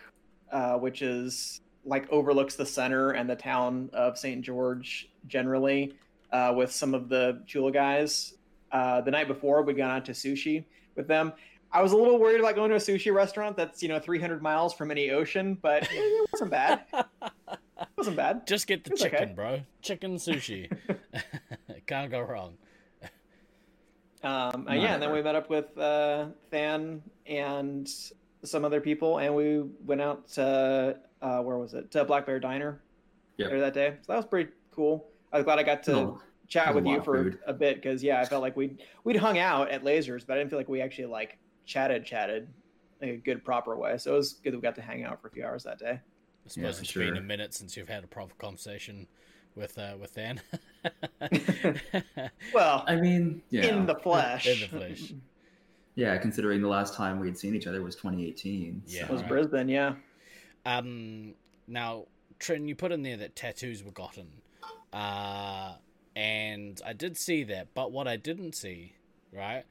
[0.52, 4.42] uh, which is like overlooks the center and the town of St.
[4.42, 5.96] George generally,
[6.30, 8.34] uh, with some of the Chula guys.
[8.70, 10.64] Uh, the night before, we got out to sushi
[10.94, 11.32] with them.
[11.72, 14.40] I was a little worried about going to a sushi restaurant that's you know 300
[14.40, 16.84] miles from any ocean, but it wasn't bad.
[16.92, 18.46] It wasn't bad.
[18.46, 19.18] Just get the It's okay.
[19.18, 19.62] chicken, bro.
[19.82, 20.70] Chicken sushi.
[21.88, 22.54] Can't go wrong.
[24.22, 27.88] Um, uh, yeah, and then we met up with uh, Than and
[28.44, 31.90] some other people, and we went out to uh, where was it?
[31.92, 32.82] To Black Bear Diner
[33.38, 33.48] Yep.
[33.50, 33.94] there that day.
[34.02, 35.06] So that was pretty cool.
[35.32, 37.38] I was glad I got to No, chat with you for food.
[37.46, 40.40] a bit because yeah, I felt like we'd we'd hung out at Lasers, but I
[40.40, 42.48] didn't feel like we actually like chatted chatted
[43.00, 43.96] in a good proper way.
[43.96, 45.78] So it was good that we got to hang out for a few hours that
[45.78, 45.98] day.
[46.44, 49.06] I suppose for it's been a minute since you've had a proper conversation
[49.54, 50.40] with uh, with Than.
[52.54, 54.46] Well, I mean, yeah, in the flesh.
[54.46, 55.12] In the flesh.
[55.94, 56.16] yeah.
[56.18, 58.82] Considering the last time we had seen each other was 2018.
[58.86, 59.06] Yeah.
[59.06, 59.28] so- was right.
[59.28, 59.94] Brisbane, yeah.
[60.66, 61.34] Um,
[61.68, 62.06] now,
[62.38, 64.28] Trin, you put in there that tattoos were gotten,
[64.92, 65.74] uh,
[66.16, 67.68] and I did see that.
[67.74, 68.94] But what I didn't see,
[69.32, 69.64] right?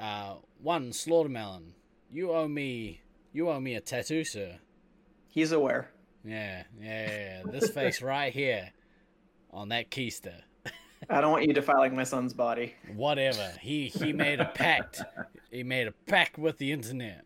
[0.00, 1.72] Uh, one Slaughtermelon,
[2.10, 3.00] you owe me,
[3.32, 4.58] you owe me a tattoo, sir.
[5.28, 5.90] He's aware.
[6.24, 7.52] Yeah, yeah, yeah, yeah.
[7.52, 8.72] this face right here,
[9.50, 10.34] on that keister.
[11.08, 12.74] I don't want you defiling my son's body.
[12.94, 13.52] Whatever.
[13.60, 15.02] He he made a pact.
[15.50, 17.24] he made a pact with the internet.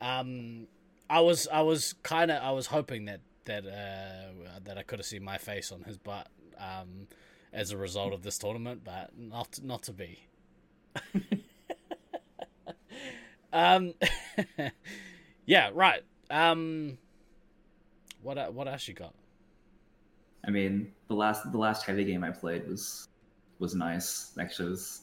[0.00, 0.66] Um,
[1.08, 4.98] I was I was kind of I was hoping that that uh that I could
[4.98, 6.28] have seen my face on his butt
[6.58, 7.06] um
[7.52, 10.26] as a result of this tournament, but not not to be.
[13.52, 13.94] um,
[15.46, 16.02] yeah, right.
[16.30, 16.98] Um,
[18.22, 19.14] what what else you got?
[20.46, 23.08] I mean, the last the last heavy game I played was
[23.58, 24.32] was nice.
[24.40, 25.02] Actually, was.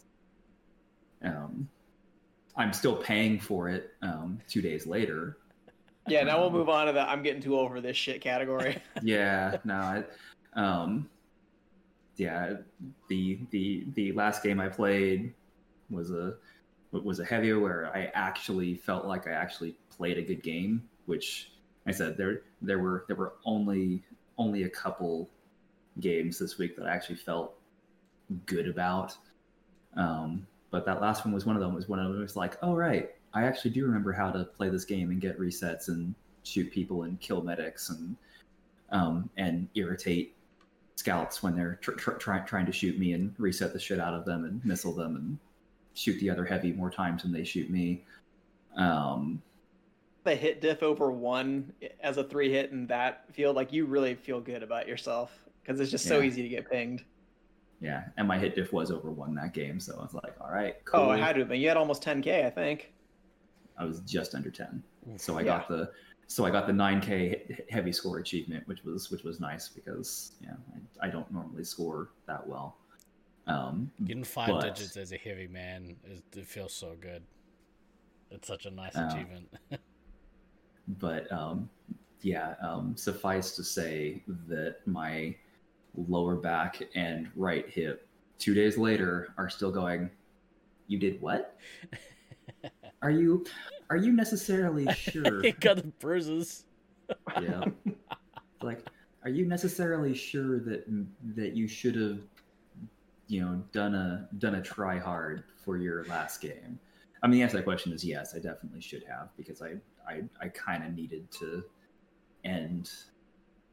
[1.24, 1.68] Um,
[2.56, 3.92] I'm still paying for it.
[4.02, 5.38] Um, two days later.
[6.08, 8.78] Yeah, now we'll move on to the I'm getting too for this shit category.
[9.02, 10.04] Yeah, no, I,
[10.54, 11.10] um,
[12.18, 12.56] yeah,
[13.08, 15.34] the the the last game I played
[15.90, 16.36] was a
[16.92, 20.84] was a heavier where I actually felt like I actually played a good game.
[21.06, 21.52] Which
[21.88, 24.04] I said there there were there were only
[24.40, 25.30] only a couple
[26.00, 27.54] games this week that I actually felt
[28.48, 29.16] good about.
[29.96, 31.76] Um, but that last one was one of them.
[31.76, 34.70] Was one of them was like, oh right, I actually do remember how to play
[34.70, 38.16] this game and get resets and shoot people and kill medics and
[38.92, 40.36] um, and irritate
[40.96, 44.14] scouts when they're tr- tr- try- trying to shoot me and reset the shit out
[44.14, 45.38] of them and missile them and
[45.94, 48.04] shoot the other heavy more times than they shoot me.
[48.76, 49.42] Um,
[50.24, 51.72] the hit diff over one
[52.02, 55.32] as a three hit in that field, like you really feel good about yourself
[55.64, 57.04] because it's just so easy to get pinged.
[57.82, 60.52] yeah, and my hit diff was over one that game, so I was like, all
[60.52, 61.00] right, cool.
[61.02, 61.60] Oh, it had to have been.
[61.62, 62.92] You had almost 10k, I think.
[63.78, 64.84] I was just under ten,
[65.16, 65.58] so I Yeah.
[65.60, 65.92] got the
[66.28, 70.54] so I got the 9K heavy score achievement, which was which was nice because yeah,
[71.02, 72.78] I, I don't normally score that well.
[73.48, 77.24] Um, Getting five But- digits as a heavy man is it feels so good.
[78.32, 79.08] It's such a nice Oh.
[79.08, 79.48] achievement.
[80.98, 81.70] but um,
[82.22, 85.36] yeah, um, suffice to say that my
[85.96, 88.08] lower back and right hip
[88.38, 90.10] two days later are still going.
[90.88, 91.58] You did what?
[93.02, 93.46] are you
[93.90, 95.42] are you necessarily sure?
[95.60, 96.66] got the bruises.
[97.42, 97.64] yeah.
[98.62, 98.86] Like,
[99.24, 100.84] are you necessarily sure that
[101.34, 102.20] that you should have,
[103.28, 106.78] you know, done a done a try hard for your last game?
[107.24, 108.36] I mean, the answer to that question is yes.
[108.36, 109.76] I definitely should have because I
[110.10, 111.64] I, I kind of needed to
[112.44, 112.92] end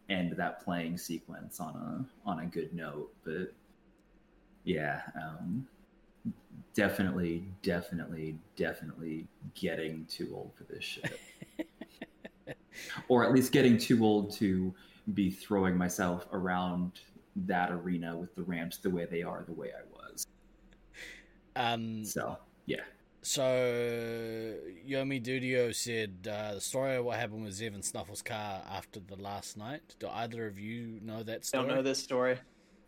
[0.08, 3.12] end that playing sequence on a on a good note.
[3.24, 3.52] But
[4.64, 5.66] yeah, um,
[6.74, 11.20] definitely, definitely, definitely getting too old for this shit.
[13.08, 14.74] or at least getting too old to
[15.14, 17.00] be throwing myself around
[17.36, 20.26] that arena with the ramps the way they are, the way I was.
[21.54, 22.36] Um, so
[22.66, 22.82] yeah.
[23.28, 23.42] So
[24.88, 29.00] Yomi Dudio said uh, the story of what happened with Zev and Snuffle's car after
[29.00, 29.96] the last night.
[29.98, 31.66] Do either of you know that story?
[31.66, 32.38] Don't know this story.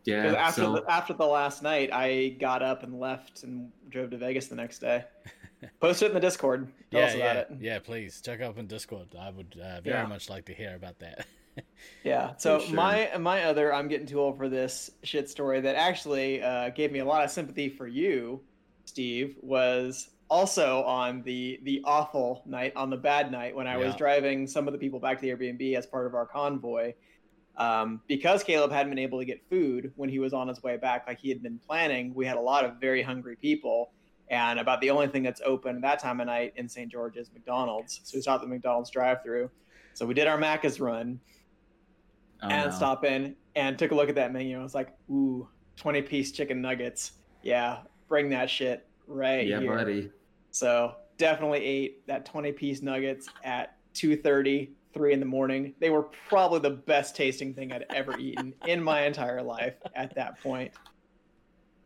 [0.05, 0.35] Yeah.
[0.35, 4.17] After so, the, after the last night, I got up and left and drove to
[4.17, 5.05] Vegas the next day.
[5.81, 6.69] Post it in the Discord.
[6.93, 7.49] Tell yeah, us about yeah, it.
[7.61, 7.79] yeah.
[7.81, 9.09] Please check up in Discord.
[9.21, 10.07] I would uh, very Yeah.
[10.07, 11.27] much like to hear about that.
[12.05, 12.37] Yeah.
[12.37, 12.77] So sure.
[12.77, 16.93] my my other I'm getting too old for this shit story that actually uh, gave
[16.93, 18.41] me a lot of sympathy for you,
[18.85, 23.95] Steve, was also on the the awful night on the bad night when I was
[23.97, 26.95] driving some of the people back to the Airbnb as part of our convoy.
[27.57, 30.77] Um, because Caleb hadn't been able to get food when he was on his way
[30.77, 33.91] back, like he had been planning, we had a lot of very hungry people.
[34.31, 36.93] And about the only thing that's open at that time of night in St.
[36.93, 38.01] George is McDonald's.
[38.05, 39.51] So we stopped at the McDonald's drive through.
[39.95, 41.19] So we did our Macca's run
[42.43, 42.77] oh, and no.
[42.77, 44.61] stop in and took a look at that menu.
[44.61, 47.13] I was like, ooh, 20 piece chicken nuggets.
[47.43, 49.75] Yeah, bring that shit right Yeah, here.
[49.75, 50.11] buddy.
[50.51, 55.75] So definitely ate that 20 piece nuggets at 2.30, 3 in the morning.
[55.81, 60.15] They were probably the best tasting thing I'd ever eaten in my entire life at
[60.15, 60.73] that point.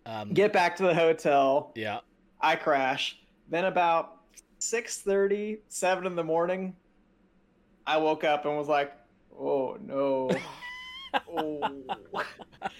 [0.05, 1.73] Um, Get back to the hotel.
[1.77, 2.01] yeah.
[2.41, 3.19] I crash.
[3.49, 4.19] Then about
[4.61, 6.75] 6.30, 7 in the morning,
[7.87, 8.93] I woke up and was like,
[9.39, 10.31] oh no.
[11.31, 11.83] oh,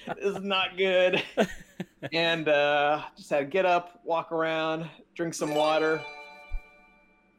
[0.07, 1.23] this is not good.
[2.13, 6.03] And uh, just had to get up, walk around, drink some water,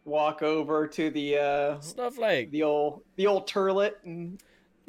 [0.05, 2.51] walk over to the uh, Snowflake.
[2.51, 4.39] the old the old turlet and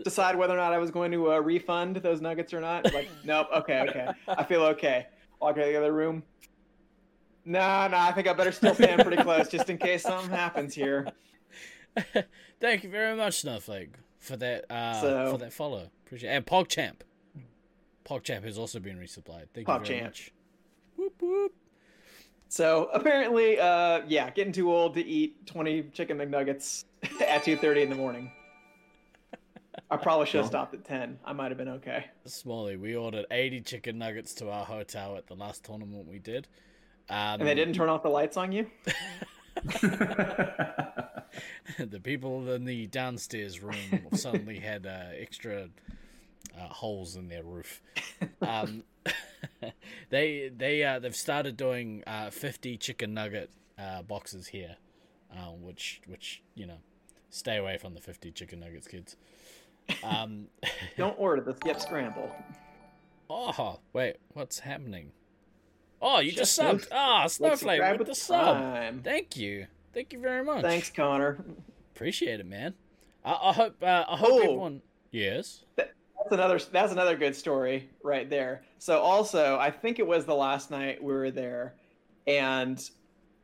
[0.02, 2.92] decide whether or not I was going to uh, refund those nuggets or not.
[2.94, 5.06] Like, nope, okay, okay, I feel okay.
[5.40, 6.22] Walk out of the other room.
[7.44, 10.74] No, no, I think I better still stand pretty close just in case something happens
[10.74, 11.08] here.
[12.60, 15.90] Thank you very much, Snowflake, for that uh, So- for that follow.
[16.06, 16.32] Appreciate it.
[16.36, 17.00] And PogChamp.
[18.04, 19.46] PogChamp has also been resupplied.
[19.54, 20.02] Thank you very PogChamp.
[20.04, 20.32] much.
[20.96, 21.52] Whoop whoop.
[22.48, 26.84] So apparently, uh, yeah, getting too old to eat 20 chicken McNuggets
[27.20, 28.30] at 2:30 in the morning.
[29.90, 31.18] I probably should have stopped at 10.
[31.24, 32.06] I might have been okay.
[32.24, 36.48] Smalley, we ordered 80 chicken nuggets to our hotel at the last tournament we did.
[37.10, 38.66] Um, And they didn't turn off the lights on you.
[41.78, 45.68] the people in the downstairs room suddenly had uh, extra
[46.58, 47.82] uh, holes in their roof.
[48.42, 48.84] Um,
[50.10, 54.76] they they uh, they've started doing uh, fifty chicken nugget uh, boxes here,
[55.32, 56.78] uh, which which you know,
[57.30, 59.16] stay away from the fifty chicken nuggets, kids.
[60.02, 60.46] Um,
[60.96, 62.30] Don't order the skip scramble.
[63.28, 65.12] oh wait, what's happening?
[66.02, 66.88] Oh, you just, Just subbed.
[66.92, 68.56] Ah, Let's Snowflake with the with sub.
[68.58, 69.00] time.
[69.02, 70.62] Thank you, thank you very much.
[70.62, 71.42] Thanks, Connor.
[71.94, 72.74] Appreciate it, man.
[73.24, 74.38] I, I hope uh, I hope Oh.
[74.38, 74.82] everyone.
[75.10, 75.64] Yes.
[75.76, 75.92] That's
[76.34, 78.62] another that's another good story right there.
[78.78, 81.74] So also, I think it was the last night we were there,
[82.26, 82.78] and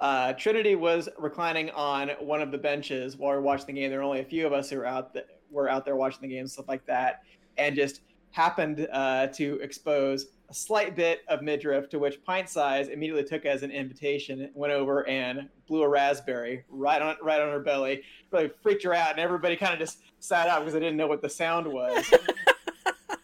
[0.01, 3.91] uh, Trinity was reclining on one of the benches while we were watching the game.
[3.91, 5.17] There were only a few of us who were out
[5.51, 7.23] were out there watching the game, stuff like that,
[7.57, 8.03] and just
[8.33, 13.45] happened uh, to expose a slight bit of midriff, to which Pint Size immediately took
[13.45, 18.03] as an invitation, went over and blew a raspberry right on right on her belly,
[18.33, 21.07] really freaked her out, and everybody kind of just sat up because they didn't know
[21.07, 22.13] what the sound was.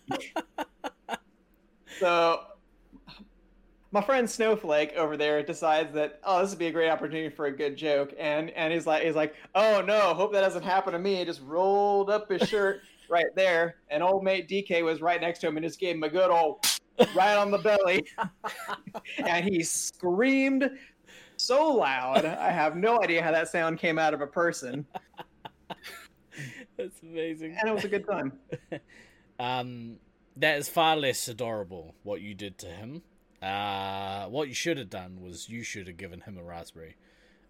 [2.01, 2.41] so
[3.93, 7.47] my friend Snowflake over there decides that oh this would be a great opportunity for
[7.47, 8.13] a good joke.
[8.19, 11.17] And and he's like he's like oh no hope that doesn't happen to me.
[11.17, 13.77] He just rolled up his shirt right there.
[13.89, 16.31] And old mate DK was right next to him and just gave him a good
[16.31, 16.65] old
[17.15, 18.07] right on the belly.
[19.19, 20.71] And he screamed
[21.37, 24.87] so loud I have no idea how that sound came out of a person.
[26.77, 27.57] That's amazing.
[27.59, 28.33] and it was a good time
[29.39, 29.97] Um,
[30.37, 31.95] that is far less adorable.
[32.03, 33.03] What you did to him.
[33.43, 36.97] Uh, what you should have done was you should have given him a raspberry.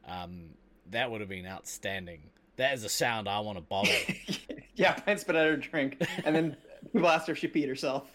[0.07, 0.51] Um,
[0.91, 2.31] that would have been outstanding.
[2.57, 3.93] That is a sound I want to bottle.
[4.75, 6.57] yeah, Pint spit out her drink, and then
[6.93, 8.09] people asked her if she peed herself.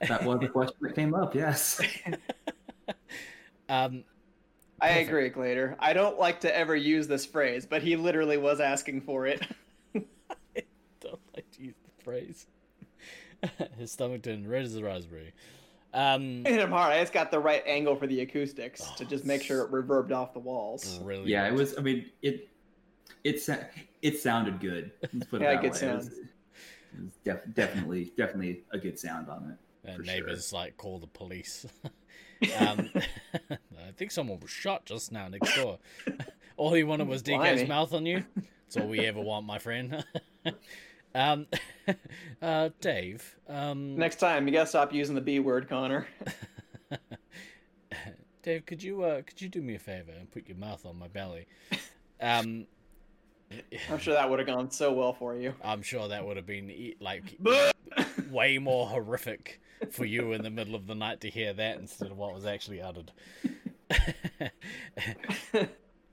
[0.00, 1.34] that was the question that came up.
[1.34, 1.80] Yes.
[3.68, 4.04] Um,
[4.80, 5.08] I Perfect.
[5.08, 5.76] agree, Glader.
[5.78, 9.40] I don't like to ever use this phrase, but he literally was asking for it.
[9.94, 12.46] don't like to use the phrase.
[13.78, 15.32] His stomach turned red as a raspberry.
[15.92, 16.92] Um, Hit him hard.
[16.92, 19.70] I just got the right angle for the acoustics to Oh, just make sure it
[19.70, 20.98] reverbed off the walls.
[20.98, 21.28] brilliant.
[21.28, 21.78] Yeah, it was.
[21.78, 22.48] I mean, it
[23.22, 23.40] it
[24.02, 24.90] it sounded good.
[25.12, 25.78] Let's put it Yeah, that good way.
[25.78, 25.92] sound.
[25.92, 29.50] It was, it was def- definitely definitely a good sound on
[29.84, 29.88] it.
[29.88, 30.14] And for sure.
[30.14, 31.64] neighbors like call the police.
[32.58, 32.90] um,
[33.50, 35.78] I think someone was shot just now next door.
[36.56, 37.66] all he wanted was DK's Blimey.
[37.68, 38.24] mouth on you.
[38.64, 40.04] That's all we ever want, my friend.
[41.14, 41.46] Um,
[42.42, 43.36] uh, Dave.
[43.48, 46.06] Um, Next time, you gotta stop using the B word, Connor.
[48.42, 50.98] Dave, could you uh, could you do me a favor and put your mouth on
[50.98, 51.46] my belly?
[52.20, 52.66] Um,
[53.90, 55.54] I'm sure that would have gone so well for you.
[55.62, 57.38] I'm sure that would have been like
[58.30, 59.60] way more horrific
[59.90, 62.46] for you in the middle of the night to hear that instead of what was
[62.46, 63.12] actually uttered.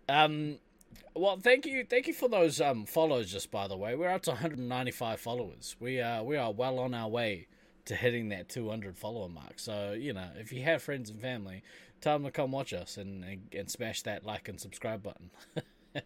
[0.10, 0.58] um,
[1.16, 3.32] well, thank you, thank you for those um follows.
[3.32, 5.76] Just by the way, we're up to 195 followers.
[5.80, 7.48] We are we are well on our way
[7.86, 9.60] to hitting that 200 follower mark.
[9.60, 11.64] So you know, if you have friends and family,
[12.00, 15.32] tell them to come watch us and and, and smash that like and subscribe button.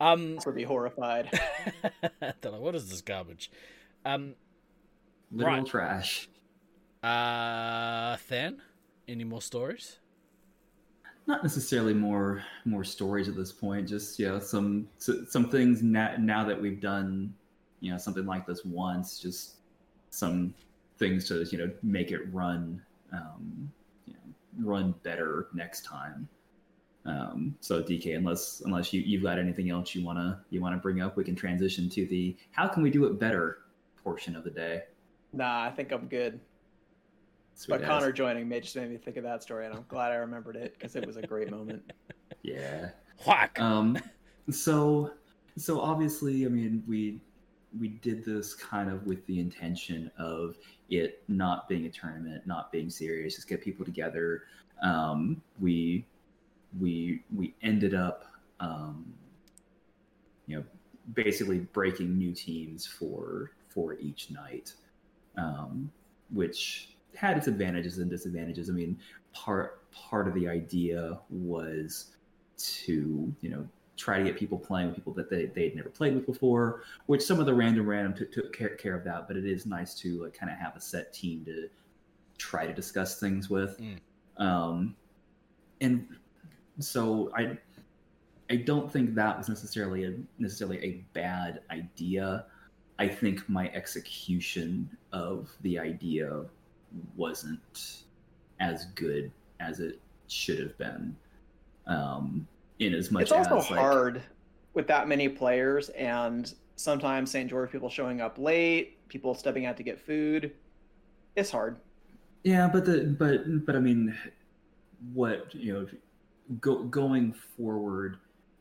[0.00, 1.30] um, would be horrified.
[2.20, 3.50] they're like, what is this garbage?
[4.04, 4.34] Um,
[5.30, 5.66] Literal Right.
[5.66, 6.28] trash.
[7.02, 8.62] uh, Than,
[9.08, 9.98] any more stories?
[11.26, 13.88] Not necessarily more more stories at this point.
[13.88, 17.32] Just you know some some things now now that we've done
[17.80, 19.18] you know something like this once.
[19.18, 19.56] Just
[20.10, 20.54] some
[20.98, 22.80] things to you know make it run
[23.12, 23.70] um,
[24.06, 26.28] you know run better next time.
[27.04, 31.00] Um, so DK, unless unless you you've got anything else you wanna you wanna bring
[31.00, 33.58] up, we can transition to the how can we do it better
[34.02, 34.82] portion of the day.
[35.32, 36.40] nah, I think I'm good.
[37.54, 37.88] Sweet But as.
[37.88, 40.56] Connor joining me just made me think of that story, and I'm glad I remembered
[40.56, 41.82] it because it was a great moment.
[42.42, 42.90] yeah.
[43.26, 43.60] Whack.
[43.60, 43.98] um
[44.50, 45.12] so
[45.56, 47.20] so obviously i mean we
[47.78, 50.56] we did this kind of with the intention of
[50.90, 54.42] it not being a tournament not being serious just get people together
[54.82, 56.04] um we
[56.80, 58.24] we we ended up
[58.60, 59.12] um
[60.46, 60.64] you know
[61.14, 64.72] basically breaking new teams for for each night
[65.38, 65.90] um
[66.30, 68.68] which had its advantages and disadvantages.
[68.70, 68.98] I mean
[69.32, 72.16] part part of the idea was
[72.56, 73.66] to you know
[73.96, 77.22] try to get people playing with people that they they'd never played with before which
[77.22, 79.94] some of the random random took, took care, care of that but it is nice
[79.94, 81.68] to like kind of have a set team to
[82.38, 83.78] try to discuss things with.
[83.80, 83.98] Mm.
[84.38, 84.96] um
[85.80, 86.06] and
[86.78, 87.56] so i
[88.50, 92.46] i don't think that was necessarily a necessarily a bad idea.
[92.98, 96.44] I think my execution of the idea
[97.16, 98.04] wasn't
[98.60, 101.14] as good as it should have been
[101.86, 102.46] um
[102.78, 104.22] in as much it's also as like, hard
[104.74, 107.48] with that many players, and sometimes St.
[107.48, 110.52] George people showing up late, people stepping out to get food.
[111.36, 111.76] It's hard.
[112.44, 114.16] Yeah, but the but but I mean,
[115.12, 115.86] what you know,
[116.60, 118.16] go, going forward,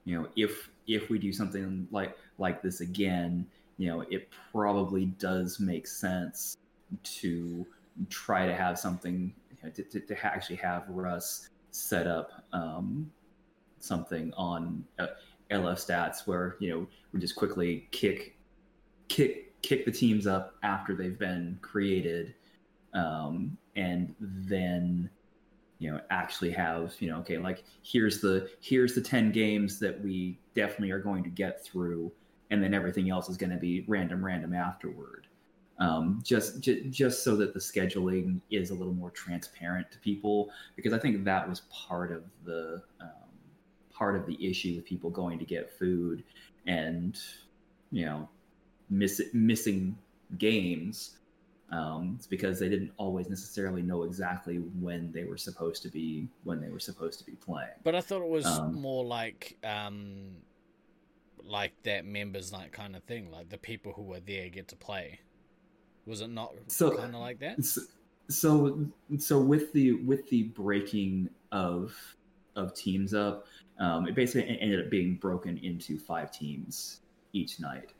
[0.06, 3.46] you know, if if we do something like like this again,
[3.78, 6.58] you know, it probably does make sense
[7.04, 7.66] to
[8.10, 13.12] try to have something you know, to, to, to actually have Russ set up um,
[13.80, 15.08] something on uh,
[15.52, 18.38] LF stats where you know we just quickly kick
[19.08, 22.34] kick kick the teams up after they've been created
[22.94, 25.10] um, and then
[25.80, 30.00] you know actually have you know okay like here's the here's the 10 games that
[30.02, 32.12] we definitely are going to get through
[32.52, 35.28] and then everything else is going to be random random afterward
[35.82, 40.50] um, just, j- just so that the scheduling is a little more transparent to people
[40.76, 43.10] because i think that was part of the um,
[43.92, 46.24] part of the issue with people going to get food
[46.68, 47.20] and
[47.92, 48.30] you know
[48.90, 49.98] miss, missing
[50.38, 51.18] games
[51.72, 56.28] um, it's because they didn't always necessarily know exactly when they were supposed to be
[56.44, 57.70] when they were supposed to be playing.
[57.84, 60.36] But I thought it was Um, more like um
[61.46, 63.32] like that members night kind of thing.
[63.32, 65.22] Like the people who were there get to play.
[66.06, 67.64] Was it not So- kind of like that?
[68.30, 68.88] So
[69.18, 71.94] so with the with the breaking of
[72.56, 73.46] of teams up,
[73.80, 77.02] um, it basically ended up being broken into five teams
[77.34, 77.92] each night,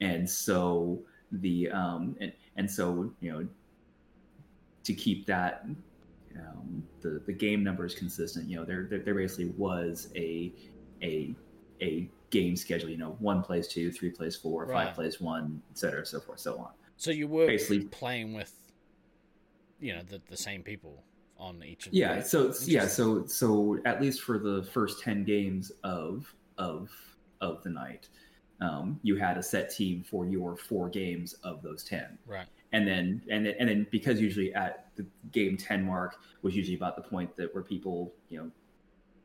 [0.00, 1.02] and so
[1.32, 3.46] the um and, and so you know
[4.84, 5.66] to keep that
[6.38, 10.52] um, the the game numbers consistent, you know there there, there basically was a
[11.02, 11.34] a
[11.82, 12.88] a game schedule.
[12.88, 14.86] You know, one plays two, three plays four, Right.
[14.86, 16.70] five plays one, et cetera, so forth, so on.
[16.96, 18.52] So you were basically- playing with
[19.80, 21.02] you know the the same people
[21.38, 21.86] on each.
[21.88, 26.32] Of Yeah, the- so yeah, so so at least for the first ten games of
[26.58, 26.90] of
[27.40, 28.08] of the night,
[28.60, 32.16] um, you had a set team for your four games of those ten.
[32.26, 32.46] right.
[32.72, 36.76] and then and then, and then because usually at the game 10 mark was usually
[36.76, 38.50] about the point that where people you know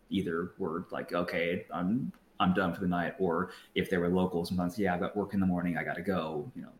[0.09, 4.43] either were like okay i'm i'm done for the night or if they were local
[4.45, 6.71] sometimes yeah I've got work in the morning i gotta go you know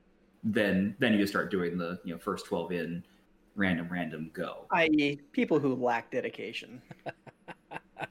[0.44, 3.04] then then you just start doing the you know first 12 in
[3.56, 6.82] random random go i.e., people who lack dedication.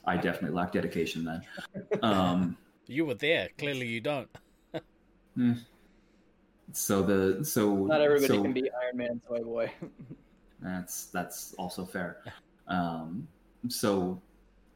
[0.04, 1.42] i definitely lack dedication then
[2.02, 2.56] um
[2.88, 3.50] You were there.
[3.58, 4.28] Clearly, you don't.
[6.72, 9.72] so the so Not everybody so, can be Iron Man Toy Boy.
[10.60, 12.24] That's that's also fair.
[12.66, 13.28] Um,
[13.68, 14.20] so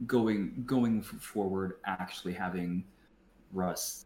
[0.07, 2.85] going going forward, actually having
[3.53, 4.05] Russ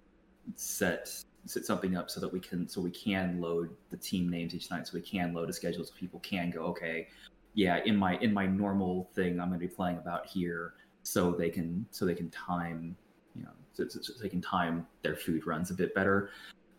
[0.55, 4.55] set set something up so that we can so we can load the team names
[4.55, 7.09] each night, so we can load a schedule so people can go okay,
[7.55, 11.32] yeah, in my in my normal thing, I'm going to be playing about here, so
[11.32, 12.97] they can so they can time
[13.35, 16.31] you know so, so, so they can time their food runs a bit better.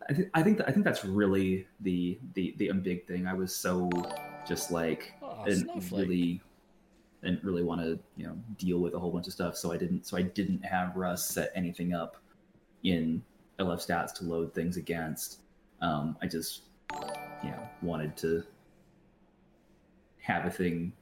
[0.08, 3.26] I, th- I think that, I think that's really the the the um, big thing.
[3.26, 3.90] I was so
[4.46, 6.08] just like Oh, didn't snowflake.
[6.08, 6.42] really
[7.22, 9.76] didn't really want to you know deal with a whole bunch of stuff so i
[9.76, 12.16] didn't so i didn't have russ set anything up
[12.84, 13.22] in
[13.58, 15.40] lf stats to load things against.
[15.80, 16.62] Um i just
[17.42, 18.42] you know wanted to
[20.20, 20.92] have a thing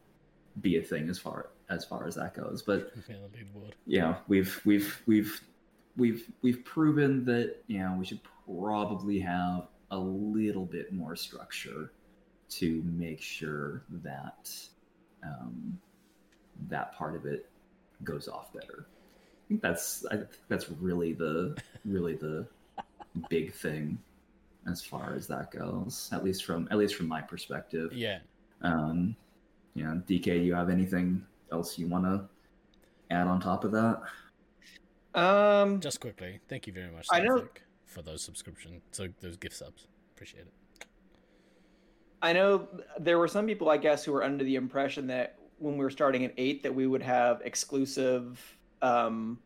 [0.61, 2.63] be a thing as far as far as that goes.
[2.63, 2.93] But
[3.87, 5.41] Yeah, we've we've we've
[5.97, 11.93] we've we've proven that you know we should probably have a little bit more structure
[12.49, 14.51] to make sure that
[15.25, 15.79] um,
[16.69, 17.51] that part of it
[18.05, 18.87] goes off better.
[19.47, 22.47] I think that's I think that's really the really the
[23.31, 23.97] big thing
[24.69, 26.11] as far as that goes.
[26.13, 27.93] At least from at least from my perspective.
[27.93, 28.19] Yeah.
[28.63, 29.15] Um,
[29.75, 32.25] you know, DK, you have anything else you want to
[33.15, 34.01] add on top of that?
[35.15, 37.47] Um, Just quickly, thank you very much, I know-
[37.85, 39.87] for those subscription, so those gift subs.
[40.15, 40.87] Appreciate it.
[42.21, 42.67] I know
[42.99, 45.91] there were some people, I guess, who were under the impression that when we were
[45.91, 49.39] starting at eight, that we would have exclusive, um,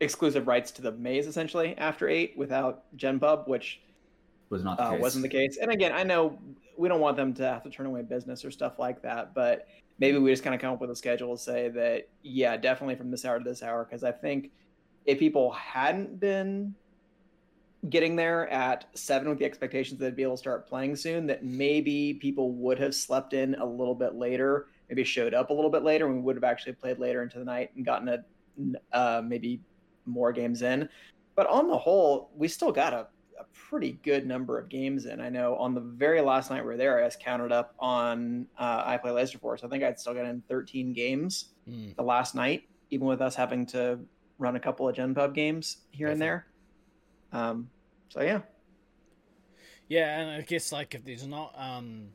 [0.00, 3.80] exclusive rights to the maze essentially after eight without GenPub, which
[4.50, 5.00] Was not the uh, case.
[5.00, 5.58] wasn't the case.
[5.60, 6.38] And again, I know
[6.76, 9.68] we don't want them to have to turn away business or stuff like that, but
[9.98, 12.96] maybe we just kind of come up with a schedule to say that, yeah, definitely
[12.96, 13.84] from this hour to this hour.
[13.84, 14.50] Because I think
[15.06, 16.74] if people hadn't been
[17.90, 21.26] getting there at seven with the expectations that they'd be able to start playing soon,
[21.26, 25.52] that maybe people would have slept in a little bit later, maybe showed up a
[25.52, 28.08] little bit later, and we would have actually played later into the night and gotten
[28.08, 28.24] a
[28.92, 29.60] uh, maybe
[30.06, 30.88] more games in.
[31.34, 33.08] But on the whole, we still got a
[33.40, 35.20] a pretty good number of games in.
[35.20, 38.46] I know on the very last night we were there, I just counted up on
[38.56, 39.64] uh, I Play Laser Force.
[39.64, 41.96] I think I'd still got in 13 games Mm.
[41.96, 43.98] the last night, even with us having to
[44.38, 46.46] run a couple of Gen Pub games here and there.
[47.32, 47.68] Um,
[48.10, 48.42] so yeah,
[49.88, 52.10] Yeah, and I guess like if there's not um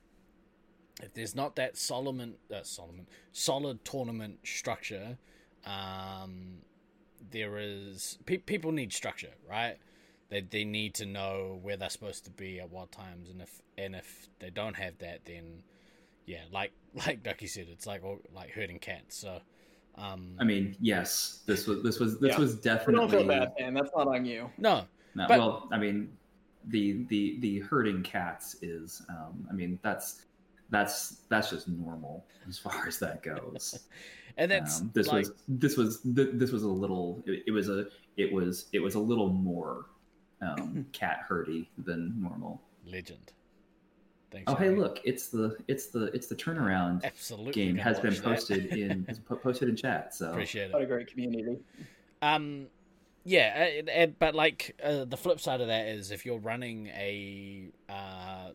[0.99, 5.17] if there's not that Solomon uh, Solomon solid tournament structure,
[5.65, 6.57] um
[7.31, 9.77] there is pe- people need structure, right?
[10.30, 13.61] They they need to know where they're supposed to be at what times, and if
[13.77, 15.63] and if they don't have that, then
[16.26, 16.71] yeah, like
[17.07, 19.17] like Ducky said, it's like all- like herding cats.
[19.17, 19.39] So,
[19.95, 22.39] um, I mean, yes, this was this was this Yeah.
[22.39, 23.73] was definitely don't feel bad, man.
[23.73, 24.49] That's not on you.
[24.57, 24.85] no,
[25.15, 26.15] No, But- well, I mean,
[26.67, 30.26] the the the herding cats is, um, I mean, that's
[30.69, 33.79] that's that's just normal as far as that goes.
[34.37, 37.51] and that's um, this like, was this was th- this was a little it, it
[37.51, 37.87] was a
[38.17, 39.85] it was it was a little more
[40.41, 42.61] um, cat herdy than normal.
[42.85, 43.33] legend.
[44.31, 44.51] Thanks.
[44.51, 44.77] Oh, hey, Harry.
[44.77, 49.69] look, it's the it's the it's the turnaround absolutely game has been posted in posted
[49.69, 50.13] in chat.
[50.13, 50.73] So Appreciate it.
[50.73, 51.57] What a great community.
[52.21, 52.67] Um,
[53.23, 56.87] yeah, uh, uh, but like uh, the flip side of that is if you're running
[56.87, 58.51] a uh,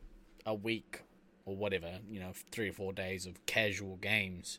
[0.47, 1.03] a week
[1.45, 4.59] or whatever, you know, three or four days of casual games,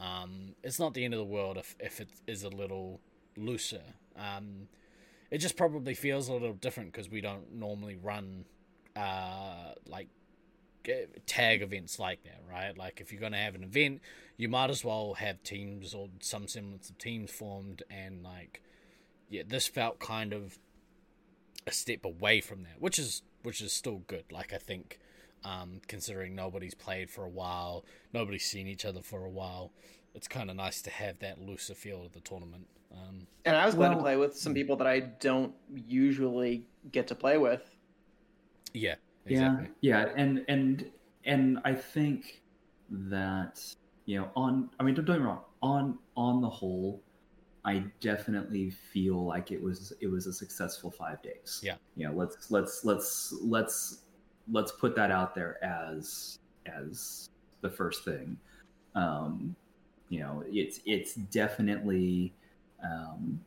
[0.00, 3.00] um, it's not the end of the world if if it is a little
[3.36, 3.82] looser.
[4.16, 4.68] Um,
[5.30, 8.44] it just probably feels a little different because we don't normally run
[8.94, 10.08] uh like
[11.26, 12.76] tag events like that, right?
[12.76, 14.00] Like if you're going to have an event,
[14.36, 18.62] you might as well have teams or some semblance of teams formed and like
[19.28, 20.58] yeah, this felt kind of
[21.66, 24.24] a step away from that, which is which is still good.
[24.30, 24.98] Like I think
[25.44, 29.72] um considering nobody's played for a while, nobody's seen each other for a while,
[30.14, 32.66] it's kind of nice to have that looser feel of the tournament.
[32.92, 37.06] Um And I was glad to play with some people that I don't usually get
[37.08, 37.76] to play with.
[38.74, 38.96] yeah,
[39.26, 39.68] exactly.
[39.80, 40.90] Yeah, yeah, and and
[41.24, 42.42] and I think
[42.90, 43.60] that
[44.06, 45.44] you know, on I mean, don't, don't get me wrong.
[45.62, 47.02] On on the whole,
[47.64, 51.60] I definitely feel like it was it was a successful five days.
[51.62, 51.76] Yeah.
[51.96, 54.01] You know, let's let's let's let's
[54.50, 58.36] let's put that out there as as the first thing.
[58.94, 59.54] Um,
[60.08, 62.34] you know, it's it's definitely
[62.82, 63.40] um,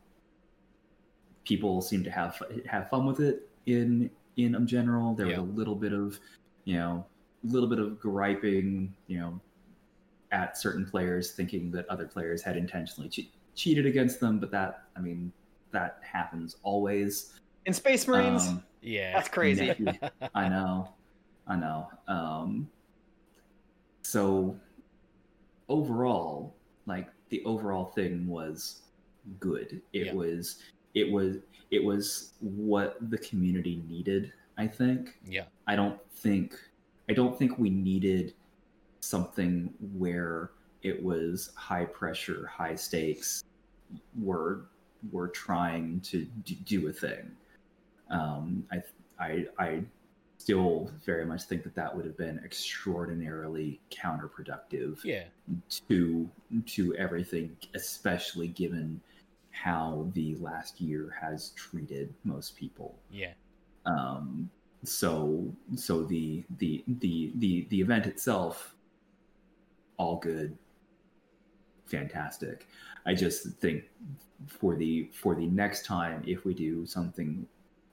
[1.44, 5.14] people seem to have have fun with it in in general.
[5.14, 5.38] There Yeah.
[5.40, 6.18] was a little bit of
[6.64, 7.04] you know
[7.44, 9.40] a little bit of griping, you know,
[10.32, 14.40] at certain players, thinking that other players had intentionally che- cheated against them.
[14.40, 15.32] But that, I mean,
[15.70, 17.38] that happens always.
[17.66, 19.12] In Space Marines, Um, Yeah.
[19.12, 19.74] that's crazy.
[19.78, 19.98] ne-
[20.34, 20.94] I know,
[21.48, 21.90] I know.
[22.06, 22.70] Um,
[24.02, 24.56] so
[25.68, 26.54] overall,
[26.86, 28.82] like the overall thing was
[29.40, 29.82] good.
[29.92, 30.12] It Yeah.
[30.14, 30.62] was,
[30.94, 31.38] it was,
[31.72, 34.32] it was what the community needed.
[34.58, 35.18] I think.
[35.26, 35.46] yeah.
[35.66, 36.58] I don't think
[37.08, 38.34] I don't think we needed
[39.00, 40.50] something where
[40.82, 43.44] it was high pressure, high stakes.
[44.18, 44.62] We're
[45.12, 47.36] we're trying to d- do a thing.
[48.10, 48.82] Um, I
[49.18, 49.84] I I
[50.38, 55.24] still very much think that that would have been extraordinarily counterproductive Yeah.
[55.88, 56.30] to
[56.66, 59.00] to everything, especially given
[59.50, 63.32] how the last year has treated most people Yeah.
[63.86, 64.50] um,
[64.84, 68.74] so so the the the the the event itself
[69.96, 70.56] all good
[71.86, 72.66] fantastic
[73.06, 73.84] i just think
[74.46, 77.46] for the for the next time if we do something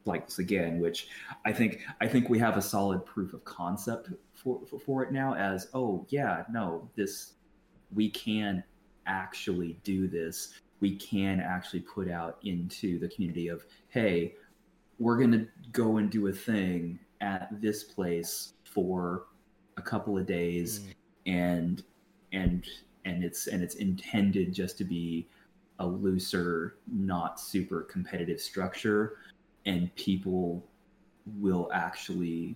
[0.06, 1.08] like this again which
[1.46, 5.12] i think i think we have a solid proof of concept for for, for it
[5.12, 7.34] now as oh yeah no this
[7.94, 8.64] we can
[9.08, 14.34] actually do this we can actually put out into the community of hey
[15.00, 19.26] we're going to go and do a thing at this place for
[19.78, 20.94] a couple of days Mm.
[21.26, 21.84] and
[22.34, 22.68] and
[23.06, 25.28] and it's and it's intended just to be
[25.80, 29.18] a looser not super competitive structure
[29.66, 30.66] and people
[31.40, 32.56] will actually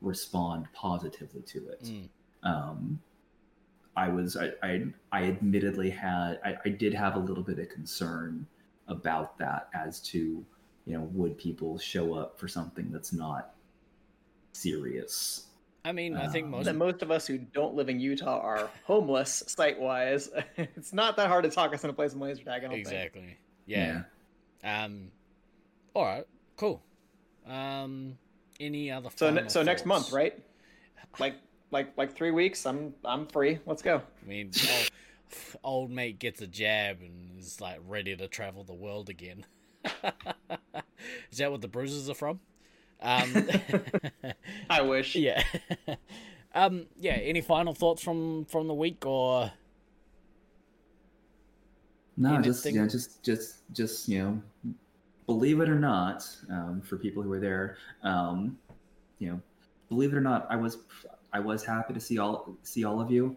[0.00, 2.08] respond positively to it Mm.
[2.42, 3.00] um,
[3.96, 7.68] I was I, I I admittedly had I, I did have a little bit of
[7.68, 8.46] concern
[8.88, 10.18] about that as to
[10.86, 13.54] you know would people show up for something that's not
[14.52, 15.46] serious
[15.84, 16.66] I mean, I think Um, most.
[16.66, 20.30] that most of us who don't live in Utah are homeless site wise.
[20.56, 22.58] it's not that hard to talk us into play some laser tag.
[22.58, 22.86] I don't think.
[22.86, 23.36] Exactly.
[23.66, 24.02] Yeah.
[24.62, 25.10] Um.
[25.94, 26.26] All right.
[26.56, 26.82] Cool.
[27.46, 28.16] Um.
[28.60, 29.10] Any other?
[29.16, 30.38] So ne- final so next month, right?
[31.18, 31.34] Like
[31.70, 32.64] like like three weeks.
[32.66, 33.58] I'm I'm free.
[33.66, 33.96] Let's go.
[34.22, 34.90] I mean, old,
[35.64, 39.44] old mate gets a jab and is like ready to travel the world again.
[41.30, 42.40] is that what the bruises are from?
[43.00, 43.48] Um.
[44.70, 45.16] I wish.
[45.16, 45.42] yeah.
[46.54, 46.86] um.
[46.98, 47.14] Yeah.
[47.14, 49.50] Any final thoughts from from the week or?
[52.14, 54.42] no just Anything- you know just just just you know
[55.32, 58.58] believe it or not um, for people who are there um,
[59.18, 59.40] you know
[59.88, 60.78] believe it or not i was
[61.32, 63.34] i was happy to see all see all of you.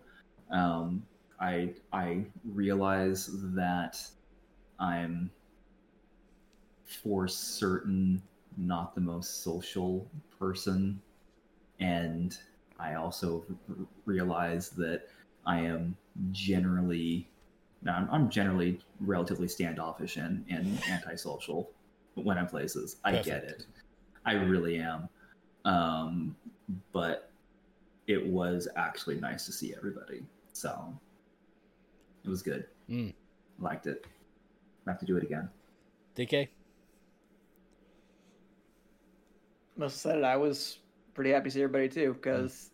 [0.51, 1.05] Um,
[1.39, 3.97] i i realize that
[4.77, 5.29] i'm
[6.83, 8.21] for certain
[8.57, 10.05] not the most social
[10.37, 11.01] person.
[11.79, 12.37] And
[12.77, 15.03] i also r- realize that
[15.45, 15.95] i am
[16.31, 17.29] generally
[17.87, 21.69] I'm, I'm generally relatively standoffish and, and antisocial
[22.15, 22.97] when I'm places.
[23.03, 23.65] I get it.
[24.25, 25.07] I really am.
[25.65, 26.35] Um,
[26.91, 27.31] but
[28.07, 30.23] it was actually nice to see everybody.
[30.53, 30.93] So
[32.23, 32.65] it was good.
[32.89, 33.13] Mm.
[33.59, 34.05] Liked it.
[34.87, 35.49] I have to do it again.
[36.15, 36.47] DK?
[39.77, 40.23] Most said it.
[40.23, 40.79] I was
[41.13, 42.69] pretty happy to see everybody too because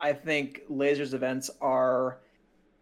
[0.00, 2.18] I think lasers events are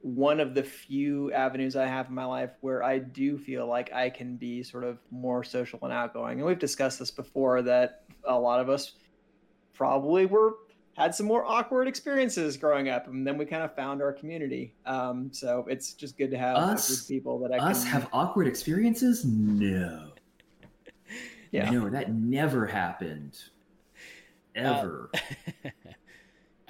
[0.03, 3.93] one of the few avenues I have in my life where I do feel like
[3.93, 6.39] I can be sort of more social and outgoing.
[6.39, 8.93] And we've discussed this before that a lot of us
[9.75, 10.55] probably were
[10.97, 14.75] had some more awkward experiences growing up, and then we kind of found our community.
[14.85, 18.47] Um, so it's just good to have Us- people that I Us can have awkward
[18.47, 19.25] experiences?
[19.25, 20.09] No.
[21.53, 21.69] Yeah.
[21.69, 23.37] No, that never happened.
[24.55, 25.11] Ever.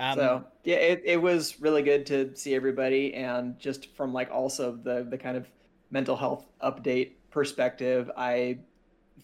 [0.01, 4.31] um, so yeah, it, it was really good to see everybody, and just from like
[4.31, 5.47] also the the kind of
[5.91, 8.59] mental health update perspective, I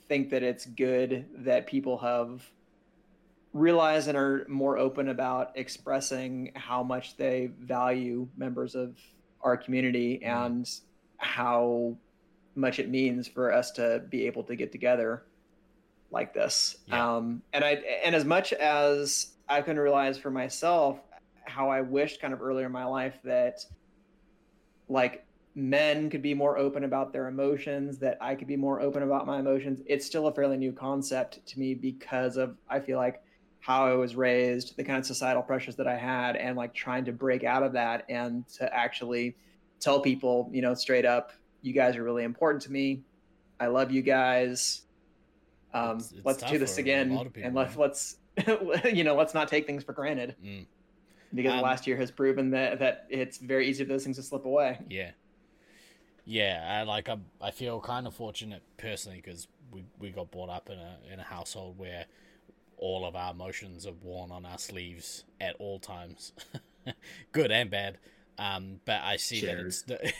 [0.08, 2.42] think that it's good that people have
[3.52, 8.98] realized and are more open about expressing how much they value members of
[9.40, 10.44] our community Mhm.
[10.44, 10.70] and
[11.16, 11.96] how
[12.54, 15.22] much it means for us to be able to get together
[16.10, 16.76] like this.
[16.86, 17.16] Yeah.
[17.16, 17.72] Um, and I
[18.04, 20.98] and as much as I can realize for myself
[21.44, 23.64] how I wished kind of earlier in my life that
[24.88, 25.24] like
[25.54, 29.26] men could be more open about their emotions, that I could be more open about
[29.26, 29.80] my emotions.
[29.86, 33.22] It's still a fairly new concept to me because of I feel like
[33.60, 37.04] how I was raised, the kind of societal pressures that I had, and like trying
[37.06, 39.36] to break out of that and to actually
[39.80, 41.32] tell people, you know, straight up,
[41.62, 43.02] you guys are really important to me.
[43.58, 44.82] I love you guys.
[45.72, 48.16] Um, It's- it's let's do this again, people, and let's let's
[48.92, 50.66] you know let's not take things for granted Mm.
[51.34, 54.22] because Um, last year has proven that that it's very easy for those things to
[54.22, 54.78] slip away.
[54.90, 55.10] Yeah.
[56.24, 60.50] Yeah, I like I, I feel kind of fortunate personally because we, we got brought
[60.50, 62.06] up in a in a household where
[62.78, 66.32] all of our emotions are worn on our sleeves at all times,
[67.32, 67.98] good and bad.
[68.38, 70.12] Um, but I see that it's the,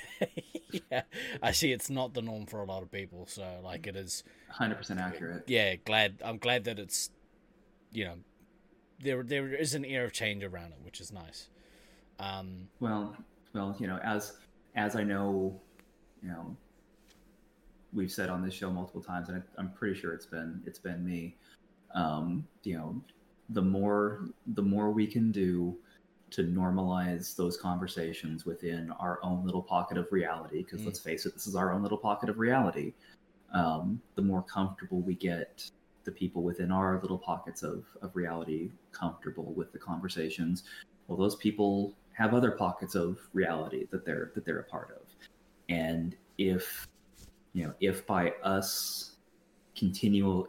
[0.90, 1.02] yeah,
[1.43, 3.26] I see it's not the norm for a lot of people.
[3.26, 4.24] So like it is,
[4.59, 5.43] 100% accurate.
[5.48, 5.74] yeah.
[5.84, 7.10] Glad I'm glad that it's,
[7.92, 8.14] you know,
[9.00, 11.48] there there is an air of change around it, which is nice.
[12.18, 13.16] Um, Well,
[13.52, 14.34] well, you know, as
[14.74, 15.60] as I know,
[16.22, 16.56] you know,
[17.92, 20.78] we've said on this show multiple times, and I, I'm pretty sure it's been it's
[20.78, 21.36] been me.
[21.94, 23.00] Um, you know,
[23.50, 25.76] the more the more we can do
[26.30, 30.86] to normalize those conversations within our own little pocket of reality, because Mm.
[30.86, 32.92] let's face it, this is our own little pocket of reality.
[33.52, 35.70] Um, the more comfortable we get
[36.06, 40.62] the people within our little pockets of, of reality comfortable with the conversations
[41.08, 45.06] well those people have other pockets of reality that they're that they're a part of
[45.68, 46.88] and if
[47.52, 49.12] you know if by us
[49.76, 50.46] continual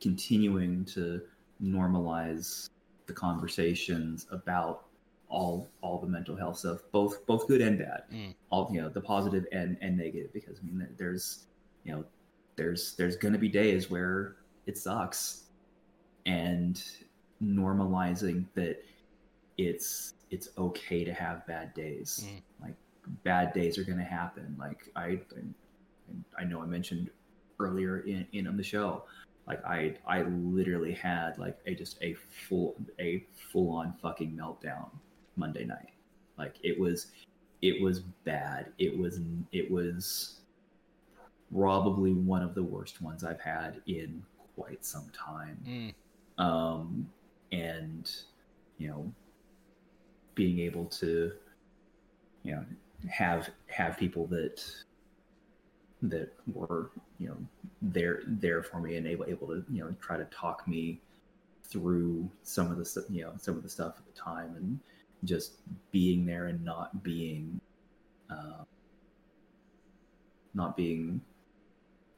[0.00, 1.20] continuing to
[1.62, 2.68] normalize
[3.06, 4.84] the conversations about
[5.28, 8.34] all all the mental health stuff both both good and bad Mm.
[8.50, 11.46] all you know the positive and and negative because i mean there's
[11.84, 12.04] you know
[12.56, 14.36] there's there's going to be days where
[14.68, 15.44] it sucks.
[16.26, 16.80] And
[17.42, 18.84] normalizing that
[19.56, 22.26] it's it's okay to have bad days.
[22.26, 22.42] Mm.
[22.60, 22.74] like
[23.24, 24.54] bad days are going to happen.
[24.58, 25.20] Like i
[26.38, 27.10] i know i mentioned
[27.58, 29.04] earlier in in on the show
[29.46, 32.14] like i i literally had like a just a
[32.48, 34.88] full a full on fucking meltdown
[35.36, 35.90] monday night.
[36.36, 37.08] Like it was
[37.62, 38.72] it was bad.
[38.78, 39.20] It was
[39.52, 40.40] it was
[41.52, 44.22] probably one of the worst ones i've had in
[44.58, 45.58] quite some time.
[45.66, 47.10] Mm, um,
[47.52, 48.10] and
[48.78, 49.12] you know
[50.34, 51.32] being able to
[52.42, 52.64] you know
[53.08, 54.64] have have people that
[56.02, 57.36] that were you know
[57.82, 61.00] there there for me and able able to you know try to talk me
[61.64, 64.78] through some of the you know some of the stuff at the time and
[65.24, 65.56] just
[65.90, 67.60] being there and not being
[68.30, 68.62] uh,
[70.54, 71.20] not being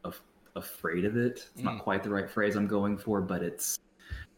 [0.05, 0.23] af-
[0.57, 1.65] afraid of it it's Mm.
[1.65, 3.79] not quite the right phrase i'm going for but it's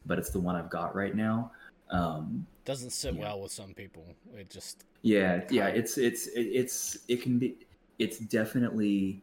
[0.06, 1.51] but it's the one i've got right now
[1.90, 3.20] um doesn't sit Yeah.
[3.22, 4.05] well with some people.
[4.36, 7.56] It just yeah yeah it's it's it's it can be
[7.98, 9.22] it's definitely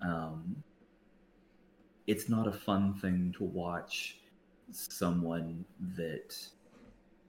[0.00, 0.56] um
[2.06, 4.18] it's not a fun thing to watch
[4.70, 5.64] someone
[5.96, 6.36] that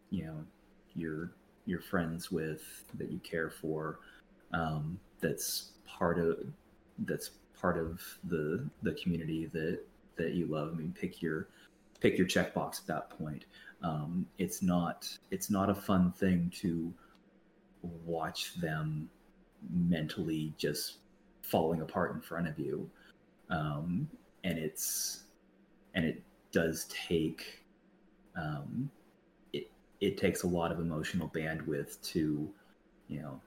[0.09, 0.43] you know
[0.95, 1.31] you're
[1.65, 3.99] you're friends with that you care for
[4.53, 6.37] um that's part of
[6.99, 9.79] that's part of the the community that
[10.17, 10.71] that you love.
[10.73, 11.47] I mean pick your
[11.99, 13.45] pick your checkbox at that point.
[13.83, 16.93] Um it's not it's not a fun thing to
[18.05, 19.09] watch them
[19.71, 20.97] mentally just
[21.41, 22.89] falling apart in front of you.
[23.49, 24.07] Um,
[24.43, 25.23] and it's
[25.95, 26.21] and it
[26.51, 27.63] does take
[28.35, 28.89] um,
[29.53, 29.69] it
[29.99, 32.49] it takes a lot of emotional bandwidth to
[33.07, 33.41] you know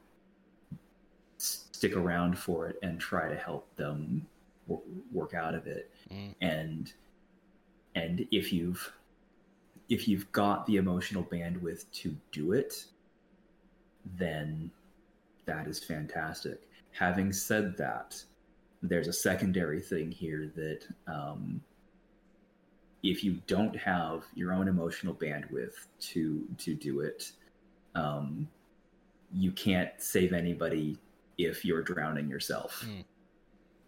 [1.82, 4.24] stick around for it and try to help them
[4.68, 5.90] w- work out of it.
[6.12, 6.92] Mm, and
[7.96, 8.92] and if you've
[9.88, 12.84] if you've got the emotional bandwidth to do it
[14.16, 14.70] then
[15.44, 16.68] that is fantastic.
[16.92, 18.22] Having said that
[18.80, 21.60] there's a secondary thing here that um,
[23.02, 27.32] if you don't have your own emotional bandwidth to to do it
[27.96, 28.48] um,
[29.32, 30.96] you can't save anybody
[31.46, 33.04] if you're drowning yourself Mm.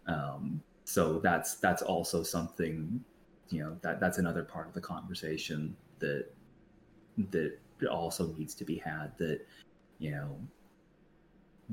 [0.07, 3.03] um, so that's that's also something
[3.51, 6.27] you know that that's another part of the conversation that
[7.31, 7.59] that
[7.91, 9.41] also needs to be had that
[9.99, 10.37] you know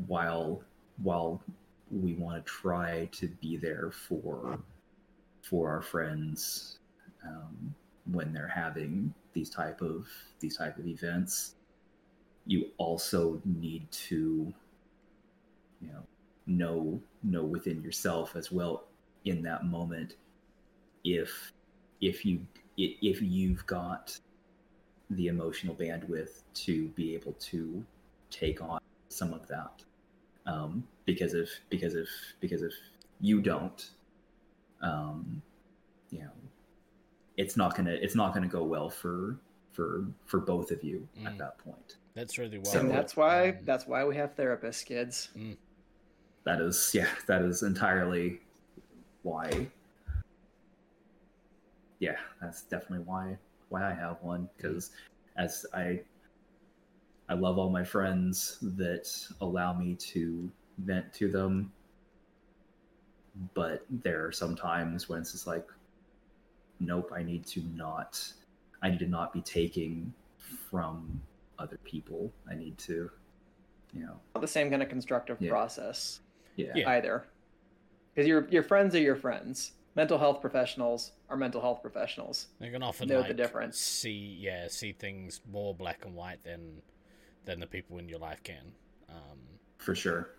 [0.07, 0.63] while
[1.03, 1.41] while
[1.89, 4.59] we want to try to be there for
[5.41, 6.79] for our friends
[7.25, 7.73] um,
[8.11, 10.07] when they're having these type of
[10.39, 11.55] these type of events
[12.45, 14.53] you also need to
[15.81, 16.03] you know
[16.47, 18.85] know know within yourself as well
[19.25, 20.15] in that moment
[21.03, 21.51] if
[22.01, 22.45] if you
[22.77, 24.17] if you've got
[25.11, 27.83] the emotional bandwidth to be able to
[28.29, 28.79] take on
[29.09, 29.83] some of that
[30.45, 32.07] um, because of because of
[32.39, 32.73] because if
[33.19, 33.91] you don't,
[34.81, 35.41] um,
[36.09, 36.31] you know,
[37.37, 39.37] it's not gonna it's not gonna go well for
[39.71, 41.27] for for both of you Mm.
[41.27, 41.97] at that point.
[42.13, 42.65] That's really well.
[42.73, 45.29] So- that's why um, that's why we have therapists, kids.
[46.43, 48.41] That is yeah, that is entirely
[49.23, 49.67] why.
[51.99, 53.37] Yeah, that's definitely why
[53.69, 54.91] why I have one because
[55.37, 56.01] as I
[57.29, 59.09] I love all my friends that
[59.39, 61.71] allow me to vent to them,
[63.53, 65.65] but there are some times when it's just like,
[66.81, 68.21] nope, I need to not,
[68.81, 70.13] I need to not be taking
[70.69, 71.21] from
[71.57, 72.33] other people.
[72.49, 73.09] I need to,
[73.93, 75.51] you know, the same kind of constructive Yeah.
[75.51, 76.19] process
[76.55, 76.89] yeah, Yeah.
[76.89, 77.25] either.
[78.13, 79.73] Because your your friends are your friends.
[79.95, 82.47] Mental health professionals are mental health professionals.
[82.59, 83.77] They can often know the difference.
[83.77, 86.81] See, yeah, see things more black and white than
[87.45, 88.73] than the people in your life can.
[89.09, 89.39] Um,
[89.77, 90.29] for sure.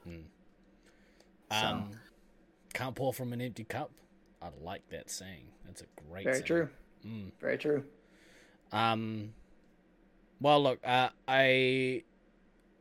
[1.51, 1.91] So- um,
[2.73, 3.91] can't pour from an empty cup.
[4.41, 5.49] I like that saying.
[5.67, 6.25] That's a great.
[6.25, 6.47] Very saying.
[6.47, 6.69] true.
[7.07, 7.33] Mm.
[7.41, 7.85] Very true.
[8.73, 9.35] Um,
[10.41, 12.03] well, look, uh, I,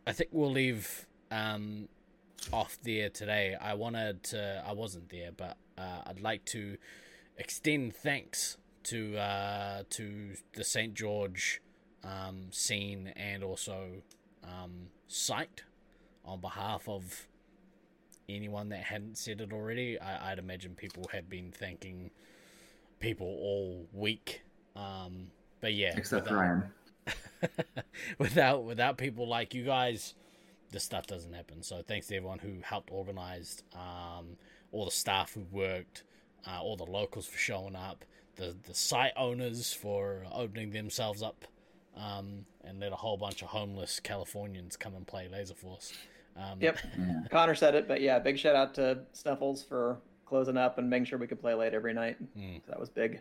[0.08, 1.90] I think we'll leave um,
[2.52, 3.56] off there today.
[3.60, 4.64] I wanted to.
[4.68, 6.78] I wasn't there, but uh, I'd like to
[7.38, 11.62] extend thanks to uh, to the St George
[12.04, 14.02] um, scene and also
[14.44, 15.64] um, site
[16.26, 17.28] on behalf of
[18.30, 20.00] anyone that hadn't said it already.
[20.00, 22.12] I, I'd imagine people have been thanking
[23.00, 24.42] people all week.
[24.76, 25.28] Um,
[25.60, 26.64] but yeah, Except without- Ryan.
[28.20, 30.14] without without people like you guys,
[30.72, 31.62] this stuff doesn't happen.
[31.64, 34.38] So thanks to everyone who helped organize, um,
[34.72, 36.04] all the staff who worked,
[36.48, 41.46] uh, all the locals for showing up, the the site owners for opening themselves up,
[41.98, 45.94] um, and let a whole bunch of homeless Californians come and play Laser Force.
[46.38, 46.80] Um, Yep.
[46.98, 47.14] Yeah.
[47.30, 51.06] Connor said it, but yeah, big shout out to Snuffles for closing up and making
[51.06, 52.16] sure we could play late every night.
[52.38, 52.62] Mm.
[52.68, 53.20] That was big.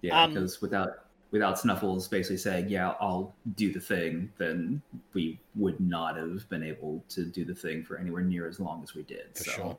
[0.00, 0.88] Yeah, Um, because without
[1.32, 4.80] without Snuffles basically saying, "Yeah, I'll do the thing," then
[5.12, 8.82] we would not have been able to do the thing for anywhere near as long
[8.84, 9.26] as we did.
[9.34, 9.78] For so, sure.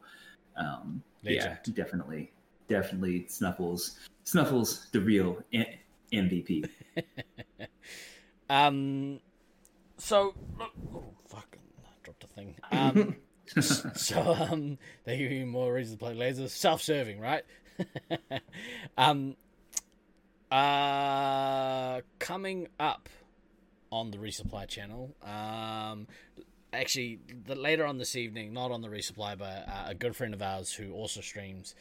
[0.57, 2.31] um, yeah, definitely,
[2.67, 5.65] definitely Snuffles, Snuffles, the real M-
[6.11, 6.67] MVP.
[8.49, 9.21] Um.
[9.97, 11.61] So, oh, fucking
[12.03, 12.55] dropped a thing.
[12.71, 13.15] Um.
[13.61, 17.43] so um they give you more reasons to play lasers self-serving right
[18.97, 19.35] um
[20.53, 23.09] uh coming up
[23.91, 26.05] on the resupply channel um
[26.71, 30.31] actually the later on this evening not on the resupply but uh, a good friend
[30.31, 31.73] of ours who also streams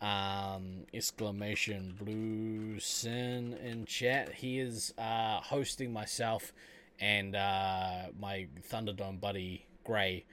[0.00, 6.52] um exclamation blue sin in chat he is uh hosting myself
[7.00, 10.24] and uh my thunderdome buddy gray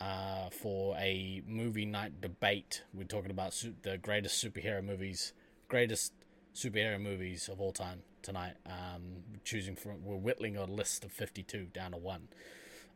[0.00, 2.84] uh, for a movie night debate.
[2.94, 5.34] We're talking about su- the greatest superhero movies,
[5.68, 6.14] greatest
[6.60, 8.54] superhero movies of all time tonight.
[8.66, 12.28] Um, choosing from, we're whittling a list of 52 down to one.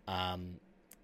[0.06, 0.60] Um,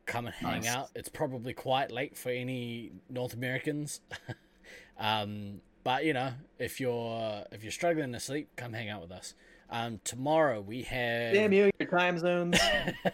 [0.06, 0.68] come and hang Nice.
[0.68, 0.90] out.
[0.94, 4.00] It's probably quite late for any North Americans.
[4.98, 9.12] um, but you know, if you're if you're struggling to sleep, come hang out with
[9.12, 9.34] us.
[9.70, 12.58] Um, tomorrow we have Damn you, your time zones.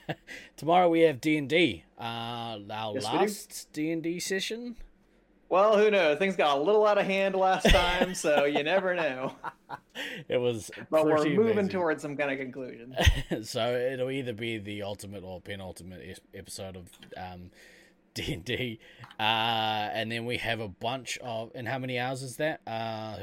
[0.56, 1.84] tomorrow we have D and D.
[1.98, 4.76] Uh, our Yes, last D and D session.
[5.48, 6.18] Well, who knows?
[6.18, 9.34] Things got a little out of hand last time, so you never know.
[10.28, 11.68] It was, But we're moving amazing.
[11.70, 12.94] towards some kind of conclusion.
[13.42, 17.50] so it'll either be the ultimate or penultimate episode of um,
[18.14, 18.78] D and D,
[19.18, 21.50] uh, and then we have a bunch of.
[21.54, 22.60] And how many hours is that?
[22.66, 23.16] Uh,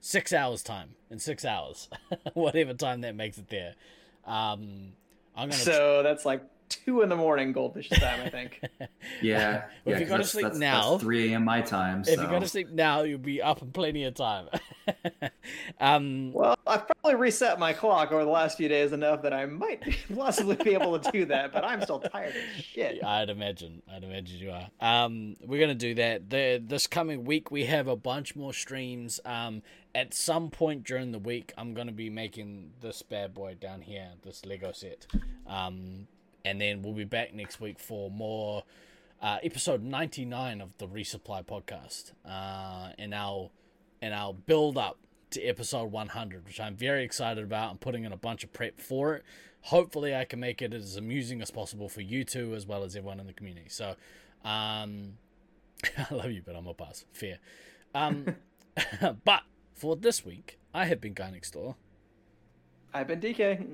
[0.00, 0.90] six hours time.
[1.10, 1.88] In six hours,
[2.34, 3.74] whatever time that makes it there.
[4.26, 4.92] Um,
[5.36, 5.52] I'm gonna.
[5.52, 8.60] So that's like two in the morning goldfish time, I think.
[9.22, 11.44] Yeah, Well, if yeah, you 'cause go to sleep that's- now- that's 3 a.m.
[11.44, 12.00] my time.
[12.00, 12.22] if So.
[12.22, 14.48] you go to sleep now, you'll be up in plenty of time.
[15.80, 19.46] um, Well, I've probably reset my clock over the last few days enough that I
[19.46, 19.82] might
[20.14, 23.02] possibly be able to do that, but I'm still tired as shit.
[23.04, 23.82] I'd imagine.
[23.92, 24.68] I'd imagine you are.
[24.80, 26.30] Um, we're gonna do that.
[26.30, 29.20] The this coming week we have a bunch more streams.
[29.24, 29.62] Um,
[29.94, 34.08] at some point during the week, I'm gonna be making this bad boy down here,
[34.22, 35.06] this Lego set.
[35.46, 36.08] Um,
[36.44, 38.64] and then we'll be back next week for more.
[39.22, 43.50] Uh, episode 99 of the resupply podcast uh, and our
[44.02, 44.98] and our build up
[45.30, 48.78] to episode 100 which i'm very excited about i'm putting in a bunch of prep
[48.78, 49.24] for it
[49.62, 52.94] hopefully i can make it as amusing as possible for you two as well as
[52.94, 53.94] everyone in the community so
[54.44, 55.14] um
[55.98, 57.38] i love you but i'm a pass fair
[57.94, 58.26] um
[59.24, 59.42] but
[59.74, 61.76] for this week i have been guy next door
[62.92, 63.66] I've been DK.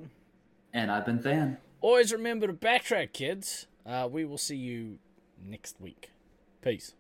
[0.73, 1.59] and I've been Than.
[1.81, 4.99] Always remember to backtrack kids Uh, we will see you
[5.43, 6.11] next week.
[6.63, 6.95] Peace.